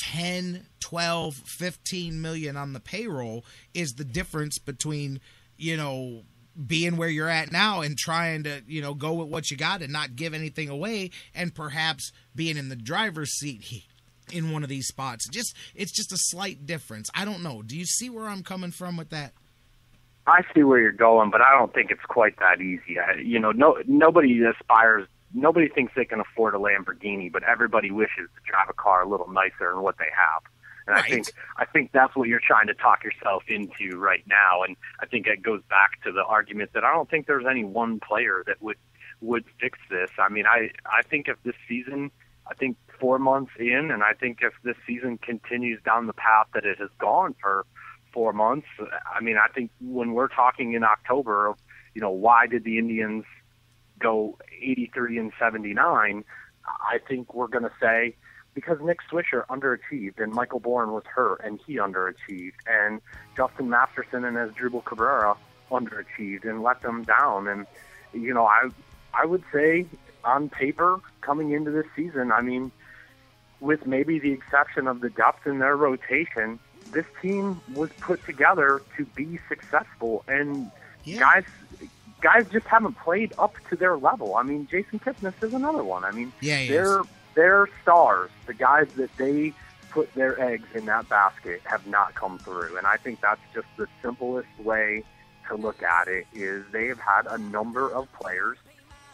[0.00, 3.44] 10, 12, 15 million on the payroll
[3.74, 5.20] is the difference between,
[5.58, 6.22] you know,
[6.66, 9.82] being where you're at now and trying to, you know, go with what you got
[9.82, 13.84] and not give anything away and perhaps being in the driver's seat
[14.32, 15.28] in one of these spots.
[15.28, 17.10] Just it's just a slight difference.
[17.14, 17.62] I don't know.
[17.62, 19.32] Do you see where I'm coming from with that?
[20.26, 22.98] I see where you're going, but I don't think it's quite that easy.
[22.98, 27.90] I, you know, no nobody aspires nobody thinks they can afford a Lamborghini, but everybody
[27.90, 30.42] wishes to drive a car a little nicer than what they have.
[30.86, 31.04] And right.
[31.04, 34.62] I think I think that's what you're trying to talk yourself into right now.
[34.66, 37.64] And I think it goes back to the argument that I don't think there's any
[37.64, 38.78] one player that would
[39.20, 40.10] would fix this.
[40.18, 42.10] I mean, I I think if this season,
[42.50, 46.46] I think four months in, and I think if this season continues down the path
[46.54, 47.66] that it has gone for
[48.12, 48.66] four months,
[49.14, 51.56] I mean, I think when we're talking in October of,
[51.94, 53.24] you know, why did the Indians
[54.00, 56.24] go 83 and 79,
[56.66, 58.16] I think we're going to say
[58.54, 63.00] because Nick Swisher underachieved and Michael Bourn was hurt and he underachieved and
[63.36, 65.36] Justin Masterson and Asdrubal Cabrera
[65.70, 67.46] underachieved and let them down.
[67.46, 67.66] And
[68.12, 68.68] you know, I
[69.14, 69.86] I would say
[70.24, 72.72] on paper coming into this season, I mean,
[73.60, 76.58] with maybe the exception of the depth in their rotation,
[76.92, 80.24] this team was put together to be successful.
[80.26, 80.70] And
[81.04, 81.20] yeah.
[81.20, 81.44] guys
[82.20, 84.36] guys just haven't played up to their level.
[84.36, 86.04] I mean, Jason Kipnis is another one.
[86.04, 87.06] I mean, yeah, they're is.
[87.34, 88.30] they're stars.
[88.46, 89.52] The guys that they
[89.90, 93.66] put their eggs in that basket have not come through, and I think that's just
[93.76, 95.02] the simplest way
[95.48, 96.26] to look at it.
[96.34, 98.58] Is they have had a number of players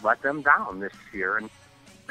[0.03, 1.51] let them down this year, and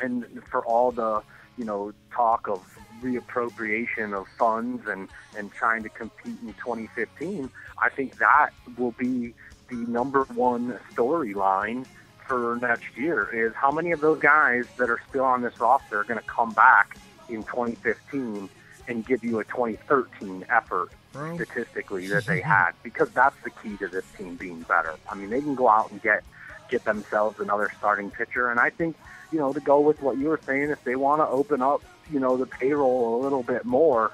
[0.02, 1.22] and for all the
[1.58, 2.64] you know talk of
[3.02, 7.50] reappropriation of funds and and trying to compete in 2015,
[7.82, 9.34] I think that will be
[9.70, 11.86] the number one storyline
[12.28, 16.00] for next year is how many of those guys that are still on this roster
[16.00, 16.98] are going to come back
[17.30, 18.50] in 2015
[18.88, 21.36] and give you a 2013 effort Bro.
[21.36, 24.96] statistically that they had because that's the key to this team being better.
[25.10, 26.24] I mean, they can go out and get
[26.68, 28.96] get themselves another starting pitcher, and I think
[29.32, 31.84] you know to go with what you were saying, if they want to open up
[32.12, 34.12] you know the payroll a little bit more,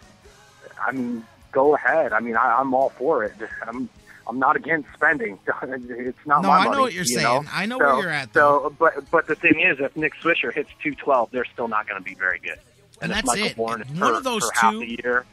[0.80, 2.14] I mean, go ahead.
[2.14, 3.34] I mean, I, I'm all for it.
[3.68, 3.90] I'm
[4.32, 5.38] I'm not against spending.
[5.64, 6.78] it's not no, my I money.
[6.78, 7.44] know what you're you saying.
[7.44, 7.44] Know?
[7.52, 8.32] I know so, where you're at.
[8.32, 8.70] Though.
[8.70, 12.02] So, but but the thing is, if Nick Swisher hits 212, they're still not going
[12.02, 12.52] to be very good.
[12.53, 12.62] And,
[13.02, 13.56] and that's Michael it.
[13.58, 15.26] Bourn is one hurt of those for two, half the year,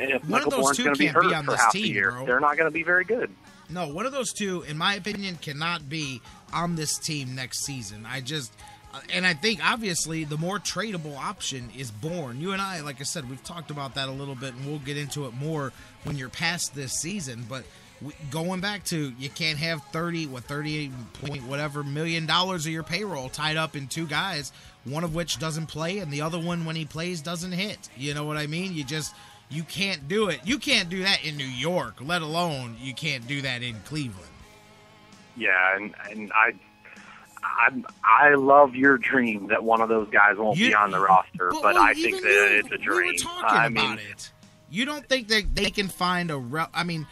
[0.00, 1.44] and if one Michael of those Bourn's two going to be can't hurt be on
[1.44, 2.26] for this half team, the year, bro.
[2.26, 3.30] they're not going to be very good.
[3.70, 6.20] No, one of those two, in my opinion, cannot be
[6.52, 8.06] on this team next season.
[8.08, 8.52] I just,
[8.92, 12.40] uh, and I think obviously the more tradable option is Bourn.
[12.40, 14.80] You and I, like I said, we've talked about that a little bit, and we'll
[14.80, 15.72] get into it more
[16.04, 17.44] when you're past this season.
[17.48, 17.64] But
[18.02, 22.72] we, going back to you can't have 30 what 38 point whatever million dollars of
[22.72, 24.52] your payroll tied up in two guys
[24.84, 27.88] one of which doesn't play and the other one when he plays doesn't hit.
[27.96, 28.74] You know what i mean?
[28.74, 29.14] You just
[29.48, 30.40] you can't do it.
[30.44, 34.30] You can't do that in new york let alone you can't do that in cleveland.
[35.36, 36.52] Yeah and and i
[37.42, 37.70] I
[38.04, 41.50] I love your dream that one of those guys won't You- be on the roster,
[41.50, 43.16] but, but, well, I think that you- it's a we were dream.
[43.18, 44.32] talking I about mean, it.
[44.68, 47.06] You don't think that they can find a re- i mean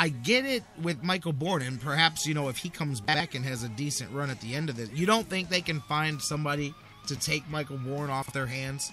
[0.00, 3.44] I get it with Michael Bourn, and perhaps you know if he comes back and
[3.44, 6.22] has a decent run at the end of this, you don't think they can find
[6.22, 6.72] somebody
[7.08, 8.92] to take Michael Bourn off their hands?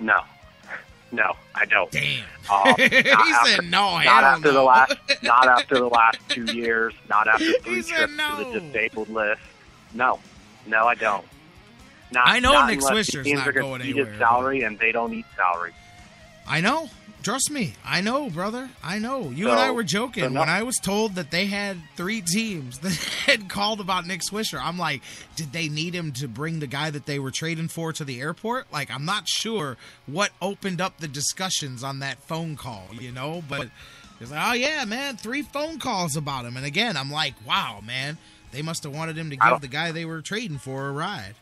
[0.00, 0.22] No,
[1.12, 1.90] no, I don't.
[1.90, 2.24] Damn.
[2.48, 4.94] Uh, He not said no, Not after the last.
[5.20, 6.94] Not after the last two years.
[7.08, 8.52] Not after three trips no.
[8.52, 9.40] to the disabled list.
[9.94, 10.20] No,
[10.64, 11.24] no, I don't.
[12.12, 15.72] Not, I know not Nick Swisher's not eat anywhere, salary, and they don't eat salary.
[16.46, 16.88] I know.
[17.26, 17.74] Trust me.
[17.84, 18.70] I know, brother.
[18.84, 19.30] I know.
[19.30, 22.20] You So- and I were joking so when I was told that they had three
[22.20, 22.92] teams that
[23.26, 24.60] had called about Nick Swisher.
[24.62, 25.02] I'm like,
[25.34, 28.20] did they need him to bring the guy that they were trading for to the
[28.20, 28.72] airport?
[28.72, 29.76] Like, I'm not sure
[30.06, 33.42] what opened up the discussions on that phone call, you know?
[33.48, 33.70] But
[34.20, 36.56] it's like, oh, yeah, man, three phone calls about him.
[36.56, 38.18] And again, I'm like, wow, man,
[38.52, 41.34] they must have wanted him to give the guy they were trading for a ride.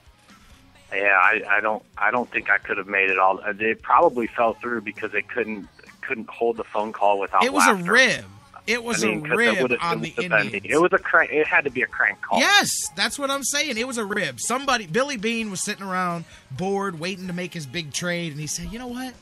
[0.95, 1.83] Yeah, I, I don't.
[1.99, 3.41] I don't think I could have made it all.
[3.55, 5.69] They probably fell through because they couldn't
[6.03, 7.45] couldn't hold the phone call without.
[7.45, 8.25] It was a rib.
[8.67, 10.65] It was I mean, a it rib on the been- Indians.
[10.65, 11.31] It was a crank.
[11.33, 12.39] It had to be a crank call.
[12.41, 13.77] Yes, that's what I'm saying.
[13.77, 14.41] It was a rib.
[14.41, 18.47] Somebody, Billy Beane, was sitting around bored, waiting to make his big trade, and he
[18.47, 19.13] said, "You know what?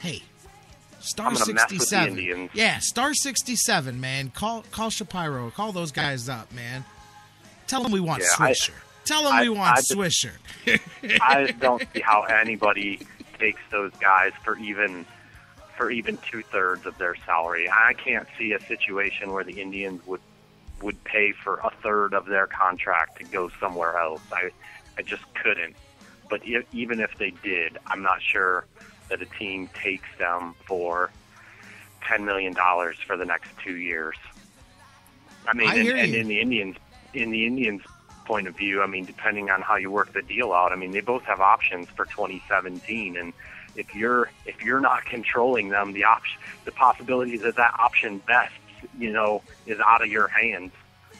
[0.00, 0.22] Hey,
[1.00, 2.50] Star I'm gonna mess with the 67.
[2.54, 4.30] Yeah, Star 67, man.
[4.34, 5.50] Call call Shapiro.
[5.50, 6.84] Call those guys up, man.
[7.68, 8.70] Tell them we want Yeah, I- Swisher.
[9.04, 10.32] Tell them I- we want I just- Swisher.
[11.20, 13.00] I don't see how anybody
[13.38, 15.04] takes those guys for even
[15.76, 17.68] for even two thirds of their salary.
[17.68, 20.20] I can't see a situation where the Indians would
[20.82, 24.20] would pay for a third of their contract to go somewhere else.
[24.32, 24.50] I
[24.98, 25.74] I just couldn't.
[26.28, 28.64] But if, even if they did, I'm not sure
[29.08, 31.10] that a team takes them for
[32.06, 34.16] ten million dollars for the next two years.
[35.46, 36.76] I mean, I and, and in the Indians,
[37.14, 37.82] in the Indians'
[38.24, 40.92] point of view, I mean, depending on how you work the deal out, I mean,
[40.92, 43.32] they both have options for 2017, and
[43.74, 48.52] if you're if you're not controlling them, the option, the possibility that that option best,
[48.98, 50.72] you know, is out of your hands.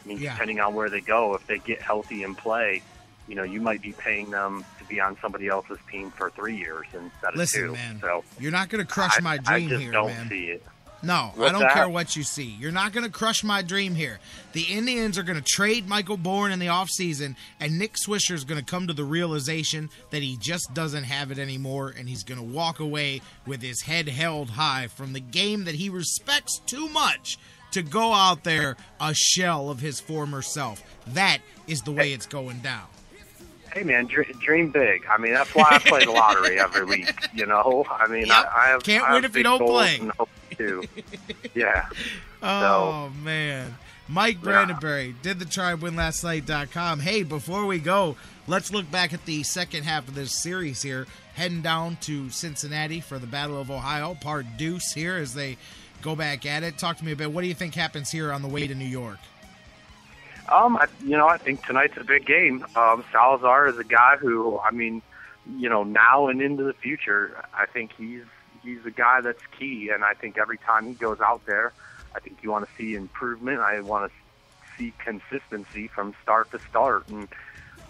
[0.04, 0.32] I mean, Yeah.
[0.32, 2.82] depending on where they go, if they get healthy and play,
[3.28, 6.56] you know, you might be paying them to be on somebody else's team for three
[6.56, 7.72] years instead of Listen, two.
[7.72, 10.28] man, So you're not going to crush I, my I dream just here, don't man.
[10.28, 10.62] see it.
[11.02, 11.72] No, I don't that?
[11.72, 12.56] care what you see.
[12.60, 14.20] You're not going to crush my dream here.
[14.52, 18.44] The Indians are going to trade Michael Bourn in the offseason, and Nick Swisher is
[18.44, 22.22] going to come to the realization that he just doesn't have it anymore, and he's
[22.22, 26.58] going to walk away with his head held high from the game that he respects
[26.66, 27.36] too much
[27.72, 30.82] to go out there a shell of his former self.
[31.08, 32.86] That is the way it's going down.
[33.72, 35.06] Hey man, dr- dream big.
[35.08, 37.10] I mean, that's why I play the lottery every week.
[37.32, 39.98] You know, I mean, I, I have Can't I win if you don't play.
[40.56, 40.84] Too.
[41.54, 41.86] yeah.
[42.42, 43.76] Oh man.
[44.08, 47.00] Mike Brandyberry did the tribewinlastnight.com.
[47.00, 48.16] Hey, before we go,
[48.46, 51.06] let's look back at the second half of this series here.
[51.34, 55.56] Heading down to Cincinnati for the Battle of Ohio, part deuce here as they
[56.02, 56.76] go back at it.
[56.76, 57.32] Talk to me a bit.
[57.32, 59.18] What do you think happens here on the way to New York?
[60.50, 62.66] Um, I, you know, I think tonight's a big game.
[62.76, 65.00] Um, Salazar is a guy who, I mean,
[65.56, 68.24] you know, now and into the future, I think he's
[68.62, 69.90] he's a guy that's key.
[69.92, 71.72] And I think every time he goes out there,
[72.14, 73.60] I think you want to see improvement.
[73.60, 74.18] I want to
[74.78, 77.28] see consistency from start to start, and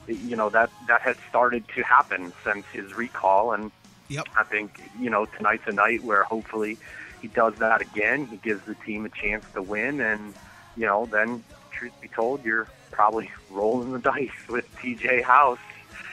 [0.07, 3.53] you know that that has started to happen since his recall.
[3.53, 3.70] And
[4.09, 4.28] Yep.
[4.36, 6.78] I think you know tonight's a night where hopefully
[7.23, 8.27] he does that again.
[8.27, 10.35] He gives the team a chance to win, and
[10.77, 15.59] you know then, truth be told, you're probably rolling the dice with TJ House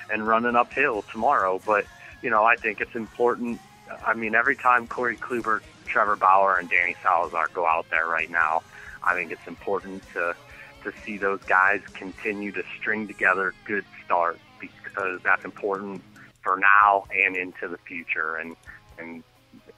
[0.10, 1.60] and running uphill tomorrow.
[1.66, 1.86] But
[2.22, 3.60] you know I think it's important.
[4.06, 8.30] I mean, every time Corey Kluber, Trevor Bauer, and Danny Salazar go out there right
[8.30, 8.62] now,
[9.04, 10.36] I think it's important to
[10.84, 16.02] to see those guys continue to string together good starts because that's important
[16.42, 18.36] for now and into the future.
[18.36, 18.56] And
[18.98, 19.24] and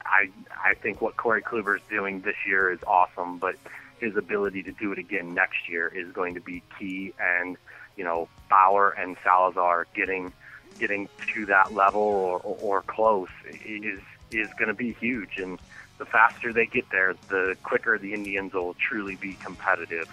[0.05, 0.29] I
[0.63, 3.55] I think what Corey Kluber is doing this year is awesome, but
[3.99, 7.13] his ability to do it again next year is going to be key.
[7.19, 7.57] And
[7.95, 10.33] you know, Bauer and Salazar getting
[10.79, 13.29] getting to that level or, or, close
[13.65, 13.99] is
[14.31, 15.37] is going to be huge.
[15.37, 15.59] And
[15.97, 20.09] the faster they get there, the quicker the Indians will truly be competitive.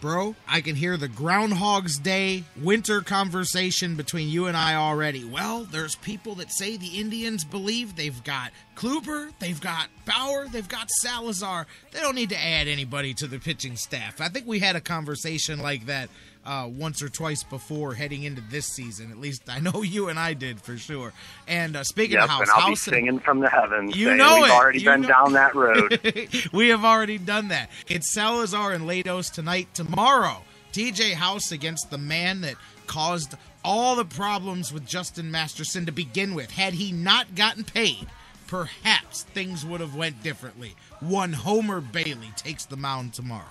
[0.00, 5.24] Bro, I can hear the Groundhog's Day winter conversation between you and I already.
[5.24, 10.68] Well, there's people that say the Indians believe they've got Kluber, they've got Bauer, they've
[10.68, 11.66] got Salazar.
[11.90, 14.20] They don't need to add anybody to the pitching staff.
[14.20, 16.10] I think we had a conversation like that
[16.44, 19.10] uh, once or twice before heading into this season.
[19.10, 21.12] At least I know you and I did for sure.
[21.46, 23.96] And uh, speaking yep, of House, and I'll House be singing from the heavens.
[23.96, 24.50] You know we've it.
[24.50, 26.48] already You been know- down that road.
[26.52, 27.70] we have already done that.
[27.86, 29.68] It's Salazar and Latos tonight.
[29.74, 30.42] Tomorrow,
[30.72, 32.54] TJ House against the man that
[32.86, 33.34] caused
[33.64, 36.50] all the problems with Justin Masterson to begin with.
[36.50, 38.06] Had he not gotten paid
[38.48, 40.74] perhaps things would have went differently.
[41.00, 43.44] One Homer Bailey takes the mound tomorrow.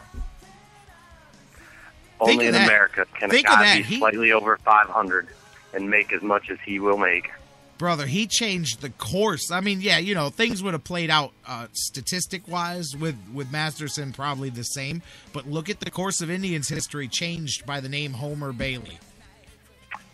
[2.20, 2.68] Only in that.
[2.68, 5.28] America can a Think of guy be He- slightly over 500
[5.74, 7.30] and make as much as he will make.
[7.78, 9.52] Brother, he changed the course.
[9.52, 13.52] I mean, yeah, you know, things would have played out uh, statistic wise with, with
[13.52, 15.04] Masterson probably the same.
[15.32, 18.98] But look at the course of Indians history changed by the name Homer Bailey.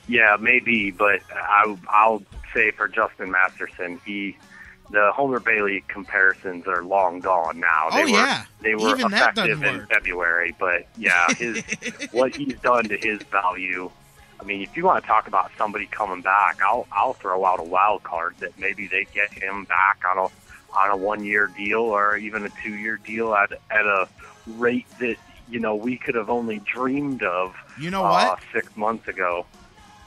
[0.09, 2.21] Yeah, maybe, but I, I'll
[2.53, 4.35] say for Justin Masterson, he
[4.91, 7.89] the Homer Bailey comparisons are long gone now.
[7.91, 8.45] They Oh, were, yeah.
[8.61, 9.89] they were Even effective in work.
[9.89, 11.63] February, but yeah, his
[12.11, 13.89] what he's done to his value.
[14.39, 17.59] I mean, if you want to talk about somebody coming back, I'll I'll throw out
[17.59, 21.47] a wild card that maybe they get him back on a on a one year
[21.55, 24.07] deal or even a two year deal at at a
[24.47, 25.15] rate that
[25.49, 27.55] you know we could have only dreamed of.
[27.79, 28.39] You know uh, what?
[28.53, 29.45] Six months ago.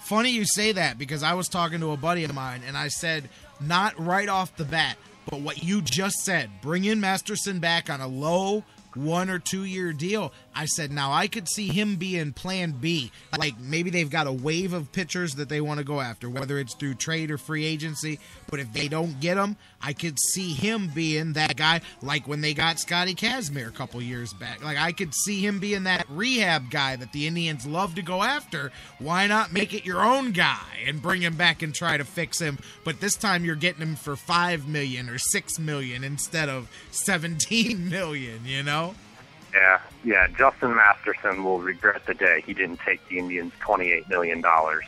[0.02, 2.86] Funny you say that because I was talking to a buddy of mine and I
[2.88, 3.28] said,
[3.60, 4.96] not right off the bat,
[5.30, 8.64] but what you just said, bring in Masterson back on a low
[8.96, 10.32] one or two year deal.
[10.56, 13.12] I said, now I could see him being plan B.
[13.38, 16.58] Like maybe they've got a wave of pitchers that they want to go after, whether
[16.58, 18.18] it's through trade or free agency.
[18.48, 22.40] But if they don't get him, I could see him being that guy, like when
[22.40, 24.64] they got Scotty Kazmir a couple years back.
[24.64, 28.22] Like I could see him being that rehab guy that the Indians love to go
[28.22, 28.72] after.
[28.98, 32.40] Why not make it your own guy and bring him back and try to fix
[32.40, 32.58] him?
[32.82, 37.88] But this time you're getting him for five million or six million instead of seventeen
[37.90, 38.46] million.
[38.46, 38.94] You know?
[39.54, 40.26] Yeah, yeah.
[40.36, 44.84] Justin Masterson will regret the day he didn't take the Indians twenty-eight million dollars.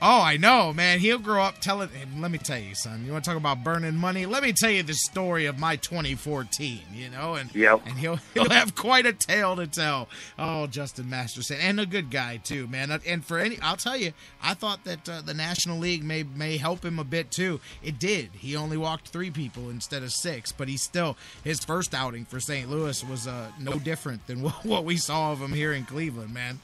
[0.00, 1.00] Oh, I know, man.
[1.00, 1.88] He'll grow up telling.
[2.18, 3.04] Let me tell you, son.
[3.04, 4.26] You want to talk about burning money?
[4.26, 6.80] Let me tell you the story of my 2014.
[6.94, 7.82] You know, and Yep.
[7.84, 10.08] and he'll he'll have quite a tale to tell.
[10.38, 12.96] Oh, Justin Masterson, and a good guy too, man.
[13.06, 16.58] And for any, I'll tell you, I thought that uh, the National League may may
[16.58, 17.58] help him a bit too.
[17.82, 18.30] It did.
[18.34, 22.38] He only walked three people instead of six, but he still his first outing for
[22.38, 22.70] St.
[22.70, 26.32] Louis was uh, no different than what, what we saw of him here in Cleveland,
[26.32, 26.60] man.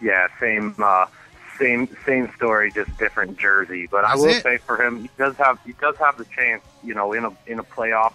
[0.00, 1.06] Yeah, same, uh,
[1.58, 3.86] same, same story, just different jersey.
[3.90, 4.42] But I will it.
[4.42, 7.30] say for him, he does have he does have the chance, you know, in a
[7.46, 8.12] in a playoff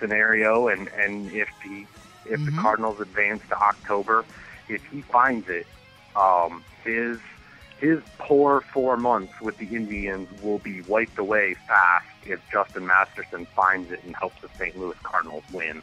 [0.00, 1.86] scenario, and and if he
[2.26, 2.44] if Mm-hmm.
[2.44, 4.24] the Cardinals advance to October,
[4.68, 5.66] if he finds it,
[6.16, 7.18] um, his
[7.78, 13.46] his poor four months with the Indians will be wiped away fast if Justin Masterson
[13.54, 14.78] finds it and helps the St.
[14.78, 15.82] Louis Cardinals win.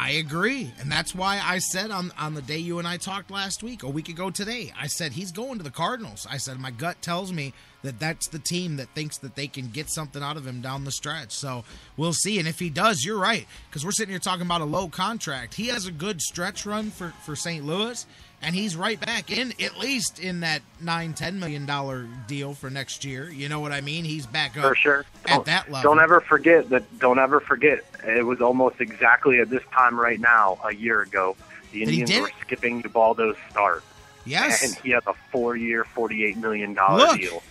[0.00, 0.72] I agree.
[0.80, 3.82] And that's why I said on, on the day you and I talked last week,
[3.82, 6.26] a week ago today, I said he's going to the Cardinals.
[6.28, 7.52] I said my gut tells me
[7.82, 10.84] that that's the team that thinks that they can get something out of him down
[10.86, 11.32] the stretch.
[11.32, 11.64] So
[11.98, 12.38] we'll see.
[12.38, 13.46] And if he does, you're right.
[13.68, 15.52] Because we're sitting here talking about a low contract.
[15.52, 17.62] He has a good stretch run for, for St.
[17.62, 18.06] Louis.
[18.42, 22.70] And he's right back in, at least in that nine, ten million dollar deal for
[22.70, 23.28] next year.
[23.30, 24.04] You know what I mean?
[24.04, 25.04] He's back up For sure.
[25.26, 25.90] at Don't- that level.
[25.94, 26.98] Don't ever forget that.
[26.98, 27.80] Don't ever forget.
[28.06, 31.36] It was almost exactly at this time right now a year ago.
[31.72, 33.84] The Indians were skipping Ubaldo's start.
[34.24, 34.62] Yes.
[34.64, 37.42] and he has a four-year, forty-eight million dollar deal.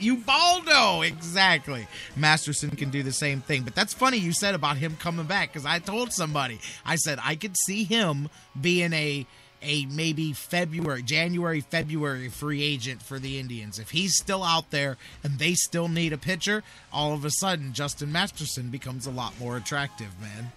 [0.00, 1.86] Ubaldo, exactly.
[2.16, 3.62] Masterson can do the same thing.
[3.62, 7.18] But that's funny you said about him coming back because I told somebody, I said
[7.22, 8.28] I could see him
[8.60, 9.26] being a
[9.62, 13.78] a maybe February, January, February free agent for the Indians.
[13.78, 16.62] If he's still out there and they still need a pitcher,
[16.92, 20.52] all of a sudden Justin Masterson becomes a lot more attractive, man.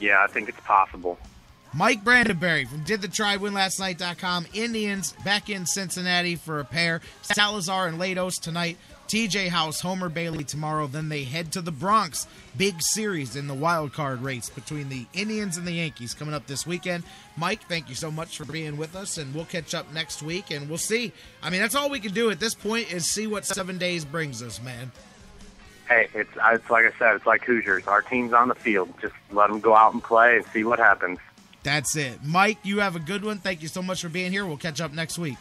[0.00, 1.18] Yeah, I think it's possible.
[1.74, 4.46] Mike Brandyberry from DidTheTribeWinLastNight.com.
[4.52, 7.00] Indians back in Cincinnati for a pair.
[7.22, 8.76] Salazar and Latos tonight.
[9.12, 10.86] TJ House, Homer Bailey tomorrow.
[10.86, 12.26] Then they head to the Bronx.
[12.56, 16.46] Big series in the wild card race between the Indians and the Yankees coming up
[16.46, 17.04] this weekend.
[17.36, 20.50] Mike, thank you so much for being with us, and we'll catch up next week,
[20.50, 21.12] and we'll see.
[21.42, 24.06] I mean, that's all we can do at this point is see what seven days
[24.06, 24.90] brings us, man.
[25.86, 27.86] Hey, it's it's like I said, it's like Hoosiers.
[27.86, 28.94] Our team's on the field.
[29.02, 31.18] Just let them go out and play and see what happens.
[31.64, 32.20] That's it.
[32.24, 33.36] Mike, you have a good one.
[33.36, 34.46] Thank you so much for being here.
[34.46, 35.36] We'll catch up next week.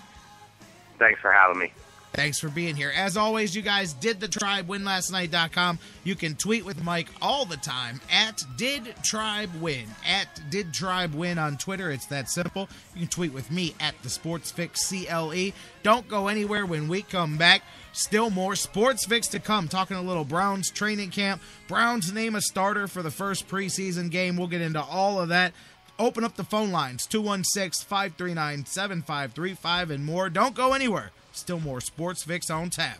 [1.00, 1.72] Thanks for having me.
[2.14, 2.92] Thanks for being here.
[2.94, 5.80] As always, you guys did the tribe winlastnight.com.
[6.04, 11.16] You can tweet with Mike all the time at did tribe win at did tribe
[11.16, 11.90] win on Twitter.
[11.90, 12.68] It's that simple.
[12.94, 15.52] You can tweet with me at the Sports Fix CLE.
[15.84, 17.62] Don't go anywhere when we come back.
[17.94, 19.70] Still more Sports Fix to come.
[19.70, 21.42] Talking a little Browns training camp.
[21.70, 24.36] Browns name a starter for the first preseason game.
[24.36, 25.54] We'll get into all of that.
[25.98, 30.30] Open up the phone lines 216 539 7535 and more.
[30.30, 31.12] Don't go anywhere.
[31.42, 33.00] Still more Sports Fix on tap.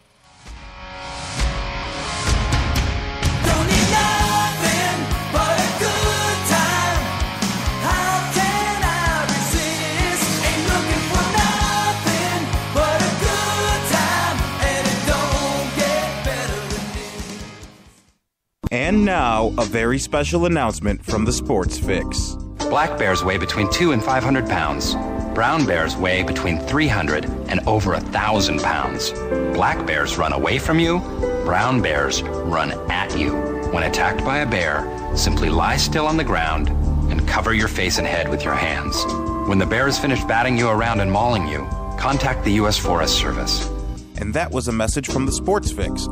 [18.72, 22.36] And now, a very special announcement from the Sports Fix.
[22.58, 24.96] Black bears weigh between 2 and 500 pounds.
[25.34, 29.12] Brown bears weigh between 300 and over 1,000 pounds.
[29.54, 31.00] Black bears run away from you,
[31.46, 33.34] brown bears run at you.
[33.72, 34.86] When attacked by a bear,
[35.16, 36.68] simply lie still on the ground
[37.12, 39.06] and cover your face and head with your hands.
[39.48, 41.66] When the bear is finished batting you around and mauling you,
[41.98, 42.78] contact the U.S.
[42.78, 43.70] Forest Service.
[44.18, 46.08] And that was a message from the Sports Fix.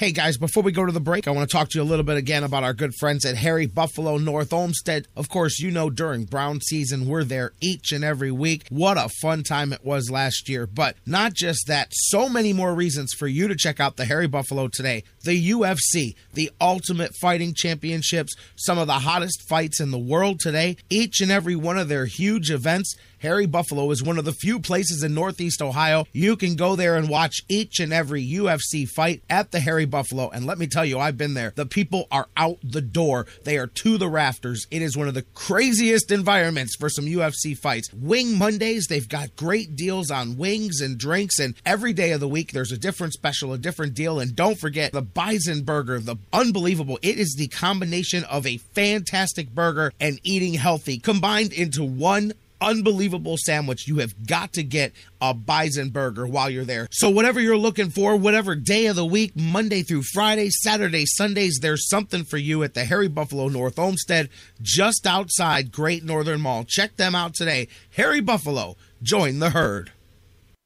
[0.00, 1.84] Hey guys, before we go to the break, I want to talk to you a
[1.84, 5.06] little bit again about our good friends at Harry Buffalo North Olmsted.
[5.14, 8.64] Of course, you know during Brown season, we're there each and every week.
[8.70, 10.66] What a fun time it was last year.
[10.66, 14.26] But not just that, so many more reasons for you to check out the Harry
[14.26, 15.04] Buffalo today.
[15.22, 20.76] The UFC, the Ultimate Fighting Championships, some of the hottest fights in the world today.
[20.88, 22.96] Each and every one of their huge events.
[23.20, 26.96] Harry Buffalo is one of the few places in Northeast Ohio you can go there
[26.96, 30.30] and watch each and every UFC fight at the Harry Buffalo.
[30.30, 31.52] And let me tell you, I've been there.
[31.54, 34.66] The people are out the door, they are to the rafters.
[34.70, 37.92] It is one of the craziest environments for some UFC fights.
[37.92, 42.28] Wing Mondays, they've got great deals on wings and drinks, and every day of the
[42.28, 44.18] week there's a different special, a different deal.
[44.20, 46.98] And don't forget the Bison Burger, the unbelievable.
[47.02, 53.36] It is the combination of a fantastic burger and eating healthy combined into one unbelievable
[53.38, 53.88] sandwich.
[53.88, 56.88] You have got to get a bison burger while you're there.
[56.90, 61.58] So, whatever you're looking for, whatever day of the week, Monday through Friday, Saturday, Sundays,
[61.60, 64.28] there's something for you at the Harry Buffalo North Olmsted,
[64.62, 66.64] just outside Great Northern Mall.
[66.64, 67.68] Check them out today.
[67.96, 69.92] Harry Buffalo, join the herd.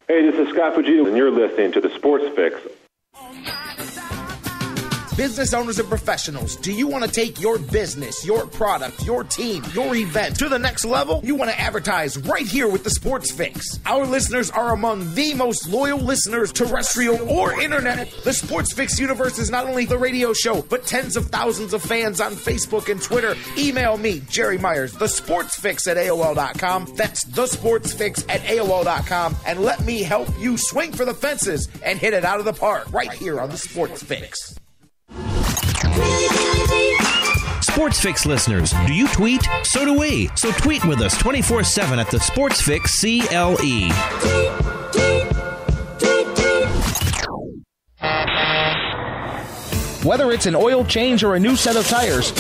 [0.08, 2.60] Hey, this is Scott Fujita, and you're listening to the Sports Fix
[3.14, 4.13] oh,
[5.16, 9.62] Business owners and professionals, do you want to take your business, your product, your team,
[9.72, 11.20] your event to the next level?
[11.22, 13.78] You want to advertise right here with the Sports Fix.
[13.86, 18.10] Our listeners are among the most loyal listeners, terrestrial or internet.
[18.24, 21.82] The Sports Fix universe is not only the radio show, but tens of thousands of
[21.82, 23.36] fans on Facebook and Twitter.
[23.56, 26.92] Email me, Jerry Myers, the Sports Fix at AOL.com.
[26.96, 29.36] That's the Sports Fix at AOL.com.
[29.46, 32.52] And let me help you swing for the fences and hit it out of the
[32.52, 34.56] park right here on the Sports Fix.
[37.60, 39.42] Sports Fix listeners, do you tweet?
[39.64, 40.30] So do we.
[40.36, 43.90] So tweet with us 24 7 at the Sports Fix CLE.
[50.04, 52.32] Whether it's an oil change or a new set of tires,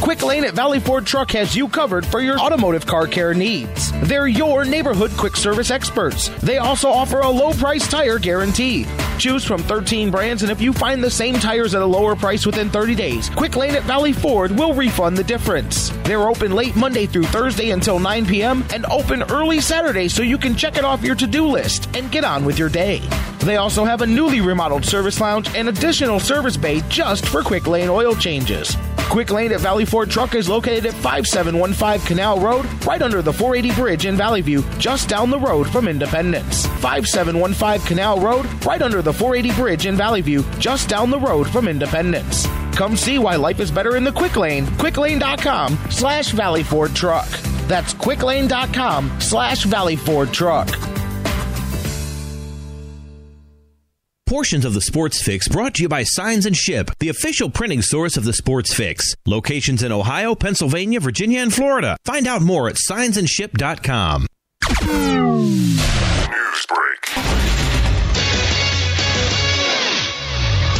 [0.00, 3.90] Quick Lane at Valley Ford Truck has you covered for your automotive car care needs.
[4.02, 6.28] They're your neighborhood quick service experts.
[6.42, 8.86] They also offer a low price tire guarantee.
[9.18, 12.46] Choose from 13 brands, and if you find the same tires at a lower price
[12.46, 15.90] within 30 days, Quick Lane at Valley Ford will refund the difference.
[16.04, 18.64] They're open late Monday through Thursday until 9 p.m.
[18.72, 22.12] and open early Saturday so you can check it off your to do list and
[22.12, 23.00] get on with your day.
[23.40, 27.66] They also have a newly remodeled service lounge and additional service bay just for Quick
[27.66, 28.76] Lane oil changes.
[29.08, 33.32] Quick Lane at Valley Ford Truck is located at 5715 Canal Road, right under the
[33.32, 36.66] 480 bridge in Valley View, just down the road from Independence.
[36.66, 41.48] 5715 Canal Road, right under the 480 bridge in Valley View, just down the road
[41.48, 42.46] from Independence.
[42.76, 44.66] Come see why life is better in the Quick Lane.
[44.66, 47.28] Quicklane.com slash Valley Ford Truck.
[47.68, 50.68] That's quicklane.com slash Valley Ford Truck.
[54.26, 57.80] Portions of the Sports Fix brought to you by Signs and Ship, the official printing
[57.80, 59.14] source of the Sports Fix.
[59.24, 61.96] Locations in Ohio, Pennsylvania, Virginia, and Florida.
[62.04, 64.26] Find out more at signsandship.com.
[64.82, 67.16] News break.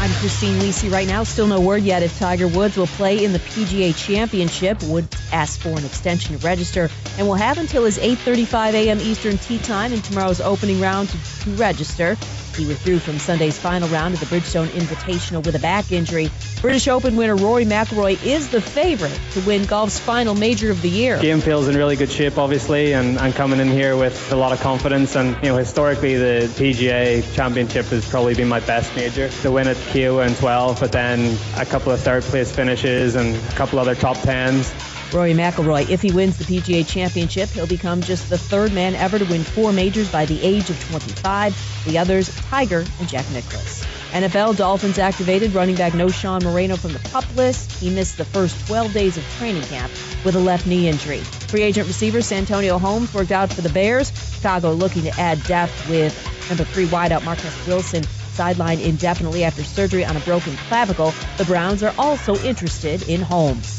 [0.00, 1.22] I'm Christine Lisi right now.
[1.22, 4.82] Still no word yet if Tiger Woods will play in the PGA Championship.
[4.82, 8.98] Woods asked for an extension to register and will have until his 8:35 a.m.
[8.98, 12.16] Eastern tee time in tomorrow's opening round to, to register.
[12.56, 16.30] He withdrew from Sunday's final round of the Bridgestone Invitational with a back injury.
[16.62, 20.88] British Open winner Rory McIlroy is the favorite to win golf's final major of the
[20.88, 21.20] year.
[21.20, 24.52] Game feels in really good shape, obviously, and, and coming in here with a lot
[24.52, 25.16] of confidence.
[25.16, 29.28] And you know, historically, the PGA Championship has probably been my best major.
[29.28, 33.36] The win at Kiawah in 12, but then a couple of third place finishes and
[33.36, 34.72] a couple other top tens.
[35.12, 39.18] Rory McIlroy, if he wins the PGA Championship, he'll become just the third man ever
[39.18, 41.84] to win four majors by the age of 25.
[41.86, 43.84] The others, Tiger and Jack Nicklaus.
[44.10, 47.72] NFL Dolphins activated running back Knowshon Moreno from the pup list.
[47.72, 49.92] He missed the first 12 days of training camp
[50.24, 51.18] with a left knee injury.
[51.18, 54.12] Free agent receiver Santonio Holmes worked out for the Bears.
[54.34, 56.14] Chicago looking to add depth with
[56.48, 61.12] number three wideout Marquess Wilson sidelined indefinitely after surgery on a broken clavicle.
[61.38, 63.75] The Browns are also interested in Holmes.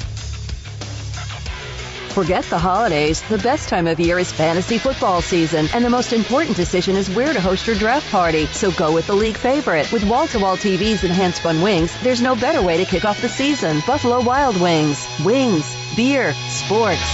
[2.17, 3.21] Forget the holidays.
[3.29, 7.11] The best time of year is fantasy football season, and the most important decision is
[7.11, 8.47] where to host your draft party.
[8.47, 9.91] So go with the league favorite.
[9.91, 13.21] With wall to wall TVs and handspun wings, there's no better way to kick off
[13.21, 13.83] the season.
[13.85, 15.07] Buffalo Wild Wings.
[15.23, 17.07] Wings, beer, sports.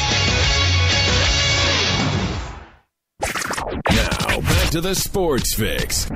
[3.92, 6.08] Now, back to the Sports Fix.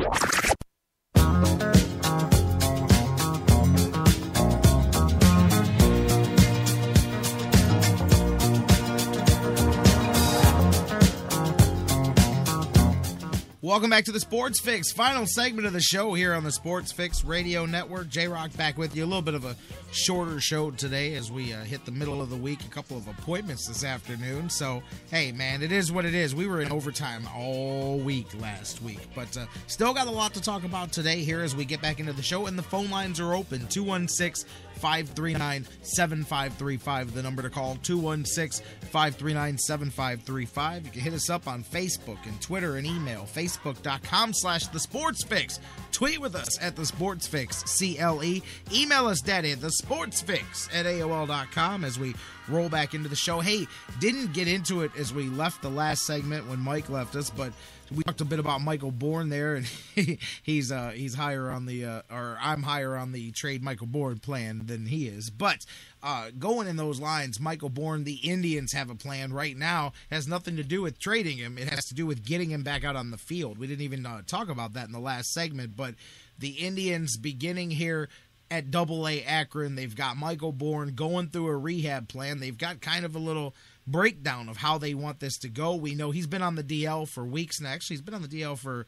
[13.68, 16.94] Welcome back to the Sports Fix, final segment of the show here on the Sports
[16.94, 18.08] Fix Radio Network.
[18.08, 19.04] J Rock back with you.
[19.04, 19.58] A little bit of a
[19.92, 22.64] shorter show today as we uh, hit the middle of the week.
[22.64, 24.50] A couple of appointments this afternoon.
[24.50, 24.82] So,
[25.12, 26.34] hey, man, it is what it is.
[26.34, 30.42] We were in overtime all week last week, but uh, still got a lot to
[30.42, 32.46] talk about today here as we get back into the show.
[32.46, 37.14] And the phone lines are open 216 539 7535.
[37.14, 40.86] The number to call 216 539 7535.
[40.86, 45.24] You can hit us up on Facebook and Twitter and email facebook.com slash the sports
[45.24, 45.60] fix.
[45.92, 48.42] Tweet with us at the sports fix, CLE.
[48.74, 52.14] Email us, Daddy, at the sports fix at AOL.com as we
[52.48, 53.40] roll back into the show.
[53.40, 53.68] Hey,
[54.00, 57.52] didn't get into it as we left the last segment when Mike left us, but
[57.92, 59.66] we talked a bit about Michael Bourn there, and
[59.96, 63.88] he, he's uh, he's higher on the uh, or I'm higher on the trade Michael
[63.88, 65.30] Bourn plan than he is.
[65.30, 65.66] But
[66.04, 69.94] uh, going in those lines, Michael Bourn, the Indians have a plan right now.
[70.12, 71.58] has nothing to do with trading him.
[71.58, 73.58] It has to do with getting him back out on the field.
[73.58, 75.96] We didn't even uh, talk about that in the last segment, but
[76.38, 78.10] the Indians beginning here
[78.50, 79.76] at Double A Akron.
[79.76, 82.40] They've got Michael Bourn going through a rehab plan.
[82.40, 83.54] They've got kind of a little
[83.88, 85.76] breakdown of how they want this to go.
[85.76, 87.70] We know he's been on the DL for weeks now.
[87.70, 88.86] Actually, he's been on the DL for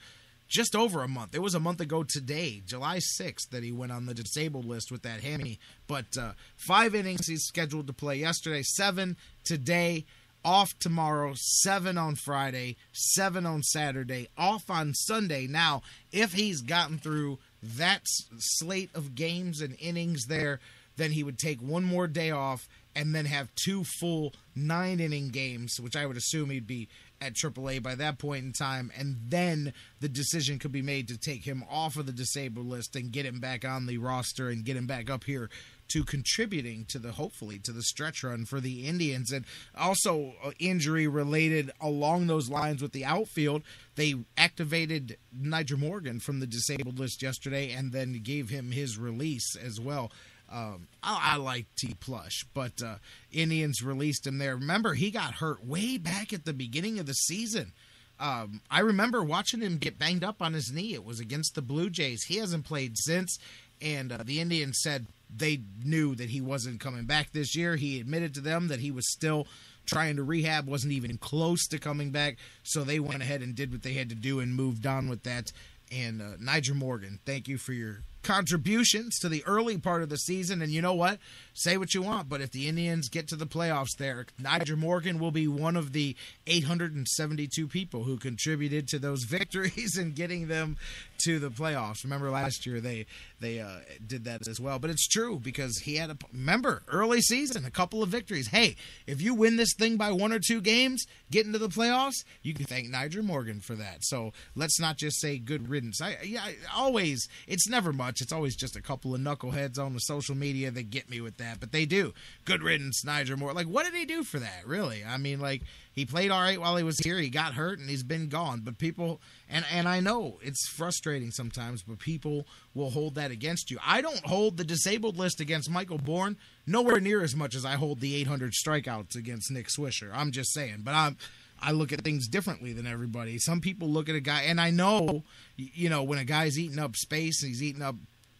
[0.48, 1.36] just over a month.
[1.36, 4.92] It was a month ago today, July 6th, that he went on the disabled list
[4.92, 5.60] with that hammy.
[5.88, 10.06] But uh, five innings he's scheduled to play yesterday, seven today,
[10.44, 15.48] off tomorrow, seven on Friday, seven on Saturday, off on Sunday.
[15.48, 15.82] Now,
[16.12, 18.02] if he's gotten through that
[18.38, 20.60] slate of games and innings there,
[20.98, 25.30] then he would take one more day off and then have two full nine inning
[25.30, 26.88] games, which I would assume he'd be
[27.22, 31.18] at AAA by that point in time, and then the decision could be made to
[31.18, 34.64] take him off of the disabled list and get him back on the roster and
[34.64, 35.50] get him back up here
[35.90, 39.32] to contributing to the hopefully to the stretch run for the Indians.
[39.32, 39.44] And
[39.76, 43.64] also uh, injury related along those lines with the outfield
[43.96, 49.58] they activated Nyjer Morgan from the disabled list yesterday and then gave him his release
[49.58, 50.10] as well
[50.52, 52.96] um, I, I, like T Plush, but uh,
[53.32, 54.56] Indians released him there.
[54.56, 57.72] Remember, he got hurt way back at the beginning of the season.
[58.20, 60.94] Um, I remember watching him get banged up on his knee.
[60.94, 62.24] It was against the Blue Jays.
[62.24, 63.38] He hasn't played since,
[63.82, 67.76] and uh, the Indians said they knew that he wasn't coming back this year.
[67.76, 69.48] He admitted to them that he was still
[69.86, 72.38] trying to rehab, wasn't even close to coming back.
[72.64, 75.24] So they went ahead and did what they had to do and moved on with
[75.24, 75.52] that.
[75.92, 80.18] And uh, Nyjer Morgan, thank you for your contributions to the early part of the
[80.18, 80.62] season.
[80.62, 81.18] And you know what?
[81.56, 85.18] Say what you want, but if the Indians get to the playoffs there, Nyjer Morgan
[85.18, 86.16] will be one of the
[86.46, 90.78] 872 people who contributed to those victories and getting them
[91.20, 92.04] to the playoffs.
[92.04, 93.06] Remember last year they
[93.40, 94.80] they uh, did that as well.
[94.80, 98.48] But it's true because he had a remember early season, a couple of victories.
[98.48, 98.76] Hey,
[99.08, 102.54] if you win this thing by one or two games, get into the playoffs, you
[102.54, 103.98] can thank Nyjer Morgan for that.
[104.02, 106.02] So let's not just say good riddance.
[106.02, 108.19] I yeah, I, always it's never much.
[108.22, 111.38] It's always just a couple of knuckleheads on the social media that get me with
[111.38, 111.60] that.
[111.60, 112.14] But they do.
[112.46, 113.56] Good riddance, Nyjer Morgan.
[113.56, 114.66] Like what did he do for that?
[114.66, 115.04] Really?
[115.04, 117.18] I mean, like he played all right while he was here.
[117.18, 118.62] He got hurt and he's been gone.
[118.64, 123.72] But people and and I know it's frustrating sometimes, but people will hold that against
[123.72, 123.78] you.
[123.86, 127.74] I don't hold the disabled list against Michael Bourn nowhere near as much as I
[127.74, 130.12] hold the 800 strikeouts against Nick Swisher.
[130.14, 131.18] I'm just saying, but I'm
[131.62, 133.38] I look at things differently than everybody.
[133.38, 135.24] Some people look at a guy, and I know,
[135.58, 137.96] you know, when a guy's eating up space he's eating up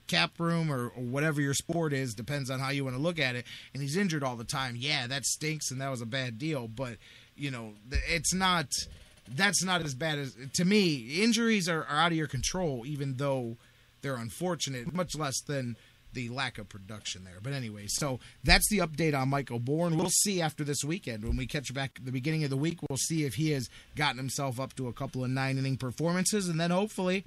[0.08, 3.20] cap room or, or, whatever your sport is, depends on how you want to look
[3.20, 4.76] at it, and he's injured all the time.
[4.78, 6.68] Yeah, that stinks, and that was a bad deal.
[6.68, 6.98] But
[7.36, 8.68] you know, it's not
[9.28, 11.22] that's not as bad as to me.
[11.22, 13.58] Injuries are, are out of your control, even though
[14.02, 15.76] they're unfortunate, much less than
[16.14, 17.40] the lack of production there.
[17.42, 19.98] But anyway, so that's the update on Michael Bourn.
[19.98, 22.80] We'll see after this weekend when we catch back the beginning of the week.
[22.90, 26.48] We'll see if he has gotten himself up to a couple of nine inning performances,
[26.48, 27.26] and then hopefully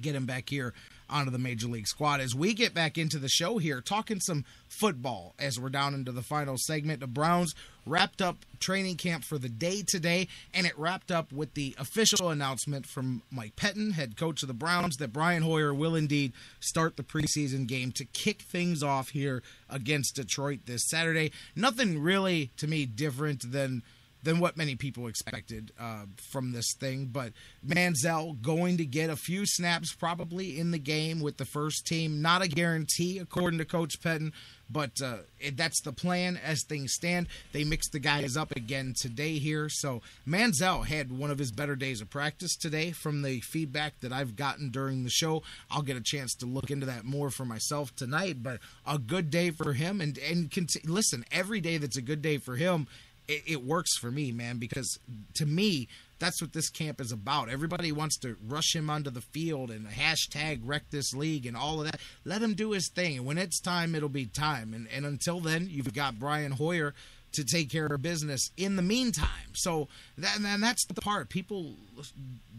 [0.00, 0.74] get him back here
[1.10, 4.44] onto the major league squad as we get back into the show here, talking some
[4.68, 7.00] football as we're down into the final segment.
[7.00, 7.54] The Browns
[7.86, 12.28] wrapped up training camp for the day today, and it wrapped up with the official
[12.30, 16.96] announcement from Mike Pettine, head coach of the Browns, that Brian Hoyer will indeed start
[16.96, 21.32] the preseason game to kick things off here against Detroit this Saturday.
[21.56, 23.82] Nothing really, to me, different than
[24.22, 27.06] than what many people expected uh, from this thing.
[27.12, 27.32] But
[27.66, 32.20] Manziel going to get a few snaps probably in the game with the first team.
[32.20, 34.32] Not a guarantee, according to Coach Pettine,
[34.70, 37.28] but uh, it, that's the plan as things stand.
[37.52, 39.68] They mixed the guys up again today here.
[39.68, 44.12] So Manziel had one of his better days of practice today from the feedback that
[44.12, 45.42] I've gotten during the show.
[45.70, 49.30] I'll get a chance to look into that more for myself tonight, but a good
[49.30, 50.00] day for him.
[50.00, 52.88] And, and cont- listen, every day that's a good day for him
[53.28, 54.98] it, it works for me, man, because
[55.34, 55.88] to me,
[56.18, 57.48] that's what this camp is about.
[57.48, 61.80] Everybody wants to rush him onto the field and hashtag wreck this league and all
[61.80, 62.00] of that.
[62.24, 63.18] Let him do his thing.
[63.18, 64.74] And when it's time, it'll be time.
[64.74, 66.94] And, and until then, you've got Brian Hoyer
[67.32, 69.52] to take care of business in the meantime.
[69.52, 71.28] So that, and that's the part.
[71.28, 71.74] People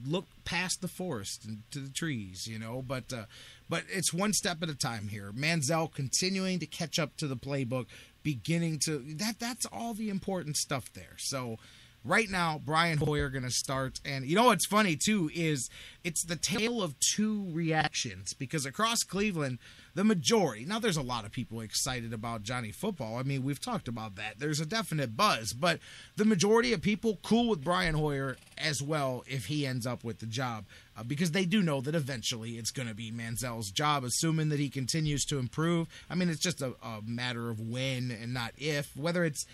[0.06, 3.24] look past the forest and to the trees, you know, but uh,
[3.68, 5.32] but it's one step at a time here.
[5.32, 7.88] Manziel continuing to catch up to the playbook,
[8.24, 11.16] beginning to that that's all the important stuff there.
[11.18, 11.58] So
[12.04, 15.70] right now Brian Hoyer going to start and you know what's funny too is
[16.04, 19.60] it's the tale of two reactions because across Cleveland
[20.00, 20.64] the majority.
[20.64, 23.18] Now there's a lot of people excited about Johnny football.
[23.18, 24.40] I mean we've talked about that.
[24.40, 25.82] There's a definite buzz but
[26.16, 30.20] the majority of people cool with Brian Hoyer as well if he ends up with
[30.20, 30.64] the job
[30.98, 34.60] uh, because they do know that eventually it's going to be Manziel's job assuming that
[34.60, 35.90] he continues to improve.
[36.10, 38.96] I mean it's just a, a matter of when and not if.
[38.96, 39.46] Whether it's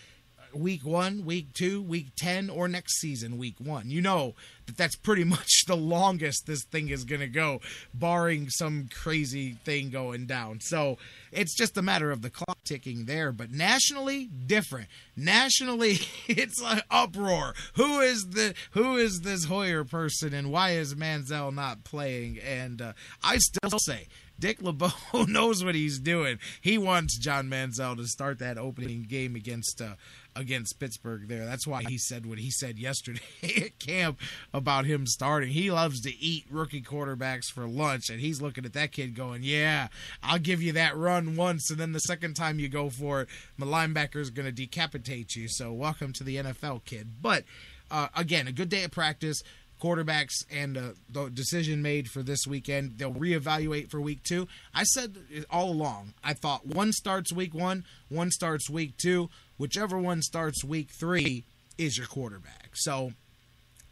[0.56, 3.90] week one, week two, week 10, or next season, week one.
[3.90, 4.34] You know
[4.66, 7.62] that that's pretty much the longest this thing is going to go,
[7.94, 10.60] barring some crazy thing going down.
[10.62, 10.98] So
[11.32, 13.32] it's just a matter of the clock ticking there.
[13.32, 14.88] But nationally, different.
[15.16, 17.54] Nationally, it's an uproar.
[17.76, 22.40] Who is the who is this Hoyer person, and why is Manziel not playing?
[22.40, 24.08] And uh, I still say
[24.40, 24.92] Dick LeBeau
[25.28, 26.40] knows what he's doing.
[26.62, 29.96] He wants John Manziel to start that opening game against uh,
[30.36, 31.46] against Pittsburgh there.
[31.46, 34.20] That's why he said what he said yesterday at camp
[34.54, 35.50] about him starting.
[35.50, 39.44] He loves to eat rookie quarterbacks for lunch, and he's looking at that kid going,
[39.44, 39.88] Yeah,
[40.22, 43.30] I'll give you that run once, and then the second time you go for it,
[43.58, 45.48] my linebacker is going to decapitate you.
[45.48, 47.22] So, welcome to the NFL, kid.
[47.22, 47.44] But
[47.90, 49.42] uh, again, a good day of practice
[49.82, 52.98] quarterbacks and uh, the decision made for this weekend.
[52.98, 54.48] They'll reevaluate for week two.
[54.74, 55.18] I said
[55.50, 59.30] all along, I thought one starts week one, one starts week two.
[59.58, 61.44] Whichever one starts week three
[61.78, 62.72] is your quarterback.
[62.74, 63.14] So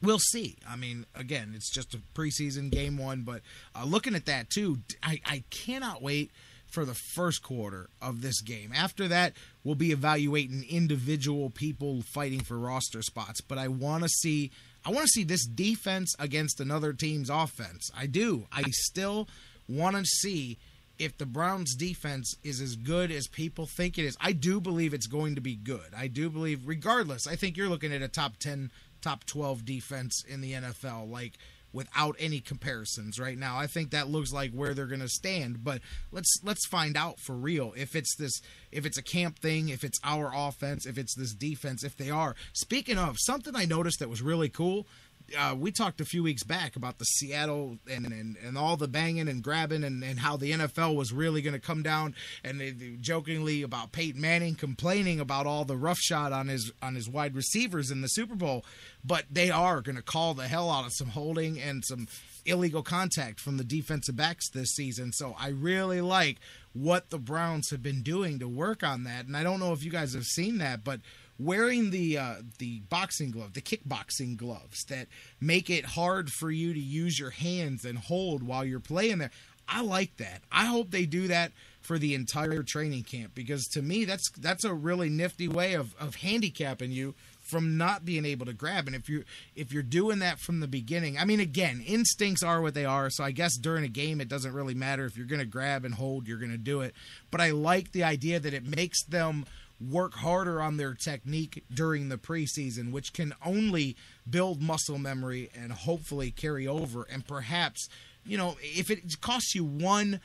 [0.02, 0.58] we'll see.
[0.68, 3.42] I mean, again, it's just a preseason game one, but
[3.76, 6.32] uh, looking at that too, I, I cannot wait
[6.74, 8.72] for the first quarter of this game.
[8.76, 9.34] After that,
[9.64, 13.42] we'll be evaluating individual people fighting for roster spots.
[13.42, 14.52] But I want to see
[14.86, 17.90] I want to see this defense against another team's offense.
[17.96, 18.48] I do.
[18.52, 19.30] I still
[19.70, 20.58] want to see
[21.00, 24.18] if the Browns defense is as good as people think it is.
[24.22, 25.94] I do believe it's going to be good.
[25.96, 28.72] I do believe regardless, I think you're looking at a top 10,
[29.02, 31.34] top 12 defense in the NFL like
[31.74, 33.58] without any comparisons right now.
[33.58, 37.20] I think that looks like where they're going to stand, but let's let's find out
[37.20, 38.42] for real if it's this
[38.72, 42.12] if it's a camp thing, if it's our offense, if it's this defense, if they
[42.12, 42.36] are.
[42.54, 44.88] Speaking of, something I noticed that was really cool
[45.38, 48.88] uh, we talked a few weeks back about the Seattle and, and, and all the
[48.88, 52.60] banging and grabbing and, and how the NFL was really going to come down and
[52.60, 57.10] they, they jokingly about Peyton Manning complaining about all the roughshod on his on his
[57.10, 58.66] wide receivers in the Super Bowl,
[59.04, 62.08] but they are going to call the hell out of some holding and some
[62.46, 65.12] illegal contact from the defensive backs this season.
[65.14, 66.40] So I really like
[66.74, 69.26] what the Browns have been doing to work on that.
[69.26, 71.00] And I don't know if you guys have seen that, but
[71.40, 75.08] wearing the uh, the boxing glove, the kickboxing gloves that
[75.42, 79.32] make it hard for you to use your hands and hold while you're playing there.
[79.68, 80.42] I like that.
[80.52, 81.52] I hope they do that
[81.84, 85.94] for the entire training camp because to me that's that's a really nifty way of,
[86.00, 90.20] of handicapping you from not being able to grab and if you if you're doing
[90.20, 93.58] that from the beginning i mean again instincts are what they are so i guess
[93.58, 96.38] during a game it doesn't really matter if you're going to grab and hold you're
[96.38, 96.94] going to do it
[97.32, 99.46] but i like the idea that it makes them
[99.80, 103.96] work harder on their technique during the preseason, which can only
[104.30, 107.04] build muscle memory and hopefully carry over.
[107.12, 107.90] And perhaps,
[108.26, 110.20] you know, if it costs you one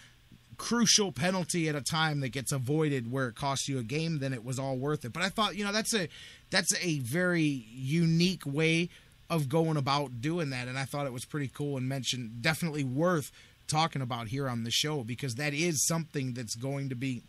[0.57, 4.33] crucial penalty at a time that gets avoided where it costs you a game, then
[4.33, 5.13] it was all worth it.
[5.13, 6.09] But I thought, you know, that's a
[6.51, 8.91] that's a very unique way
[9.31, 12.85] of going about doing that, and I thought it was pretty cool and mentioned definitely
[12.85, 13.31] worth
[13.67, 17.23] talking about here on the show because that is something that's going to be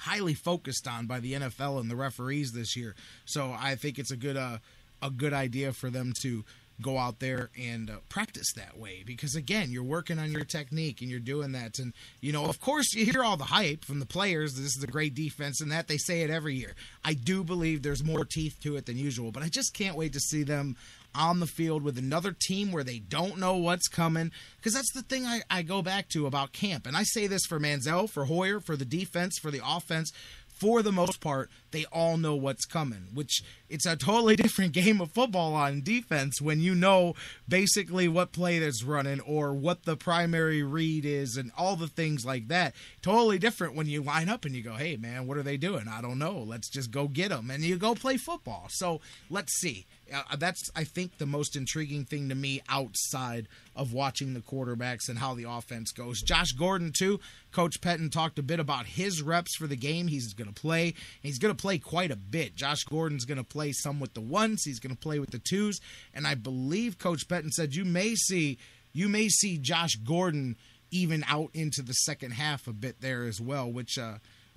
[0.00, 2.94] highly focused on by the NFL and the referees this year.
[3.24, 4.58] So I think it's a good uh,
[5.02, 6.44] a good idea for them to
[6.82, 9.02] go out there and uh, practice that way.
[9.04, 11.78] Because again you're working on your technique and you're doing that.
[11.78, 14.82] And you know of course you hear all the hype from the players this is
[14.82, 16.74] a great defense and that they say it every year.
[17.04, 20.12] I do believe there's more teeth to it than usual but i just can't wait
[20.14, 20.76] to see them
[21.14, 24.30] on the field with another team where they don't know what's coming.
[24.56, 26.86] Because that's the thing I, I go back to about camp.
[26.86, 30.12] And I say this for Manziel, for Hoyer, for the defense, for the offense
[30.60, 35.00] for the most part, they all know what's coming, which it's a totally different game
[35.00, 37.14] of football on defense when you know
[37.48, 42.24] basically what play that's running or what the primary read is and all the things
[42.24, 42.74] like that.
[43.02, 45.88] Totally different when you line up and you go, hey, man, what are they doing?
[45.88, 46.38] I don't know.
[46.38, 47.50] Let's just go get them.
[47.50, 48.66] And you go play football.
[48.68, 49.86] So let's see.
[50.12, 55.08] Uh, that's, I think, the most intriguing thing to me outside of watching the quarterbacks
[55.08, 56.20] and how the offense goes.
[56.20, 57.20] Josh Gordon, too.
[57.52, 60.08] Coach Pettine talked a bit about his reps for the game.
[60.08, 60.94] He's going to play.
[61.22, 62.56] He's going to play quite a bit.
[62.56, 64.62] Josh Gordon's going to play some with the ones.
[64.64, 65.78] He's going to play with the twos.
[66.14, 68.58] And I believe Coach Pettine said you may see
[68.92, 70.56] you may see Josh Gordon
[70.90, 74.14] even out into the second half a bit there as well, which uh,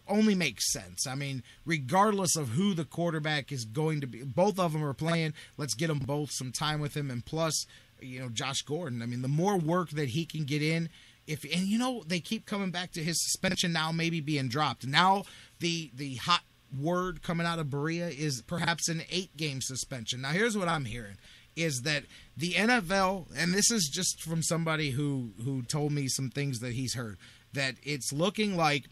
[0.07, 1.05] only makes sense.
[1.05, 4.93] I mean, regardless of who the quarterback is going to be, both of them are
[4.93, 5.33] playing.
[5.57, 7.67] Let's get them both some time with him, and plus,
[7.99, 9.03] you know, Josh Gordon.
[9.03, 10.89] I mean, the more work that he can get in,
[11.27, 14.87] if and you know they keep coming back to his suspension now, maybe being dropped.
[14.87, 15.23] Now
[15.59, 16.41] the the hot
[16.77, 20.21] word coming out of Berea is perhaps an eight game suspension.
[20.21, 21.17] Now here's what I'm hearing
[21.55, 22.03] is that
[22.35, 26.73] the NFL, and this is just from somebody who who told me some things that
[26.73, 27.17] he's heard,
[27.53, 28.85] that it's looking like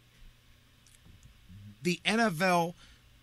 [1.81, 2.75] the NFL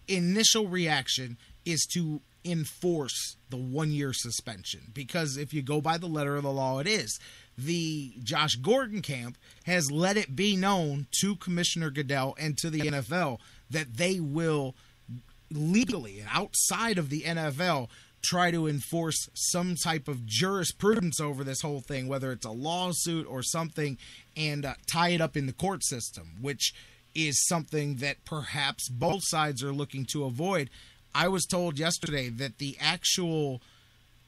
[0.08, 6.06] initial reaction is to enforce the one year suspension because if you go by the
[6.06, 7.18] letter of the law, it is.
[7.56, 12.80] The Josh Gordon camp has let it be known to Commissioner Goodell and to the
[12.80, 13.38] NFL
[13.70, 14.74] that they will
[15.50, 17.88] legally outside of the NFL
[18.22, 23.26] try to enforce some type of jurisprudence over this whole thing, whether it's a lawsuit
[23.28, 23.96] or something,
[24.36, 26.74] and uh, tie it up in the court system, which
[27.14, 30.68] is something that perhaps both sides are looking to avoid.
[31.14, 33.62] I was told yesterday that the actual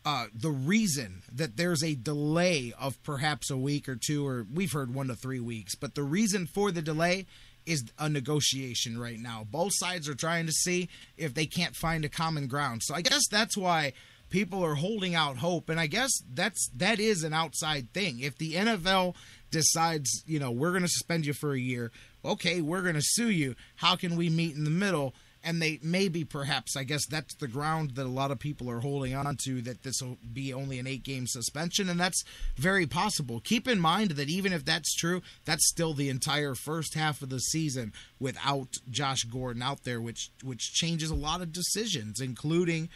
[0.05, 4.73] uh, the reason that there's a delay of perhaps a week or two, or we've
[4.73, 7.27] heard one to three weeks, but the reason for the delay
[7.67, 9.47] is a negotiation right now.
[9.51, 12.83] Both sides are trying to see if they can't find a common ground.
[12.83, 13.93] So I guess that's why
[14.31, 18.21] people are holding out hope, and I guess that's that is an outside thing.
[18.21, 19.15] If the NFL
[19.51, 21.91] decides, you know, we're going to suspend you for a year,
[22.25, 23.57] okay, we're going to sue you.
[23.77, 25.15] How can we meet in the middle?
[25.43, 28.81] And they maybe perhaps I guess that's the ground that a lot of people are
[28.81, 32.25] holding on to that this will be only an eight game suspension and that's
[32.57, 33.41] very possible.
[33.41, 37.31] Keep in mind that even if that's true, that's still the entire first half of
[37.31, 42.89] the season without Josh Gordon out there which which changes a lot of decisions including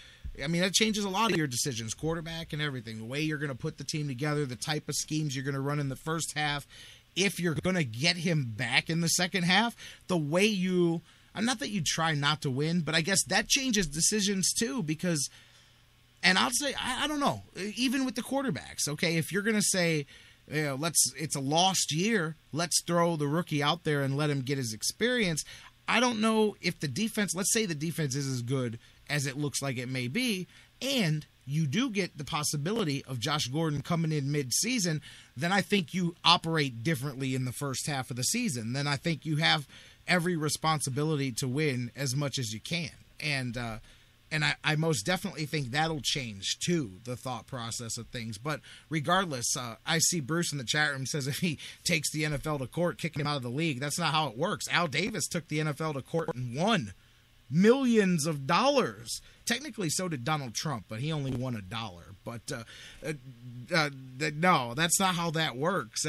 [0.42, 2.98] I mean, that changes a lot of your decisions, quarterback and everything.
[2.98, 5.54] The way you're going to put the team together, the type of schemes you're going
[5.54, 6.66] to run in the first half.
[7.14, 9.76] If you're going to get him back in the second half,
[10.08, 11.02] the way you
[11.34, 14.82] I'm not that you try not to win, but I guess that changes decisions too
[14.82, 15.28] because
[16.22, 17.42] and I'll say I, I don't know,
[17.76, 20.06] even with the quarterbacks, okay, if you're gonna say
[20.50, 24.30] you know, let's it's a lost year, let's throw the rookie out there and let
[24.30, 25.44] him get his experience.
[25.86, 28.78] I don't know if the defense, let's say the defense is as good
[29.10, 30.46] as it looks like it may be,
[30.80, 35.02] and you do get the possibility of Josh Gordon coming in mid-season,
[35.36, 38.72] then I think you operate differently in the first half of the season.
[38.72, 39.66] Then I think you have
[40.06, 42.90] every responsibility to win as much as you can.
[43.20, 43.78] And uh,
[44.30, 48.36] and I, I, most definitely think that'll change too the thought process of things.
[48.36, 48.60] But
[48.90, 52.58] regardless, uh, I see Bruce in the chat room says if he takes the NFL
[52.58, 53.80] to court, kicking him out of the league.
[53.80, 54.66] That's not how it works.
[54.70, 56.94] Al Davis took the NFL to court and won
[57.50, 59.20] millions of dollars.
[59.46, 62.14] Technically, so did Donald Trump, but he only won a dollar.
[62.24, 62.64] But uh,
[63.06, 63.12] uh,
[63.72, 63.90] uh
[64.34, 66.04] no, that's not how that works.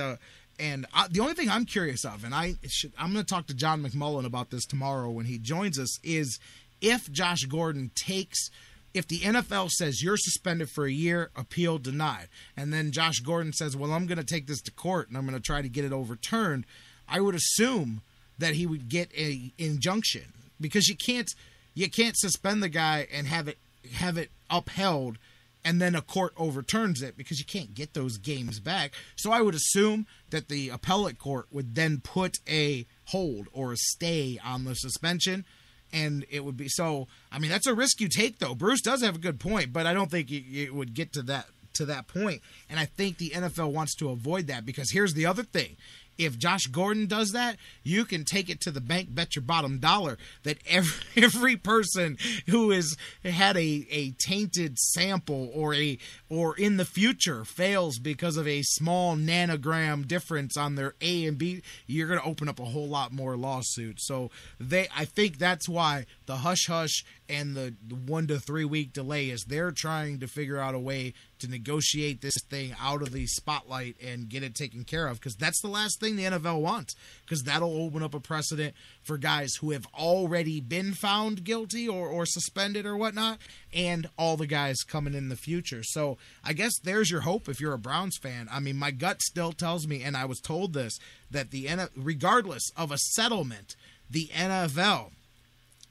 [0.60, 3.48] And I, the only thing I'm curious of, and I should, I'm going to talk
[3.48, 6.40] to John McMullen about this tomorrow when he joins us, is
[6.82, 8.49] if Josh Gordon takes,
[8.94, 13.53] if the NFL says you're suspended for a year, appeal denied, and then Josh Gordon
[13.53, 15.69] says, well, I'm going to take this to court and I'm going to try to
[15.69, 16.65] get it overturned,
[17.07, 18.02] I would assume
[18.38, 21.30] that he would get a injunction because you can't
[21.73, 23.57] you can't suspend the guy and have it
[23.94, 25.18] have it upheld
[25.66, 28.94] and then a court overturns it because you can't get those games back.
[29.16, 33.78] So I would assume that the appellate court would then put a hold or a
[33.78, 35.44] stay on the suspension.
[35.92, 37.08] And it would be so.
[37.32, 38.54] I mean, that's a risk you take, though.
[38.54, 41.48] Bruce does have a good point, but I don't think it, would get to that
[41.74, 42.42] to that point.
[42.70, 45.78] And I think the NFL wants to avoid that because here's the other thing
[46.18, 49.80] if Josh Gordon does that, you can take it to the bank, bet your bottom
[49.80, 52.18] dollar that every, every person
[52.48, 55.98] who has had a, a tainted sample or a
[56.30, 61.38] or in the future fails because of a small nanogram difference on their A and
[61.38, 64.06] B, you're going to open up a whole lot more lawsuits.
[64.08, 67.73] So they, I think that's why the hush hush and the,
[68.06, 72.22] one to three week delay is they're trying to figure out a way to negotiate
[72.22, 75.68] this thing out of the spotlight and get it taken care of because that's the
[75.68, 76.95] last thing the NFL wants
[77.26, 78.73] because that'll open up a precedent
[79.03, 83.38] for guys who have already been found guilty or, or suspended or whatnot
[83.73, 85.84] and all the guys coming in the future.
[85.84, 88.47] So I guess there's your hope if you're a Browns fan.
[88.52, 90.97] I mean, my gut still tells me, and I was told this,
[91.31, 93.76] that the regardless of a settlement,
[94.10, 95.11] the NFL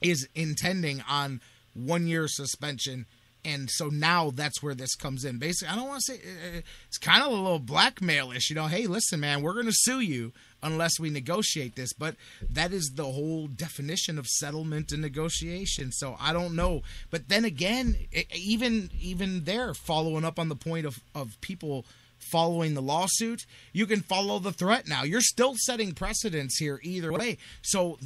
[0.09, 1.41] is intending on
[1.73, 3.05] one year suspension
[3.45, 5.37] and so now that's where this comes in.
[5.37, 8.55] Basically, I don't want to say uh, uh, it's kind of a little blackmailish, you
[8.55, 8.65] know.
[8.65, 10.33] Hey, listen, man, we're going to sue you
[10.63, 11.93] unless we negotiate this.
[11.93, 12.15] But
[12.49, 15.91] that is the whole definition of settlement and negotiation.
[15.91, 16.81] So I don't know.
[17.11, 17.95] But then again,
[18.33, 21.85] even even there, following up on the point of of people
[22.17, 25.03] following the lawsuit, you can follow the threat now.
[25.03, 27.37] You're still setting precedents here either way.
[27.61, 27.99] So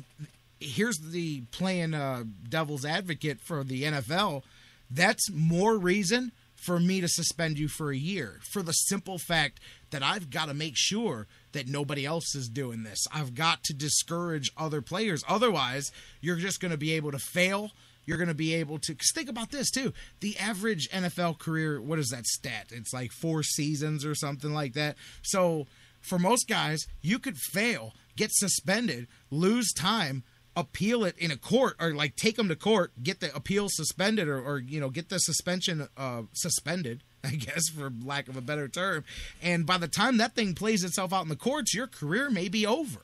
[0.59, 4.43] here's the playing uh, devil's advocate for the NFL
[4.89, 9.59] that's more reason for me to suspend you for a year for the simple fact
[9.91, 13.05] that I've got to make sure that nobody else is doing this.
[13.13, 15.23] I've got to discourage other players.
[15.27, 15.91] Otherwise,
[16.21, 17.71] you're just going to be able to fail.
[18.05, 18.95] You're going to be able to.
[19.13, 19.93] Think about this too.
[20.19, 22.67] The average NFL career, what is that stat?
[22.71, 24.97] It's like four seasons or something like that.
[25.21, 25.67] So
[26.01, 30.23] for most guys, you could fail, get suspended, lose time,
[30.55, 34.27] appeal it in a court or like take them to court, get the appeal suspended
[34.27, 38.41] or, or you know get the suspension uh, suspended, I guess for lack of a
[38.41, 39.03] better term.
[39.41, 42.49] And by the time that thing plays itself out in the courts, your career may
[42.49, 42.99] be over.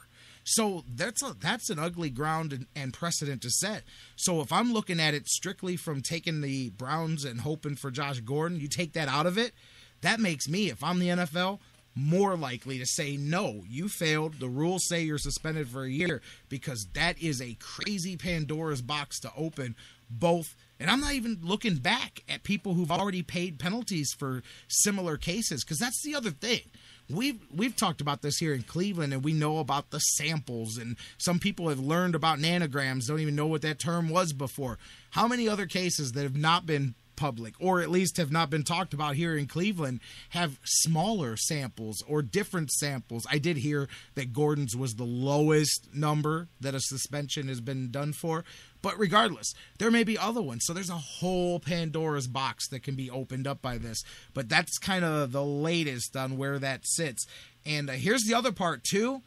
[0.47, 3.83] So that's a, that's an ugly ground and, and precedent to set.
[4.15, 8.19] So if I'm looking at it strictly from taking the Browns and hoping for Josh
[8.19, 9.53] Gordon, you take that out of it,
[10.01, 11.57] that makes me, if I'm the NFL,
[11.95, 14.39] more likely to say no you failed.
[14.39, 19.19] The rules say you're suspended for a year because that is a crazy pandora's box
[19.21, 19.75] to open.
[20.09, 25.17] Both and i'm not even looking back at people who've already paid penalties for similar
[25.17, 26.61] cases because that's the other thing.
[27.09, 30.97] We've we've talked about this here in Cleveland and we know about the samples and
[31.17, 34.77] some people have learned about nanograms don't even know what that term was before.
[35.11, 38.63] How many other cases that have not been public or at least have not been
[38.63, 43.25] talked about here in Cleveland have smaller samples or different samples.
[43.29, 48.13] I did hear that Gordon's was the lowest number that a suspension has been done
[48.13, 48.43] for,
[48.81, 50.63] but regardless, there may be other ones.
[50.65, 54.03] So there's a whole Pandora's box that can be opened up by this.
[54.33, 57.25] But that's kind of the latest on where that sits.
[57.65, 59.21] And uh, here's the other part, too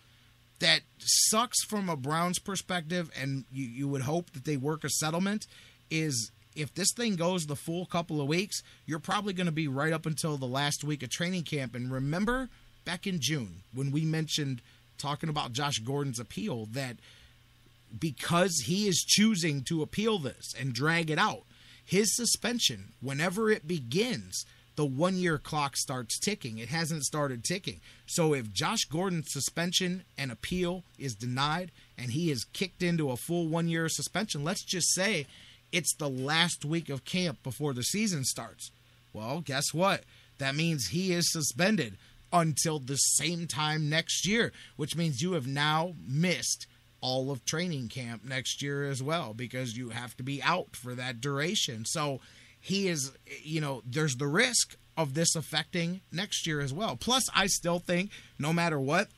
[0.61, 4.89] that sucks from a Browns perspective, and you, you would hope that they work a
[4.89, 5.47] settlement,
[5.91, 9.69] is if this thing goes the full couple of weeks, you're probably going to be
[9.69, 11.75] right up until the last week of training camp.
[11.75, 12.49] And remember
[12.85, 14.61] back in June when we mentioned
[14.99, 16.97] talking about Josh Gordon's appeal that
[17.99, 21.43] because he is choosing to appeal this and drag it out,
[21.85, 24.45] his suspension, whenever it begins,
[24.77, 26.59] the one year clock starts ticking.
[26.59, 27.81] It hasn't started ticking.
[28.07, 33.17] So if Josh Gordon's suspension and appeal is denied and he is kicked into a
[33.17, 35.27] full one year suspension, let's just say
[35.73, 38.71] it's the last week of camp before the season starts.
[39.13, 40.05] Well, guess what?
[40.39, 41.97] That means he is suspended
[42.33, 46.67] until the same time next year, which means you have now missed
[47.01, 50.95] all of training camp next year as well because you have to be out for
[50.95, 51.85] that duration.
[51.85, 52.21] So
[52.61, 53.13] he is,
[53.43, 56.97] you know, there's the risk of this affecting next year as well.
[56.97, 59.09] Plus, I still think no matter what,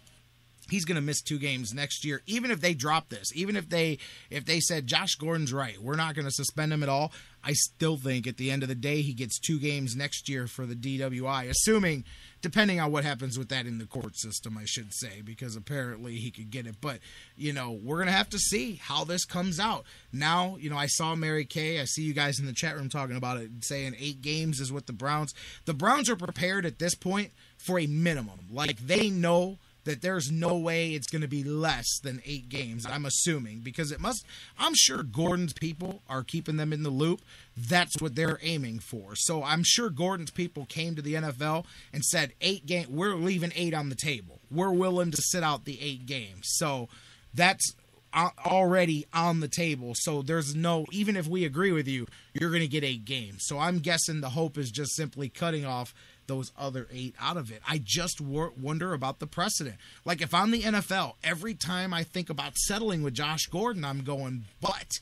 [0.70, 3.68] he's going to miss two games next year even if they drop this even if
[3.68, 3.98] they
[4.30, 7.12] if they said josh gordon's right we're not going to suspend him at all.
[7.42, 10.46] I still think at the end of the day he gets two games next year
[10.46, 12.04] for the dwi assuming
[12.42, 16.16] depending on what happens with that in the court system i should say because apparently
[16.16, 16.76] he could get it.
[16.80, 16.98] But
[17.36, 19.84] you know we're going to have to see how this comes out.
[20.12, 22.88] Now you know i saw mary kay i see you guys in the chat room
[22.88, 25.34] talking about it saying eight games is what the browns.
[25.64, 28.40] The browns are prepared at this point for a minimum.
[28.50, 32.86] Like they know that there's no way it's going to be less than eight games.
[32.86, 34.24] I'm assuming because it must.
[34.58, 37.22] I'm sure Gordon's people are keeping them in the loop.
[37.56, 39.14] That's what they're aiming for.
[39.14, 42.86] So I'm sure Gordon's people came to the NFL and said eight game.
[42.90, 44.40] We're leaving eight on the table.
[44.50, 46.44] We're willing to sit out the eight games.
[46.44, 46.88] So
[47.32, 47.74] that's
[48.12, 49.92] uh, already on the table.
[49.94, 53.44] So there's no, even if we agree with you, you're going to get eight games.
[53.46, 55.94] So I'm guessing the hope is just simply cutting off
[56.30, 57.60] those other eight out of it.
[57.68, 59.76] I just wor- wonder about the precedent.
[60.04, 64.04] Like if I'm the NFL, every time I think about settling with Josh Gordon, I'm
[64.04, 65.00] going, but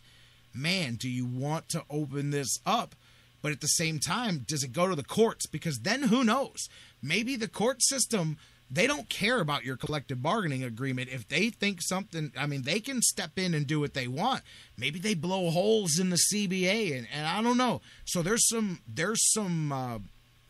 [0.55, 2.95] man, do you want to open this up?
[3.43, 5.47] But at the same time, does it go to the courts?
[5.47, 6.71] Because then who knows?
[7.03, 8.39] Maybe the court system,
[8.71, 11.11] they don't care about your collective bargaining agreement.
[11.13, 14.43] If they think something, I mean, they can step in and do what they want.
[14.79, 17.83] Maybe they blow holes in the CBA, and, and I don't know.
[18.07, 19.99] So there's some, there's some, uh,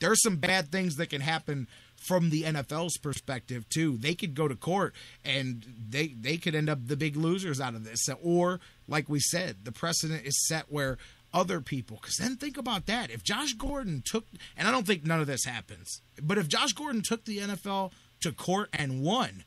[0.00, 1.66] there's some bad things that can happen
[1.96, 3.96] from the NFL's perspective too.
[3.96, 4.94] They could go to court
[5.24, 8.08] and they they could end up the big losers out of this.
[8.22, 10.98] Or like we said, the precedent is set where
[11.34, 13.10] other people cuz then think about that.
[13.10, 14.26] If Josh Gordon took
[14.56, 16.00] and I don't think none of this happens.
[16.22, 19.44] But if Josh Gordon took the NFL to court and won,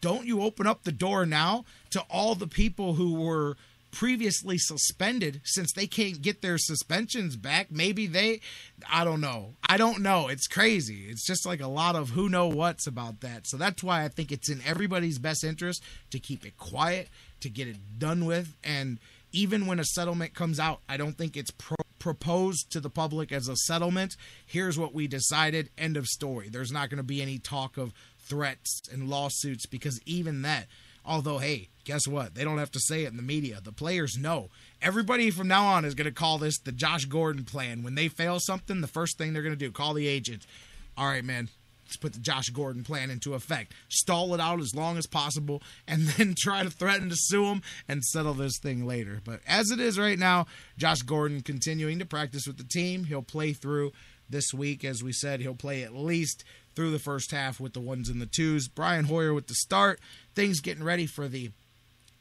[0.00, 3.56] don't you open up the door now to all the people who were
[3.98, 7.68] previously suspended since they can't get their suspensions back.
[7.68, 8.40] Maybe they
[8.88, 9.56] i don't know.
[9.68, 10.28] I don't know.
[10.28, 11.06] It's crazy.
[11.08, 13.48] It's just like a lot of who know what's about that.
[13.48, 17.08] So that's why i think it's in everybody's best interest to keep it quiet
[17.40, 18.54] to get it done with.
[18.62, 19.00] And
[19.32, 23.32] even when a settlement comes out i don't think it's pro- proposed to the public
[23.32, 24.16] as a settlement.
[24.46, 25.70] Here's what we decided.
[25.76, 26.48] End of story.
[26.48, 30.68] There's not going to be any talk of threats and lawsuits because even that
[31.08, 32.34] Although, hey, guess what?
[32.34, 33.60] They don't have to say it in the media.
[33.64, 34.50] The players know.
[34.82, 37.82] Everybody from now on is going to call this the Josh Gordon plan.
[37.82, 40.46] When they fail something, the first thing they're going to do, call the agent.
[40.98, 41.48] All right, man,
[41.86, 43.72] let's put the Josh Gordon plan into effect.
[43.88, 47.62] Stall it out as long as possible, and then try to threaten to sue him
[47.88, 49.22] and settle this thing later.
[49.24, 53.04] But as it is right now, Josh Gordon continuing to practice with the team.
[53.04, 53.92] He'll play through
[54.28, 54.84] this week.
[54.84, 56.44] As we said, he'll play at least
[56.78, 58.68] through the first half with the ones and the twos.
[58.68, 59.98] Brian Hoyer with the start.
[60.38, 61.50] Things getting ready for the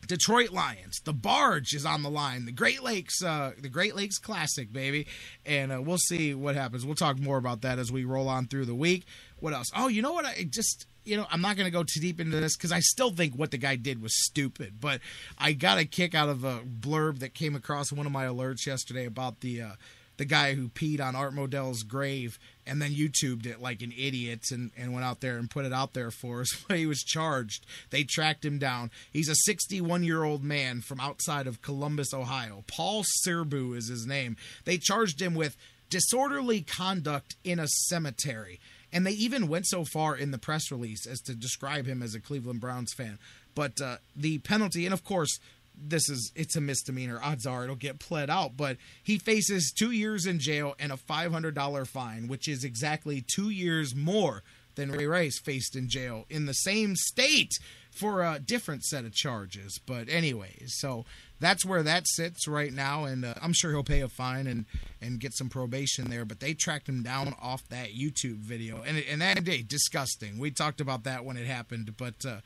[0.07, 0.99] Detroit Lions.
[1.03, 2.47] The barge is on the line.
[2.47, 5.05] The Great Lakes, uh, the Great Lakes Classic, baby.
[5.45, 6.83] And uh, we'll see what happens.
[6.83, 9.05] We'll talk more about that as we roll on through the week.
[9.39, 9.67] What else?
[9.75, 10.25] Oh, you know what?
[10.25, 12.79] I just you know, I'm not going to go too deep into this because I
[12.79, 14.81] still think what the guy did was stupid.
[14.81, 14.99] But
[15.37, 18.65] I got a kick out of a blurb that came across one of my alerts
[18.65, 19.71] yesterday about the uh,
[20.17, 24.45] the guy who peed on Art Modell's grave and then YouTubed it like an idiot
[24.51, 26.47] and, and went out there and put it out there for us.
[26.67, 27.65] But he was charged.
[27.91, 28.91] They tracked him down.
[29.13, 32.63] He's a 61 year old man from outside of Columbus, Ohio.
[32.67, 34.35] Paul Sirbu is his name.
[34.65, 35.55] They charged him with
[35.89, 38.59] disorderly conduct in a cemetery.
[38.91, 42.15] And they even went so far in the press release as to describe him as
[42.15, 43.19] a Cleveland Browns fan.
[43.53, 45.39] But uh, the penalty, and of course,
[45.79, 47.19] this is it's a misdemeanor.
[47.23, 50.97] Odds are it'll get pled out, but he faces two years in jail and a
[50.97, 54.43] five hundred dollar fine, which is exactly two years more
[54.75, 57.51] than Ray Rice faced in jail in the same state
[57.91, 59.79] for a different set of charges.
[59.85, 61.05] But anyways, so
[61.39, 64.65] that's where that sits right now, and uh, I'm sure he'll pay a fine and
[65.01, 66.25] and get some probation there.
[66.25, 70.37] But they tracked him down off that YouTube video, and and that day disgusting.
[70.37, 72.25] We talked about that when it happened, but.
[72.25, 72.37] Uh,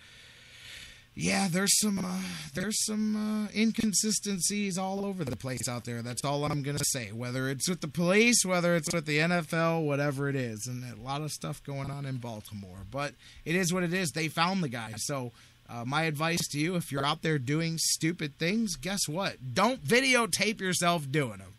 [1.13, 2.21] yeah, there's some uh,
[2.53, 3.15] there's some
[3.45, 6.01] uh, inconsistencies all over the place out there.
[6.01, 7.11] That's all I'm gonna say.
[7.11, 11.01] Whether it's with the police, whether it's with the NFL, whatever it is, and a
[11.01, 12.85] lot of stuff going on in Baltimore.
[12.89, 13.13] But
[13.43, 14.11] it is what it is.
[14.11, 14.93] They found the guy.
[14.95, 15.33] So
[15.69, 19.53] uh, my advice to you, if you're out there doing stupid things, guess what?
[19.53, 21.53] Don't videotape yourself doing them.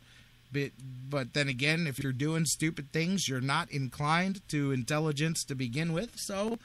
[0.51, 0.73] But
[1.09, 5.93] but then again, if you're doing stupid things, you're not inclined to intelligence to begin
[5.93, 6.15] with.
[6.17, 6.59] So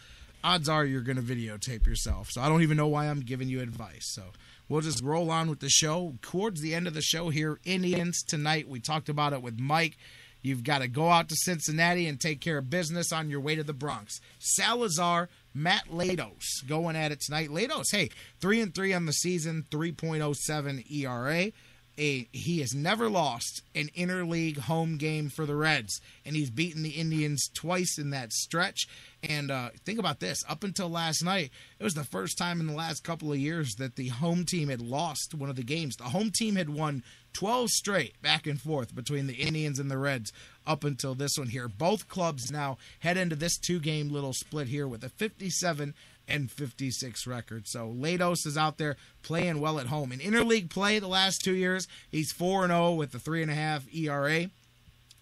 [0.44, 2.30] odds are you're going to videotape yourself.
[2.32, 4.12] So I don't even know why I'm giving you advice.
[4.14, 4.24] So
[4.70, 6.16] we'll just roll on with the show.
[6.22, 8.68] Towards the end of the show here, Indians tonight.
[8.68, 9.98] We talked about it with Mike.
[10.42, 13.56] You've got to go out to Cincinnati and take care of business on your way
[13.56, 14.20] to the Bronx.
[14.40, 17.50] Salazar, Matt Latos going at it tonight.
[17.50, 18.10] Latos, hey,
[18.40, 21.52] three and three on the season, 3.07 ERA
[21.98, 26.84] a he has never lost an interleague home game for the Reds, and he's beaten
[26.84, 28.88] the Indians twice in that stretch.
[29.24, 32.68] And uh, think about this: up until last night, it was the first time in
[32.68, 35.96] the last couple of years that the home team had lost one of the games.
[35.96, 37.04] The home team had won
[37.34, 40.32] 12 straight back and forth between the Indians and the Reds
[40.66, 41.68] up until this one here.
[41.68, 45.94] Both clubs now head into this two-game little split here with a 57
[46.28, 47.68] and 56 record.
[47.68, 50.12] So Latos is out there playing well at home.
[50.12, 54.50] In interleague play the last two years, he's 4 0 with a 3.5 ERA.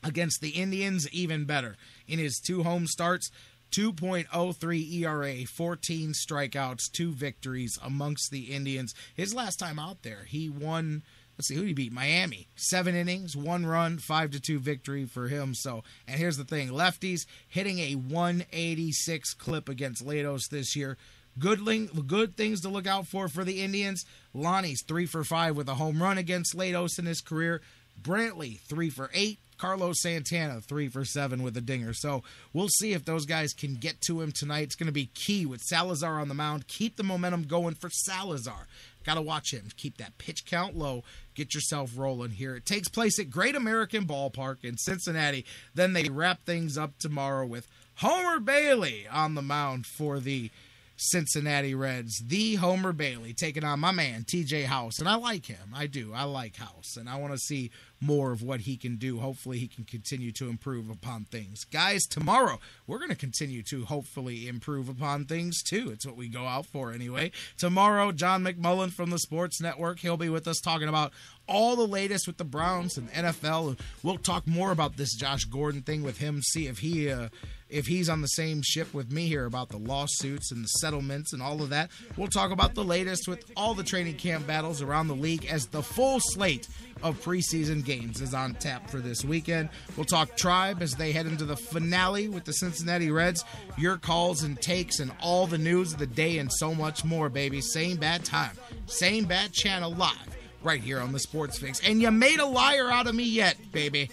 [0.03, 1.77] Against the Indians, even better.
[2.07, 3.31] In his two home starts,
[3.71, 8.93] 2.03 ERA, 14 strikeouts, two victories amongst the Indians.
[9.15, 11.01] His last time out there, he won
[11.37, 15.27] let's see who he beat miami seven innings one run five to two victory for
[15.27, 20.97] him so and here's the thing lefties hitting a 186 clip against latos this year
[21.37, 21.59] good,
[22.07, 25.75] good things to look out for for the indians lonnie's three for five with a
[25.75, 27.61] home run against latos in his career
[28.01, 29.39] Brantley, three for eight.
[29.57, 31.93] Carlos Santana, three for seven with a dinger.
[31.93, 34.63] So we'll see if those guys can get to him tonight.
[34.63, 36.67] It's going to be key with Salazar on the mound.
[36.67, 38.67] Keep the momentum going for Salazar.
[39.05, 39.69] Got to watch him.
[39.77, 41.03] Keep that pitch count low.
[41.35, 42.55] Get yourself rolling here.
[42.55, 45.45] It takes place at Great American Ballpark in Cincinnati.
[45.73, 50.49] Then they wrap things up tomorrow with Homer Bailey on the mound for the
[50.97, 54.99] Cincinnati Reds, the Homer Bailey, taking on my man TJ House.
[54.99, 55.73] And I like him.
[55.75, 56.13] I do.
[56.13, 56.95] I like House.
[56.97, 59.19] And I want to see more of what he can do.
[59.19, 61.65] Hopefully, he can continue to improve upon things.
[61.65, 65.89] Guys, tomorrow, we're going to continue to hopefully improve upon things too.
[65.91, 67.31] It's what we go out for anyway.
[67.57, 71.11] Tomorrow, John McMullen from the Sports Network, he'll be with us talking about
[71.47, 73.79] all the latest with the Browns and NFL.
[74.03, 77.09] We'll talk more about this Josh Gordon thing with him, see if he.
[77.09, 77.29] Uh,
[77.75, 81.33] if he's on the same ship with me here about the lawsuits and the settlements
[81.33, 81.91] and all of that.
[82.15, 85.67] We'll talk about the latest with all the training camp battles around the league as
[85.67, 86.69] the full slate
[87.03, 89.67] of preseason games is on tap for this weekend.
[89.97, 93.43] We'll talk Tribe as they head into the finale with the Cincinnati Reds.
[93.77, 97.27] Your calls and takes and all the news of the day and so much more,
[97.27, 97.59] baby.
[97.59, 101.81] Same bad time, same bad channel live right here on the Sports Fix.
[101.81, 104.09] And you made a liar out of me yet, baby.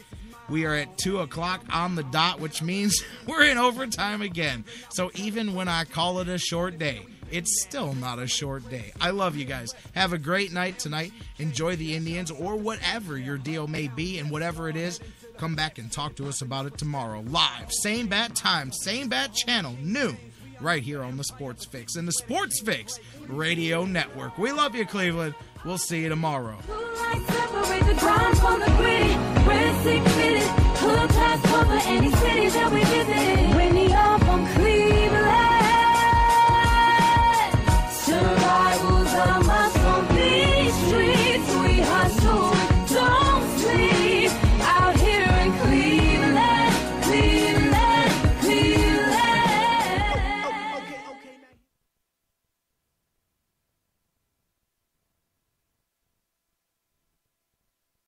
[0.52, 4.66] We are at 2 o'clock on the dot, which means we're in overtime again.
[4.90, 8.92] So even when I call it a short day, it's still not a short day.
[9.00, 9.72] I love you guys.
[9.94, 11.12] Have a great night tonight.
[11.38, 15.00] Enjoy the Indians or whatever your deal may be, and whatever it is,
[15.38, 17.24] come back and talk to us about it tomorrow.
[17.26, 20.18] Live, same bat time, same bat channel, noon,
[20.60, 24.36] right here on the Sports Fix and the Sports Fix Radio Network.
[24.36, 25.34] We love you, Cleveland.
[25.64, 26.56] We'll see you tomorrow.
[34.54, 35.51] Cleveland.